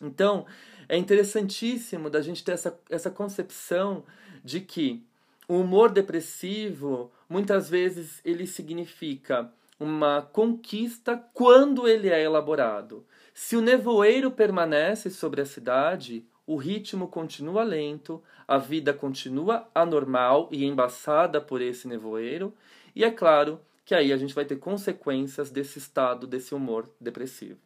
Então, 0.00 0.46
é 0.88 0.96
interessantíssimo 0.96 2.08
da 2.08 2.22
gente 2.22 2.42
ter 2.42 2.52
essa, 2.52 2.80
essa 2.88 3.10
concepção 3.10 4.02
de 4.42 4.60
que 4.60 5.04
o 5.46 5.60
humor 5.60 5.90
depressivo, 5.90 7.12
muitas 7.28 7.68
vezes, 7.68 8.22
ele 8.24 8.46
significa 8.46 9.52
uma 9.78 10.22
conquista 10.22 11.22
quando 11.34 11.86
ele 11.86 12.08
é 12.08 12.22
elaborado. 12.22 13.04
Se 13.38 13.54
o 13.54 13.60
nevoeiro 13.60 14.30
permanece 14.30 15.10
sobre 15.10 15.42
a 15.42 15.44
cidade, 15.44 16.26
o 16.46 16.56
ritmo 16.56 17.06
continua 17.06 17.62
lento, 17.64 18.24
a 18.48 18.56
vida 18.56 18.94
continua 18.94 19.68
anormal 19.74 20.48
e 20.50 20.64
embaçada 20.64 21.38
por 21.38 21.60
esse 21.60 21.86
nevoeiro, 21.86 22.54
e 22.94 23.04
é 23.04 23.10
claro 23.10 23.60
que 23.84 23.94
aí 23.94 24.10
a 24.10 24.16
gente 24.16 24.34
vai 24.34 24.46
ter 24.46 24.56
consequências 24.56 25.50
desse 25.50 25.78
estado, 25.78 26.26
desse 26.26 26.54
humor 26.54 26.90
depressivo. 26.98 27.60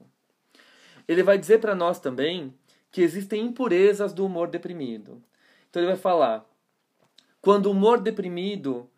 Ele 1.07 1.23
vai 1.23 1.39
dizer 1.39 1.61
para 1.61 1.77
nós 1.77 2.01
também 2.01 2.53
que 2.91 3.01
existem 3.01 3.41
impurezas 3.41 4.13
do 4.13 4.27
humor 4.27 4.49
deprimido. 4.49 5.23
Então 5.71 5.81
ele 5.81 5.93
vai 5.93 5.97
falar: 5.97 6.45
quando 7.41 7.67
o 7.67 7.71
humor 7.71 8.01
deprimido 8.01 8.91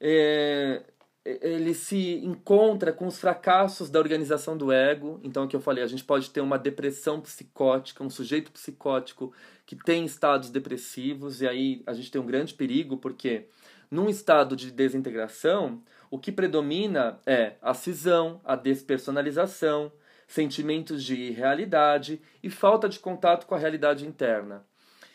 é, 0.00 0.82
ele 1.24 1.72
se 1.72 2.20
encontra 2.24 2.92
com 2.92 3.06
os 3.06 3.18
fracassos 3.18 3.88
da 3.88 3.98
organização 3.98 4.56
do 4.56 4.72
ego. 4.72 5.20
Então, 5.22 5.44
é 5.44 5.46
o 5.46 5.48
que 5.48 5.54
eu 5.54 5.60
falei, 5.60 5.84
a 5.84 5.86
gente 5.86 6.02
pode 6.02 6.30
ter 6.30 6.40
uma 6.40 6.58
depressão 6.58 7.20
psicótica, 7.20 8.02
um 8.02 8.10
sujeito 8.10 8.50
psicótico 8.50 9.32
que 9.64 9.76
tem 9.76 10.04
estados 10.04 10.50
depressivos, 10.50 11.40
e 11.40 11.46
aí 11.46 11.82
a 11.86 11.92
gente 11.92 12.10
tem 12.10 12.20
um 12.20 12.26
grande 12.26 12.54
perigo, 12.54 12.96
porque 12.96 13.46
num 13.88 14.08
estado 14.08 14.56
de 14.56 14.70
desintegração, 14.72 15.80
o 16.10 16.18
que 16.18 16.32
predomina 16.32 17.20
é 17.24 17.54
a 17.62 17.72
cisão, 17.72 18.40
a 18.44 18.56
despersonalização, 18.56 19.92
sentimentos 20.26 21.04
de 21.04 21.14
irrealidade 21.14 22.20
e 22.42 22.50
falta 22.50 22.88
de 22.88 22.98
contato 22.98 23.46
com 23.46 23.54
a 23.54 23.58
realidade 23.58 24.06
interna. 24.06 24.64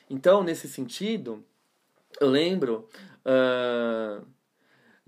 Então, 0.09 0.41
nesse 0.41 0.69
sentido, 0.69 1.43
eu 2.21 2.29
lembro. 2.29 2.87
Uh, 3.25 4.25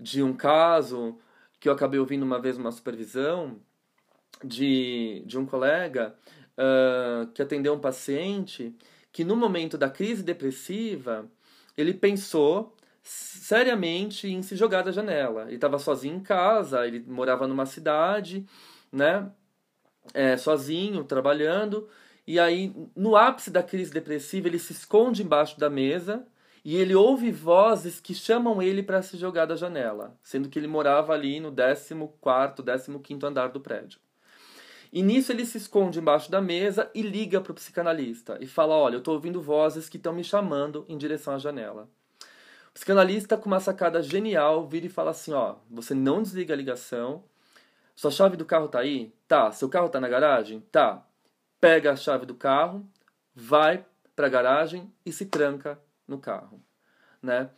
de 0.00 0.22
um 0.22 0.32
caso 0.32 1.18
que 1.60 1.68
eu 1.68 1.72
acabei 1.72 2.00
ouvindo 2.00 2.22
uma 2.22 2.40
vez 2.40 2.56
uma 2.56 2.72
supervisão 2.72 3.60
de, 4.42 5.22
de 5.26 5.38
um 5.38 5.44
colega 5.44 6.16
uh, 6.56 7.26
que 7.32 7.42
atendeu 7.42 7.74
um 7.74 7.80
paciente 7.80 8.74
que 9.12 9.22
no 9.24 9.36
momento 9.36 9.76
da 9.76 9.90
crise 9.90 10.22
depressiva 10.22 11.30
ele 11.76 11.92
pensou 11.92 12.74
seriamente 13.02 14.28
em 14.28 14.42
se 14.42 14.56
jogar 14.56 14.82
da 14.82 14.92
janela. 14.92 15.44
Ele 15.46 15.56
estava 15.56 15.78
sozinho 15.78 16.16
em 16.16 16.20
casa, 16.20 16.86
ele 16.86 17.04
morava 17.06 17.46
numa 17.46 17.66
cidade, 17.66 18.46
né, 18.92 19.30
é, 20.14 20.36
sozinho, 20.36 21.04
trabalhando, 21.04 21.88
e 22.26 22.38
aí 22.38 22.72
no 22.94 23.16
ápice 23.16 23.50
da 23.50 23.62
crise 23.62 23.92
depressiva 23.92 24.48
ele 24.48 24.58
se 24.58 24.72
esconde 24.72 25.22
embaixo 25.22 25.58
da 25.58 25.68
mesa 25.68 26.26
e 26.64 26.76
ele 26.76 26.94
ouve 26.94 27.30
vozes 27.30 28.00
que 28.00 28.14
chamam 28.14 28.60
ele 28.60 28.82
para 28.82 29.02
se 29.02 29.16
jogar 29.16 29.46
da 29.46 29.56
janela, 29.56 30.16
sendo 30.22 30.48
que 30.48 30.58
ele 30.58 30.66
morava 30.66 31.12
ali 31.12 31.40
no 31.40 31.52
14 31.52 32.98
15 32.98 33.26
andar 33.26 33.48
do 33.48 33.60
prédio. 33.60 33.98
E 34.92 35.02
nisso 35.02 35.30
ele 35.30 35.46
se 35.46 35.56
esconde 35.56 36.00
embaixo 36.00 36.30
da 36.30 36.40
mesa 36.40 36.90
e 36.94 37.00
liga 37.00 37.40
para 37.40 37.52
o 37.52 37.54
psicanalista 37.54 38.36
e 38.40 38.46
fala: 38.46 38.74
Olha, 38.74 38.96
eu 38.96 38.98
estou 38.98 39.14
ouvindo 39.14 39.40
vozes 39.40 39.88
que 39.88 39.96
estão 39.96 40.12
me 40.12 40.24
chamando 40.24 40.84
em 40.88 40.98
direção 40.98 41.34
à 41.34 41.38
janela. 41.38 41.88
O 42.70 42.72
psicanalista, 42.74 43.36
com 43.36 43.46
uma 43.46 43.60
sacada 43.60 44.02
genial, 44.02 44.66
vira 44.66 44.86
e 44.86 44.90
fala 44.90 45.12
assim: 45.12 45.32
Ó, 45.32 45.56
você 45.70 45.94
não 45.94 46.22
desliga 46.22 46.54
a 46.54 46.56
ligação, 46.56 47.22
sua 47.94 48.10
chave 48.10 48.36
do 48.36 48.44
carro 48.44 48.68
tá 48.68 48.80
aí? 48.80 49.14
Tá. 49.28 49.52
Seu 49.52 49.68
carro 49.68 49.88
tá 49.88 50.00
na 50.00 50.08
garagem? 50.08 50.60
Tá. 50.72 51.06
Pega 51.60 51.92
a 51.92 51.96
chave 51.96 52.26
do 52.26 52.34
carro, 52.34 52.84
vai 53.34 53.84
para 54.16 54.26
a 54.26 54.30
garagem 54.30 54.92
e 55.06 55.12
se 55.12 55.26
tranca 55.26 55.78
no 56.10 56.18
carro, 56.18 56.62
né? 57.22 57.50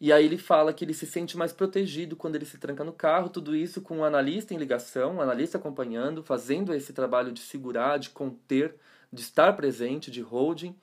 E 0.00 0.12
aí 0.12 0.26
ele 0.26 0.36
fala 0.36 0.72
que 0.72 0.84
ele 0.84 0.92
se 0.92 1.06
sente 1.06 1.36
mais 1.36 1.52
protegido 1.52 2.14
quando 2.14 2.36
ele 2.36 2.44
se 2.44 2.58
tranca 2.58 2.84
no 2.84 2.92
carro, 2.92 3.30
tudo 3.30 3.56
isso 3.56 3.80
com 3.80 3.98
um 3.98 4.04
analista 4.04 4.52
em 4.52 4.58
ligação, 4.58 5.16
um 5.16 5.20
analista 5.20 5.56
acompanhando, 5.56 6.22
fazendo 6.22 6.74
esse 6.74 6.92
trabalho 6.92 7.32
de 7.32 7.40
segurar, 7.40 7.98
de 7.98 8.10
conter, 8.10 8.76
de 9.12 9.22
estar 9.22 9.52
presente, 9.54 10.10
de 10.10 10.20
holding, 10.20 10.76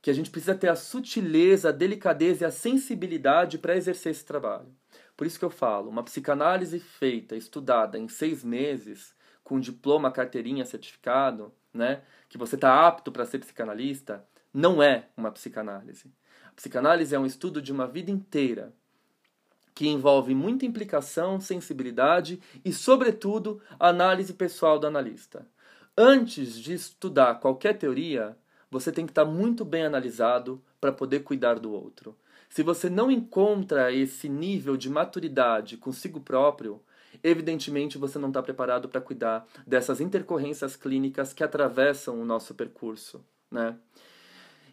que 0.00 0.10
a 0.10 0.14
gente 0.14 0.30
precisa 0.30 0.54
ter 0.54 0.68
a 0.68 0.76
sutileza, 0.76 1.70
a 1.70 1.72
delicadeza 1.72 2.44
e 2.44 2.46
a 2.46 2.50
sensibilidade 2.50 3.58
para 3.58 3.76
exercer 3.76 4.12
esse 4.12 4.24
trabalho. 4.24 4.68
Por 5.16 5.26
isso 5.26 5.38
que 5.38 5.44
eu 5.44 5.50
falo, 5.50 5.88
uma 5.88 6.02
psicanálise 6.02 6.78
feita, 6.78 7.36
estudada 7.36 7.98
em 7.98 8.08
seis 8.08 8.44
meses, 8.44 9.14
com 9.42 9.58
diploma, 9.60 10.10
carteirinha, 10.10 10.64
certificado, 10.64 11.52
né, 11.72 12.02
que 12.28 12.38
você 12.38 12.54
está 12.54 12.86
apto 12.86 13.10
para 13.10 13.26
ser 13.26 13.38
psicanalista, 13.38 14.24
não 14.52 14.82
é 14.82 15.08
uma 15.16 15.30
psicanálise. 15.30 16.12
Psicanálise 16.56 17.14
é 17.14 17.18
um 17.18 17.26
estudo 17.26 17.60
de 17.60 17.72
uma 17.72 17.86
vida 17.86 18.10
inteira 18.10 18.72
que 19.74 19.88
envolve 19.88 20.34
muita 20.34 20.66
implicação, 20.66 21.40
sensibilidade 21.40 22.40
e, 22.64 22.72
sobretudo, 22.72 23.60
análise 23.80 24.34
pessoal 24.34 24.78
do 24.78 24.86
analista. 24.86 25.46
Antes 25.96 26.58
de 26.58 26.74
estudar 26.74 27.36
qualquer 27.36 27.78
teoria, 27.78 28.36
você 28.70 28.90
tem 28.92 29.04
que 29.04 29.12
estar 29.12 29.24
muito 29.24 29.64
bem 29.64 29.84
analisado 29.84 30.62
para 30.80 30.92
poder 30.92 31.20
cuidar 31.20 31.58
do 31.58 31.72
outro. 31.72 32.16
Se 32.48 32.62
você 32.62 32.90
não 32.90 33.10
encontra 33.10 33.92
esse 33.92 34.28
nível 34.28 34.76
de 34.76 34.90
maturidade 34.90 35.76
consigo 35.76 36.20
próprio, 36.20 36.82
evidentemente 37.22 37.98
você 37.98 38.18
não 38.18 38.28
está 38.28 38.42
preparado 38.42 38.88
para 38.88 39.00
cuidar 39.00 39.46
dessas 39.66 40.00
intercorrências 40.00 40.76
clínicas 40.76 41.32
que 41.32 41.42
atravessam 41.42 42.20
o 42.20 42.24
nosso 42.24 42.54
percurso, 42.54 43.24
né? 43.50 43.76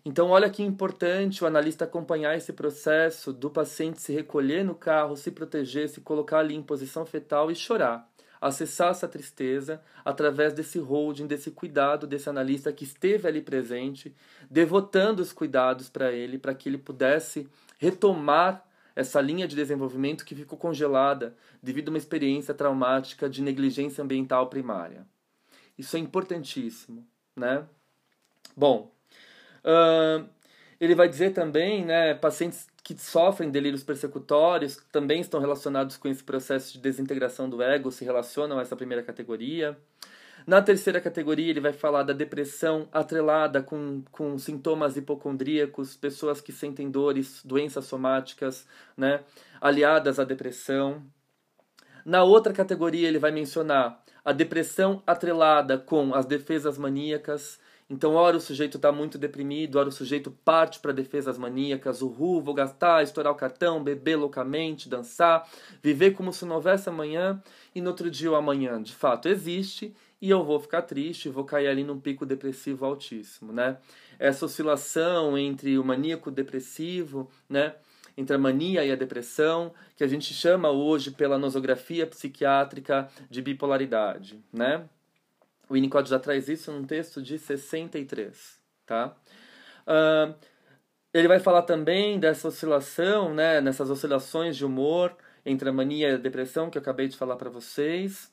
Então, 0.09 0.31
olha 0.31 0.49
que 0.49 0.63
importante 0.63 1.43
o 1.43 1.45
analista 1.45 1.85
acompanhar 1.85 2.35
esse 2.35 2.51
processo 2.51 3.31
do 3.31 3.47
paciente 3.47 4.01
se 4.01 4.11
recolher 4.11 4.65
no 4.65 4.73
carro, 4.73 5.15
se 5.15 5.29
proteger, 5.29 5.87
se 5.87 6.01
colocar 6.01 6.39
ali 6.39 6.55
em 6.55 6.63
posição 6.63 7.05
fetal 7.05 7.51
e 7.51 7.55
chorar. 7.55 8.09
Acessar 8.41 8.89
essa 8.89 9.07
tristeza 9.07 9.79
através 10.03 10.51
desse 10.51 10.79
holding, 10.79 11.27
desse 11.27 11.51
cuidado 11.51 12.07
desse 12.07 12.27
analista 12.27 12.73
que 12.73 12.83
esteve 12.83 13.27
ali 13.27 13.39
presente, 13.39 14.11
devotando 14.49 15.21
os 15.21 15.31
cuidados 15.31 15.89
para 15.89 16.11
ele, 16.11 16.39
para 16.39 16.55
que 16.55 16.67
ele 16.67 16.79
pudesse 16.79 17.47
retomar 17.77 18.65
essa 18.95 19.21
linha 19.21 19.47
de 19.47 19.55
desenvolvimento 19.55 20.25
que 20.25 20.33
ficou 20.33 20.57
congelada 20.57 21.35
devido 21.61 21.89
a 21.89 21.91
uma 21.91 21.99
experiência 21.99 22.55
traumática 22.55 23.29
de 23.29 23.43
negligência 23.43 24.03
ambiental 24.03 24.49
primária. 24.49 25.05
Isso 25.77 25.95
é 25.95 25.99
importantíssimo, 25.99 27.07
né? 27.35 27.67
Bom, 28.57 28.91
ele 30.79 30.95
vai 30.95 31.09
dizer 31.09 31.31
também, 31.33 31.85
né, 31.85 32.13
pacientes 32.13 32.67
que 32.83 32.97
sofrem 32.97 33.51
delírios 33.51 33.83
persecutórios 33.83 34.77
também 34.91 35.21
estão 35.21 35.39
relacionados 35.39 35.97
com 35.97 36.07
esse 36.07 36.23
processo 36.23 36.73
de 36.73 36.79
desintegração 36.79 37.49
do 37.49 37.61
ego, 37.61 37.91
se 37.91 38.03
relacionam 38.03 38.57
a 38.57 38.61
essa 38.61 38.75
primeira 38.75 39.03
categoria. 39.03 39.77
Na 40.47 40.61
terceira 40.61 40.99
categoria, 40.99 41.49
ele 41.49 41.59
vai 41.59 41.73
falar 41.73 42.03
da 42.03 42.13
depressão 42.13 42.87
atrelada 42.91 43.61
com, 43.61 44.01
com 44.11 44.37
sintomas 44.37 44.97
hipocondríacos, 44.97 45.95
pessoas 45.95 46.41
que 46.41 46.51
sentem 46.51 46.89
dores, 46.89 47.41
doenças 47.43 47.85
somáticas, 47.85 48.65
né, 48.97 49.21
aliadas 49.61 50.17
à 50.17 50.23
depressão. 50.23 51.03
Na 52.05 52.23
outra 52.23 52.53
categoria, 52.53 53.07
ele 53.07 53.19
vai 53.19 53.31
mencionar 53.31 54.01
a 54.23 54.31
depressão 54.31 55.03
atrelada 55.05 55.77
com 55.77 56.15
as 56.15 56.25
defesas 56.25 56.77
maníacas, 56.77 57.59
então, 57.89 58.13
ora 58.13 58.37
o 58.37 58.41
sujeito 58.41 58.77
está 58.77 58.91
muito 58.91 59.17
deprimido, 59.17 59.77
ora 59.77 59.89
o 59.89 59.91
sujeito 59.91 60.29
parte 60.45 60.79
para 60.79 60.91
defesas 60.91 61.39
maníacas, 61.39 62.03
o 62.03 62.07
ru, 62.07 62.39
vou 62.39 62.53
gastar, 62.53 63.01
estourar 63.01 63.33
o 63.33 63.35
cartão, 63.35 63.83
beber 63.83 64.15
loucamente, 64.15 64.87
dançar, 64.87 65.49
viver 65.81 66.11
como 66.11 66.31
se 66.31 66.45
não 66.45 66.57
houvesse 66.57 66.87
amanhã, 66.87 67.41
e 67.73 67.81
no 67.81 67.89
outro 67.89 68.11
dia 68.11 68.29
o 68.29 68.35
amanhã 68.35 68.81
de 68.81 68.93
fato 68.93 69.27
existe, 69.27 69.95
e 70.21 70.29
eu 70.29 70.43
vou 70.43 70.59
ficar 70.59 70.83
triste, 70.83 71.29
vou 71.29 71.43
cair 71.43 71.67
ali 71.67 71.83
num 71.83 71.99
pico 71.99 72.25
depressivo 72.27 72.85
altíssimo, 72.85 73.51
né? 73.51 73.77
Essa 74.19 74.45
oscilação 74.45 75.35
entre 75.37 75.79
o 75.79 75.83
maníaco 75.83 76.29
depressivo, 76.29 77.31
né? 77.49 77.73
Entre 78.15 78.35
a 78.35 78.39
mania 78.39 78.83
e 78.85 78.91
a 78.91 78.95
depressão, 78.95 79.73
que 79.95 80.03
a 80.03 80.07
gente 80.07 80.33
chama 80.33 80.69
hoje 80.69 81.09
pela 81.09 81.39
nosografia 81.39 82.05
psiquiátrica 82.05 83.09
de 83.29 83.41
bipolaridade, 83.41 84.43
né? 84.51 84.83
O 85.69 85.75
Winnicott 85.75 86.09
já 86.09 86.17
traz 86.17 86.49
isso 86.49 86.71
num 86.71 86.83
texto 86.83 87.21
de 87.21 87.37
63, 87.37 88.59
tá? 88.87 89.15
Uh, 89.85 90.33
ele 91.13 91.27
vai 91.27 91.39
falar 91.39 91.61
também 91.61 92.19
dessa 92.19 92.47
oscilação, 92.47 93.33
né, 93.33 93.61
nessas 93.61 93.89
oscilações 93.89 94.57
de 94.57 94.65
humor 94.65 95.15
entre 95.45 95.69
a 95.69 95.73
mania 95.73 96.09
e 96.09 96.13
a 96.15 96.17
depressão 96.17 96.69
que 96.69 96.77
eu 96.77 96.81
acabei 96.81 97.07
de 97.07 97.17
falar 97.17 97.35
para 97.35 97.49
vocês. 97.49 98.31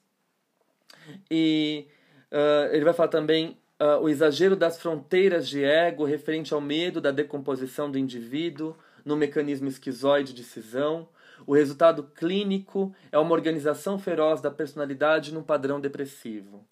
E 1.30 1.86
uh, 2.32 2.74
ele 2.74 2.84
vai 2.84 2.94
falar 2.94 3.08
também 3.08 3.58
uh, 3.80 4.00
o 4.02 4.08
exagero 4.08 4.56
das 4.56 4.80
fronteiras 4.80 5.48
de 5.48 5.62
ego 5.62 6.04
referente 6.04 6.52
ao 6.52 6.60
medo 6.60 7.00
da 7.00 7.10
decomposição 7.10 7.90
do 7.90 7.98
indivíduo 7.98 8.76
no 9.04 9.16
mecanismo 9.16 9.68
esquizoide 9.68 10.32
de 10.32 10.42
cisão. 10.42 11.08
O 11.46 11.54
resultado 11.54 12.02
clínico 12.02 12.94
é 13.12 13.18
uma 13.18 13.32
organização 13.32 13.98
feroz 13.98 14.40
da 14.40 14.50
personalidade 14.50 15.32
num 15.32 15.42
padrão 15.42 15.80
depressivo. 15.80 16.66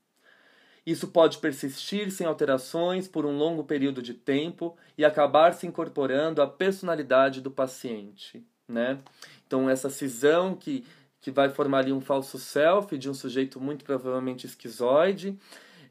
Isso 0.86 1.08
pode 1.08 1.38
persistir 1.38 2.10
sem 2.10 2.26
alterações 2.26 3.08
por 3.08 3.24
um 3.24 3.36
longo 3.36 3.64
período 3.64 4.02
de 4.02 4.12
tempo 4.12 4.76
e 4.98 5.04
acabar 5.04 5.54
se 5.54 5.66
incorporando 5.66 6.42
à 6.42 6.46
personalidade 6.46 7.40
do 7.40 7.50
paciente, 7.50 8.44
né? 8.68 8.98
Então 9.46 9.68
essa 9.68 9.88
cisão 9.88 10.54
que 10.54 10.84
que 11.24 11.30
vai 11.30 11.48
formar 11.48 11.78
ali 11.78 11.90
um 11.90 12.02
falso 12.02 12.38
self 12.38 12.98
de 12.98 13.08
um 13.08 13.14
sujeito 13.14 13.58
muito 13.58 13.82
provavelmente 13.82 14.44
esquizoide, 14.44 15.38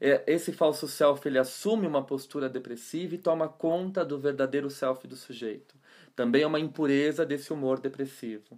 é, 0.00 0.22
esse 0.28 0.52
falso 0.52 0.86
self 0.86 1.26
ele 1.26 1.40
assume 1.40 1.88
uma 1.88 2.04
postura 2.04 2.48
depressiva 2.48 3.16
e 3.16 3.18
toma 3.18 3.48
conta 3.48 4.04
do 4.04 4.16
verdadeiro 4.16 4.70
self 4.70 5.08
do 5.08 5.16
sujeito. 5.16 5.74
Também 6.14 6.42
é 6.42 6.46
uma 6.46 6.60
impureza 6.60 7.26
desse 7.26 7.52
humor 7.52 7.80
depressivo. 7.80 8.56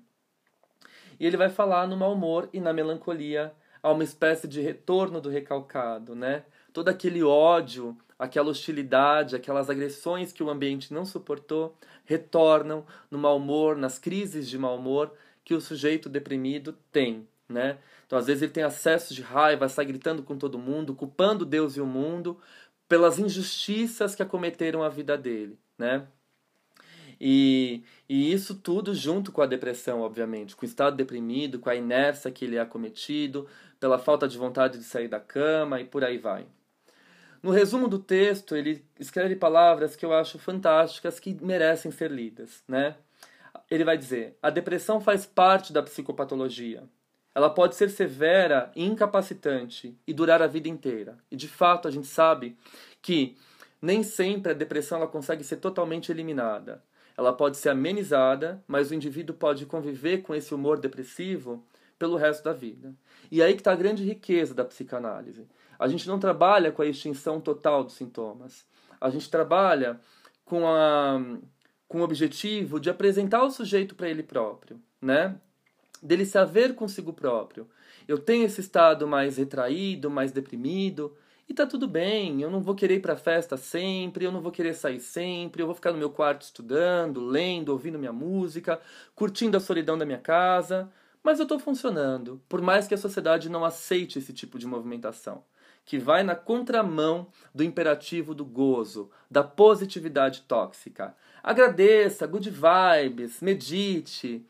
E 1.19 1.27
ele 1.27 1.39
vai 1.39 1.49
falar 1.49 1.87
no 1.87 1.97
mau 1.97 2.13
humor 2.13 2.47
e 2.53 2.61
na 2.61 2.75
melancolia 2.75 3.55
a 3.83 3.91
uma 3.91 4.05
espécie 4.05 4.49
de 4.49 4.61
retorno 4.61 5.21
do 5.21 5.29
recalcado, 5.29 6.15
né? 6.15 6.45
Todo 6.73 6.89
aquele 6.89 7.23
ódio, 7.23 7.97
aquela 8.19 8.51
hostilidade, 8.51 9.37
aquelas 9.37 9.69
agressões 9.71 10.33
que 10.33 10.43
o 10.43 10.51
ambiente 10.51 10.93
não 10.93 11.05
suportou, 11.05 11.77
retornam 12.05 12.85
no 13.11 13.19
mau 13.19 13.37
humor, 13.37 13.77
nas 13.77 13.99
crises 13.99 14.49
de 14.49 14.59
mau 14.59 14.77
humor 14.77 15.13
que 15.45 15.55
o 15.55 15.61
sujeito 15.61 16.09
deprimido 16.09 16.77
tem, 16.91 17.27
né? 17.49 17.79
Então, 18.07 18.19
às 18.19 18.27
vezes 18.27 18.43
ele 18.43 18.53
tem 18.53 18.63
acesso 18.63 19.15
de 19.15 19.23
raiva, 19.23 19.69
sai 19.69 19.85
gritando 19.85 20.23
com 20.23 20.37
todo 20.37 20.59
mundo, 20.59 20.95
culpando 20.95 21.45
Deus 21.45 21.77
e 21.77 21.81
o 21.81 21.87
mundo 21.87 22.39
pelas 22.89 23.19
injustiças 23.19 24.15
que 24.15 24.23
acometeram 24.23 24.83
a 24.83 24.89
vida 24.89 25.17
dele, 25.19 25.59
né? 25.77 26.07
E, 27.21 27.83
e 28.09 28.33
isso 28.33 28.55
tudo 28.55 28.95
junto 28.95 29.33
com 29.33 29.41
a 29.41 29.47
depressão, 29.47 30.01
obviamente, 30.01 30.55
com 30.55 30.65
o 30.65 30.69
estado 30.69 30.97
deprimido, 30.97 31.59
com 31.59 31.71
a 31.71 31.75
inércia 31.75 32.31
que 32.31 32.45
ele 32.45 32.57
é 32.57 32.61
acometido, 32.61 33.49
pela 33.79 33.99
falta 33.99 34.27
de 34.27 34.39
vontade 34.39 34.79
de 34.79 34.85
sair 34.85 35.09
da 35.09 35.21
cama 35.21 35.81
e 35.81 35.85
por 35.85 36.05
aí 36.05 36.19
vai. 36.19 36.47
No 37.43 37.51
resumo 37.51 37.87
do 37.89 37.99
texto, 37.99 38.57
ele 38.57 38.85
escreve 38.99 39.37
palavras 39.37 39.95
que 39.95 40.05
eu 40.05 40.13
acho 40.13 40.39
fantásticas 40.39 41.21
que 41.21 41.37
merecem 41.43 41.91
ser 41.91 42.11
lidas, 42.11 42.65
né? 42.67 42.97
Ele 43.71 43.85
vai 43.85 43.97
dizer: 43.97 44.37
"A 44.43 44.51
depressão 44.51 45.01
faz 45.01 45.27
parte 45.27 45.73
da 45.73 45.83
psicopatologia. 45.83 46.85
Ela 47.35 47.51
pode 47.51 47.77
ser 47.77 47.91
severa 47.91 48.73
e 48.75 48.85
incapacitante 48.85 49.95
e 50.07 50.15
durar 50.15 50.41
a 50.41 50.47
vida 50.47 50.69
inteira. 50.69 51.19
E 51.31 51.37
de 51.37 51.47
fato, 51.47 51.87
a 51.87 51.91
gente 51.91 52.07
sabe 52.07 52.57
que 53.03 53.37
nem 53.81 54.03
sempre 54.03 54.53
a 54.53 54.55
depressão 54.55 54.99
ela 54.99 55.07
consegue 55.07 55.45
ser 55.45 55.57
totalmente 55.57 56.11
eliminada. 56.11 56.83
Ela 57.17 57.33
pode 57.33 57.59
ser 57.59 57.69
amenizada, 57.69 58.63
mas 58.67 58.91
o 58.91 58.95
indivíduo 58.95 59.37
pode 59.37 59.67
conviver 59.67 60.23
com 60.23 60.35
esse 60.35 60.55
humor 60.55 60.79
depressivo 60.79 61.65
pelo 61.99 62.17
resto 62.17 62.45
da 62.45 62.53
vida. 62.53 62.95
E 63.31 63.43
aí 63.43 63.55
que 63.55 63.61
está 63.61 63.73
a 63.73 63.77
grande 63.77 64.05
riqueza 64.05 64.55
da 64.55 64.65
psicanálise. 64.65 65.47
A 65.79 65.89
gente 65.89 66.07
não 66.09 66.19
trabalha 66.19 66.73
com 66.73 66.83
a 66.83 66.87
extinção 66.87 67.41
total 67.41 67.85
dos 67.85 67.95
sintomas. 67.95 68.67
A 69.01 69.11
gente 69.11 69.31
trabalha 69.31 70.01
com, 70.45 70.67
a, 70.67 71.21
com 71.89 72.01
o 72.01 72.05
objetivo 72.05 72.81
de 72.81 72.89
apresentar 72.89 73.43
o 73.43 73.51
sujeito 73.51 73.95
para 73.95 74.09
ele 74.09 74.23
próprio, 74.23 74.81
né? 75.01 75.37
Dele 76.03 76.25
se 76.25 76.39
haver 76.39 76.75
consigo 76.75 77.13
próprio. 77.13 77.69
Eu 78.07 78.19
tenho 78.19 78.45
esse 78.45 78.61
estado 78.61 79.07
mais 79.07 79.37
retraído, 79.37 80.11
mais 80.11 80.31
deprimido, 80.31 81.17
e 81.49 81.55
tá 81.55 81.65
tudo 81.65 81.87
bem, 81.87 82.43
eu 82.43 82.51
não 82.51 82.61
vou 82.61 82.75
querer 82.75 82.97
ir 82.97 83.01
pra 83.01 83.17
festa 83.17 83.57
sempre, 83.57 84.25
eu 84.25 84.33
não 84.33 84.41
vou 84.41 84.51
querer 84.51 84.75
sair 84.75 84.99
sempre, 84.99 85.63
eu 85.63 85.67
vou 85.67 85.77
ficar 85.77 85.93
no 85.93 85.99
meu 85.99 86.11
quarto 86.11 86.43
estudando, 86.43 87.25
lendo, 87.25 87.69
ouvindo 87.69 87.99
minha 87.99 88.13
música, 88.13 88.81
curtindo 89.15 89.57
a 89.57 89.61
solidão 89.61 89.97
da 89.97 90.05
minha 90.05 90.19
casa. 90.19 90.91
Mas 91.27 91.41
eu 91.41 91.43
estou 91.43 91.59
funcionando, 91.59 92.41
por 92.49 92.63
mais 92.63 92.87
que 92.87 92.95
a 92.95 92.97
sociedade 92.97 93.49
não 93.49 93.65
aceite 93.65 94.17
esse 94.17 94.33
tipo 94.33 94.61
de 94.61 94.65
movimentação, 94.65 95.43
que 95.85 95.99
vai 95.99 96.23
na 96.23 96.37
contramão 96.37 97.27
do 97.53 97.65
imperativo 97.65 98.33
do 98.33 98.45
gozo, 98.45 99.11
da 99.29 99.43
positividade 99.43 100.43
tóxica. 100.43 101.17
Agradeça, 101.43 102.29
good 102.29 102.49
vibes, 102.49 103.41
medite, 103.41 104.47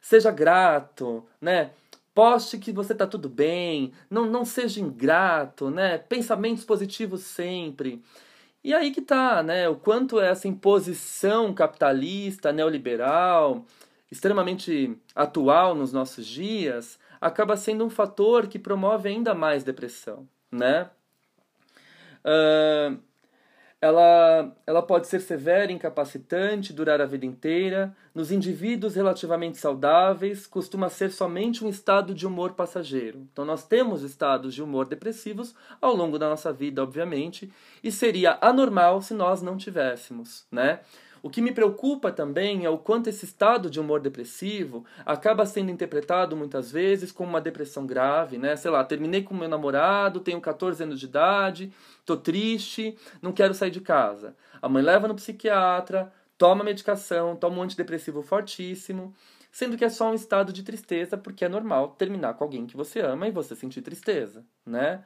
seja 0.00 0.30
grato, 0.30 1.26
né? 1.40 1.72
Poste 2.14 2.56
que 2.56 2.70
você 2.70 2.92
está 2.92 3.04
tudo 3.04 3.28
bem, 3.28 3.92
não, 4.08 4.24
não 4.24 4.44
seja 4.44 4.80
ingrato, 4.80 5.70
né? 5.70 5.98
Pensamentos 5.98 6.64
positivos 6.64 7.22
sempre. 7.22 8.00
E 8.62 8.72
aí 8.72 8.92
que 8.92 9.02
tá, 9.02 9.42
né? 9.42 9.68
O 9.68 9.74
quanto 9.74 10.20
essa 10.20 10.46
imposição 10.46 11.52
capitalista, 11.52 12.52
neoliberal, 12.52 13.66
extremamente 14.12 14.94
atual 15.16 15.74
nos 15.74 15.90
nossos 15.90 16.26
dias, 16.26 16.98
acaba 17.18 17.56
sendo 17.56 17.82
um 17.82 17.88
fator 17.88 18.46
que 18.46 18.58
promove 18.58 19.08
ainda 19.08 19.34
mais 19.34 19.64
depressão, 19.64 20.28
né? 20.50 20.90
Uh, 22.22 23.00
ela, 23.80 24.54
ela 24.66 24.82
pode 24.82 25.08
ser 25.08 25.18
severa, 25.20 25.72
incapacitante, 25.72 26.74
durar 26.74 27.00
a 27.00 27.06
vida 27.06 27.24
inteira. 27.24 27.96
Nos 28.14 28.30
indivíduos 28.30 28.94
relativamente 28.94 29.56
saudáveis, 29.56 30.46
costuma 30.46 30.90
ser 30.90 31.10
somente 31.10 31.64
um 31.64 31.68
estado 31.68 32.14
de 32.14 32.26
humor 32.26 32.52
passageiro. 32.52 33.26
Então, 33.32 33.46
nós 33.46 33.66
temos 33.66 34.02
estados 34.02 34.54
de 34.54 34.62
humor 34.62 34.84
depressivos 34.84 35.54
ao 35.80 35.96
longo 35.96 36.18
da 36.18 36.28
nossa 36.28 36.52
vida, 36.52 36.82
obviamente, 36.82 37.50
e 37.82 37.90
seria 37.90 38.38
anormal 38.42 39.00
se 39.00 39.14
nós 39.14 39.40
não 39.40 39.56
tivéssemos, 39.56 40.46
né? 40.52 40.80
O 41.22 41.30
que 41.30 41.40
me 41.40 41.52
preocupa 41.52 42.10
também 42.10 42.64
é 42.64 42.68
o 42.68 42.76
quanto 42.76 43.08
esse 43.08 43.24
estado 43.24 43.70
de 43.70 43.78
humor 43.78 44.00
depressivo 44.00 44.84
acaba 45.06 45.46
sendo 45.46 45.70
interpretado 45.70 46.36
muitas 46.36 46.72
vezes 46.72 47.12
como 47.12 47.30
uma 47.30 47.40
depressão 47.40 47.86
grave, 47.86 48.38
né? 48.38 48.56
Sei 48.56 48.68
lá, 48.68 48.82
terminei 48.82 49.22
com 49.22 49.32
meu 49.32 49.48
namorado, 49.48 50.18
tenho 50.18 50.40
14 50.40 50.82
anos 50.82 50.98
de 50.98 51.06
idade, 51.06 51.72
tô 52.04 52.16
triste, 52.16 52.98
não 53.22 53.30
quero 53.30 53.54
sair 53.54 53.70
de 53.70 53.80
casa. 53.80 54.36
A 54.60 54.68
mãe 54.68 54.82
leva 54.82 55.06
no 55.06 55.14
psiquiatra, 55.14 56.12
toma 56.36 56.64
medicação, 56.64 57.36
toma 57.36 57.58
um 57.58 57.62
antidepressivo 57.62 58.20
fortíssimo, 58.20 59.14
sendo 59.52 59.76
que 59.76 59.84
é 59.84 59.88
só 59.88 60.10
um 60.10 60.14
estado 60.14 60.52
de 60.52 60.64
tristeza, 60.64 61.16
porque 61.16 61.44
é 61.44 61.48
normal 61.48 61.90
terminar 61.90 62.34
com 62.34 62.42
alguém 62.42 62.66
que 62.66 62.76
você 62.76 62.98
ama 62.98 63.28
e 63.28 63.30
você 63.30 63.54
sentir 63.54 63.80
tristeza, 63.80 64.44
né? 64.66 65.04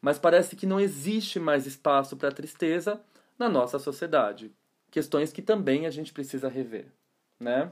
Mas 0.00 0.18
parece 0.18 0.56
que 0.56 0.64
não 0.64 0.80
existe 0.80 1.38
mais 1.38 1.66
espaço 1.66 2.16
para 2.16 2.32
tristeza 2.32 2.98
na 3.38 3.50
nossa 3.50 3.78
sociedade 3.78 4.50
questões 4.90 5.32
que 5.32 5.42
também 5.42 5.86
a 5.86 5.90
gente 5.90 6.12
precisa 6.12 6.48
rever, 6.48 6.86
né? 7.38 7.70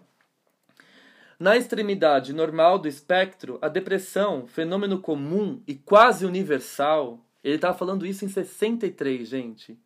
Na 1.38 1.56
extremidade 1.56 2.32
normal 2.32 2.78
do 2.78 2.88
espectro, 2.88 3.58
a 3.60 3.68
depressão, 3.68 4.46
fenômeno 4.46 4.98
comum 5.00 5.62
e 5.66 5.74
quase 5.74 6.24
universal, 6.24 7.20
ele 7.44 7.56
estava 7.56 7.76
falando 7.76 8.06
isso 8.06 8.24
em 8.24 8.28
63, 8.28 9.28
gente. 9.28 9.78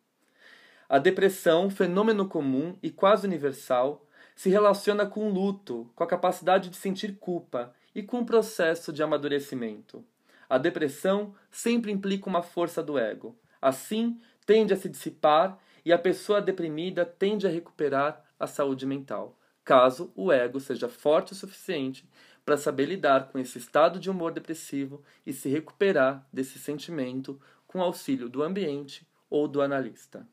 A 0.87 0.97
depressão, 0.97 1.69
fenômeno 1.69 2.27
comum 2.27 2.77
e 2.81 2.89
quase 2.89 3.27
universal, 3.27 4.05
se 4.33 4.49
relaciona 4.49 5.05
com 5.05 5.27
o 5.27 5.33
luto, 5.33 5.89
com 5.93 6.03
a 6.03 6.07
capacidade 6.07 6.69
de 6.69 6.77
sentir 6.77 7.17
culpa 7.19 7.73
e 7.93 8.01
com 8.01 8.19
o 8.19 8.25
processo 8.25 8.91
de 8.91 9.03
amadurecimento. 9.03 10.03
A 10.49 10.57
depressão 10.57 11.35
sempre 11.49 11.91
implica 11.91 12.29
uma 12.29 12.41
força 12.41 12.81
do 12.81 12.97
ego. 12.97 13.37
Assim, 13.61 14.19
tende 14.45 14.73
a 14.73 14.77
se 14.77 14.89
dissipar 14.89 15.59
e 15.85 15.91
a 15.91 15.97
pessoa 15.97 16.41
deprimida 16.41 17.05
tende 17.05 17.47
a 17.47 17.49
recuperar 17.49 18.23
a 18.39 18.47
saúde 18.47 18.85
mental, 18.85 19.37
caso 19.63 20.11
o 20.15 20.31
ego 20.31 20.59
seja 20.59 20.89
forte 20.89 21.33
o 21.33 21.35
suficiente 21.35 22.07
para 22.43 22.57
saber 22.57 22.85
lidar 22.85 23.31
com 23.31 23.39
esse 23.39 23.57
estado 23.57 23.99
de 23.99 24.09
humor 24.09 24.31
depressivo 24.31 25.03
e 25.25 25.31
se 25.31 25.49
recuperar 25.49 26.25
desse 26.33 26.57
sentimento 26.57 27.39
com 27.67 27.81
auxílio 27.81 28.27
do 28.27 28.43
ambiente 28.43 29.07
ou 29.29 29.47
do 29.47 29.61
analista. 29.61 30.27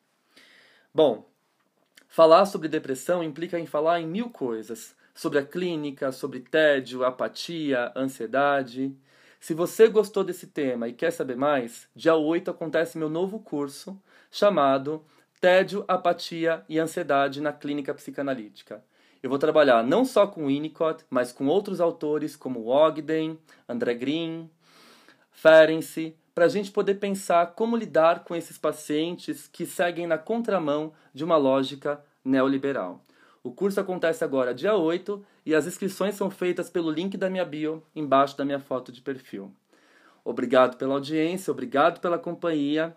Bom, 0.92 1.30
falar 2.08 2.46
sobre 2.46 2.68
depressão 2.68 3.22
implica 3.22 3.58
em 3.58 3.66
falar 3.66 4.00
em 4.00 4.06
mil 4.06 4.30
coisas, 4.30 4.96
sobre 5.14 5.38
a 5.38 5.44
clínica, 5.44 6.10
sobre 6.12 6.40
tédio, 6.40 7.04
apatia, 7.04 7.92
ansiedade. 7.94 8.96
Se 9.38 9.52
você 9.52 9.88
gostou 9.88 10.24
desse 10.24 10.46
tema 10.46 10.88
e 10.88 10.92
quer 10.92 11.10
saber 11.10 11.36
mais, 11.36 11.88
dia 11.94 12.14
8 12.14 12.50
acontece 12.50 12.98
meu 12.98 13.08
novo 13.08 13.38
curso 13.38 14.00
chamado 14.30 15.04
tédio, 15.40 15.84
apatia 15.86 16.64
e 16.68 16.78
ansiedade 16.78 17.40
na 17.40 17.52
clínica 17.52 17.94
psicanalítica. 17.94 18.82
Eu 19.22 19.30
vou 19.30 19.38
trabalhar 19.38 19.82
não 19.82 20.04
só 20.04 20.26
com 20.26 20.46
Winnicott, 20.46 21.04
mas 21.10 21.32
com 21.32 21.46
outros 21.46 21.80
autores 21.80 22.36
como 22.36 22.68
Ogden, 22.68 23.38
André 23.68 23.94
Green, 23.94 24.48
Ferenczi, 25.30 26.14
para 26.34 26.44
a 26.44 26.48
gente 26.48 26.70
poder 26.70 26.94
pensar 26.94 27.54
como 27.54 27.76
lidar 27.76 28.22
com 28.24 28.36
esses 28.36 28.56
pacientes 28.56 29.48
que 29.48 29.66
seguem 29.66 30.06
na 30.06 30.16
contramão 30.16 30.92
de 31.12 31.24
uma 31.24 31.36
lógica 31.36 32.00
neoliberal. 32.24 33.04
O 33.42 33.50
curso 33.50 33.80
acontece 33.80 34.22
agora 34.22 34.54
dia 34.54 34.76
8 34.76 35.24
e 35.44 35.54
as 35.54 35.66
inscrições 35.66 36.14
são 36.14 36.30
feitas 36.30 36.70
pelo 36.70 36.90
link 36.90 37.16
da 37.16 37.30
minha 37.30 37.44
bio 37.44 37.82
embaixo 37.94 38.36
da 38.36 38.44
minha 38.44 38.60
foto 38.60 38.92
de 38.92 39.00
perfil. 39.00 39.52
Obrigado 40.24 40.76
pela 40.76 40.94
audiência, 40.94 41.50
obrigado 41.50 42.00
pela 42.00 42.18
companhia. 42.18 42.96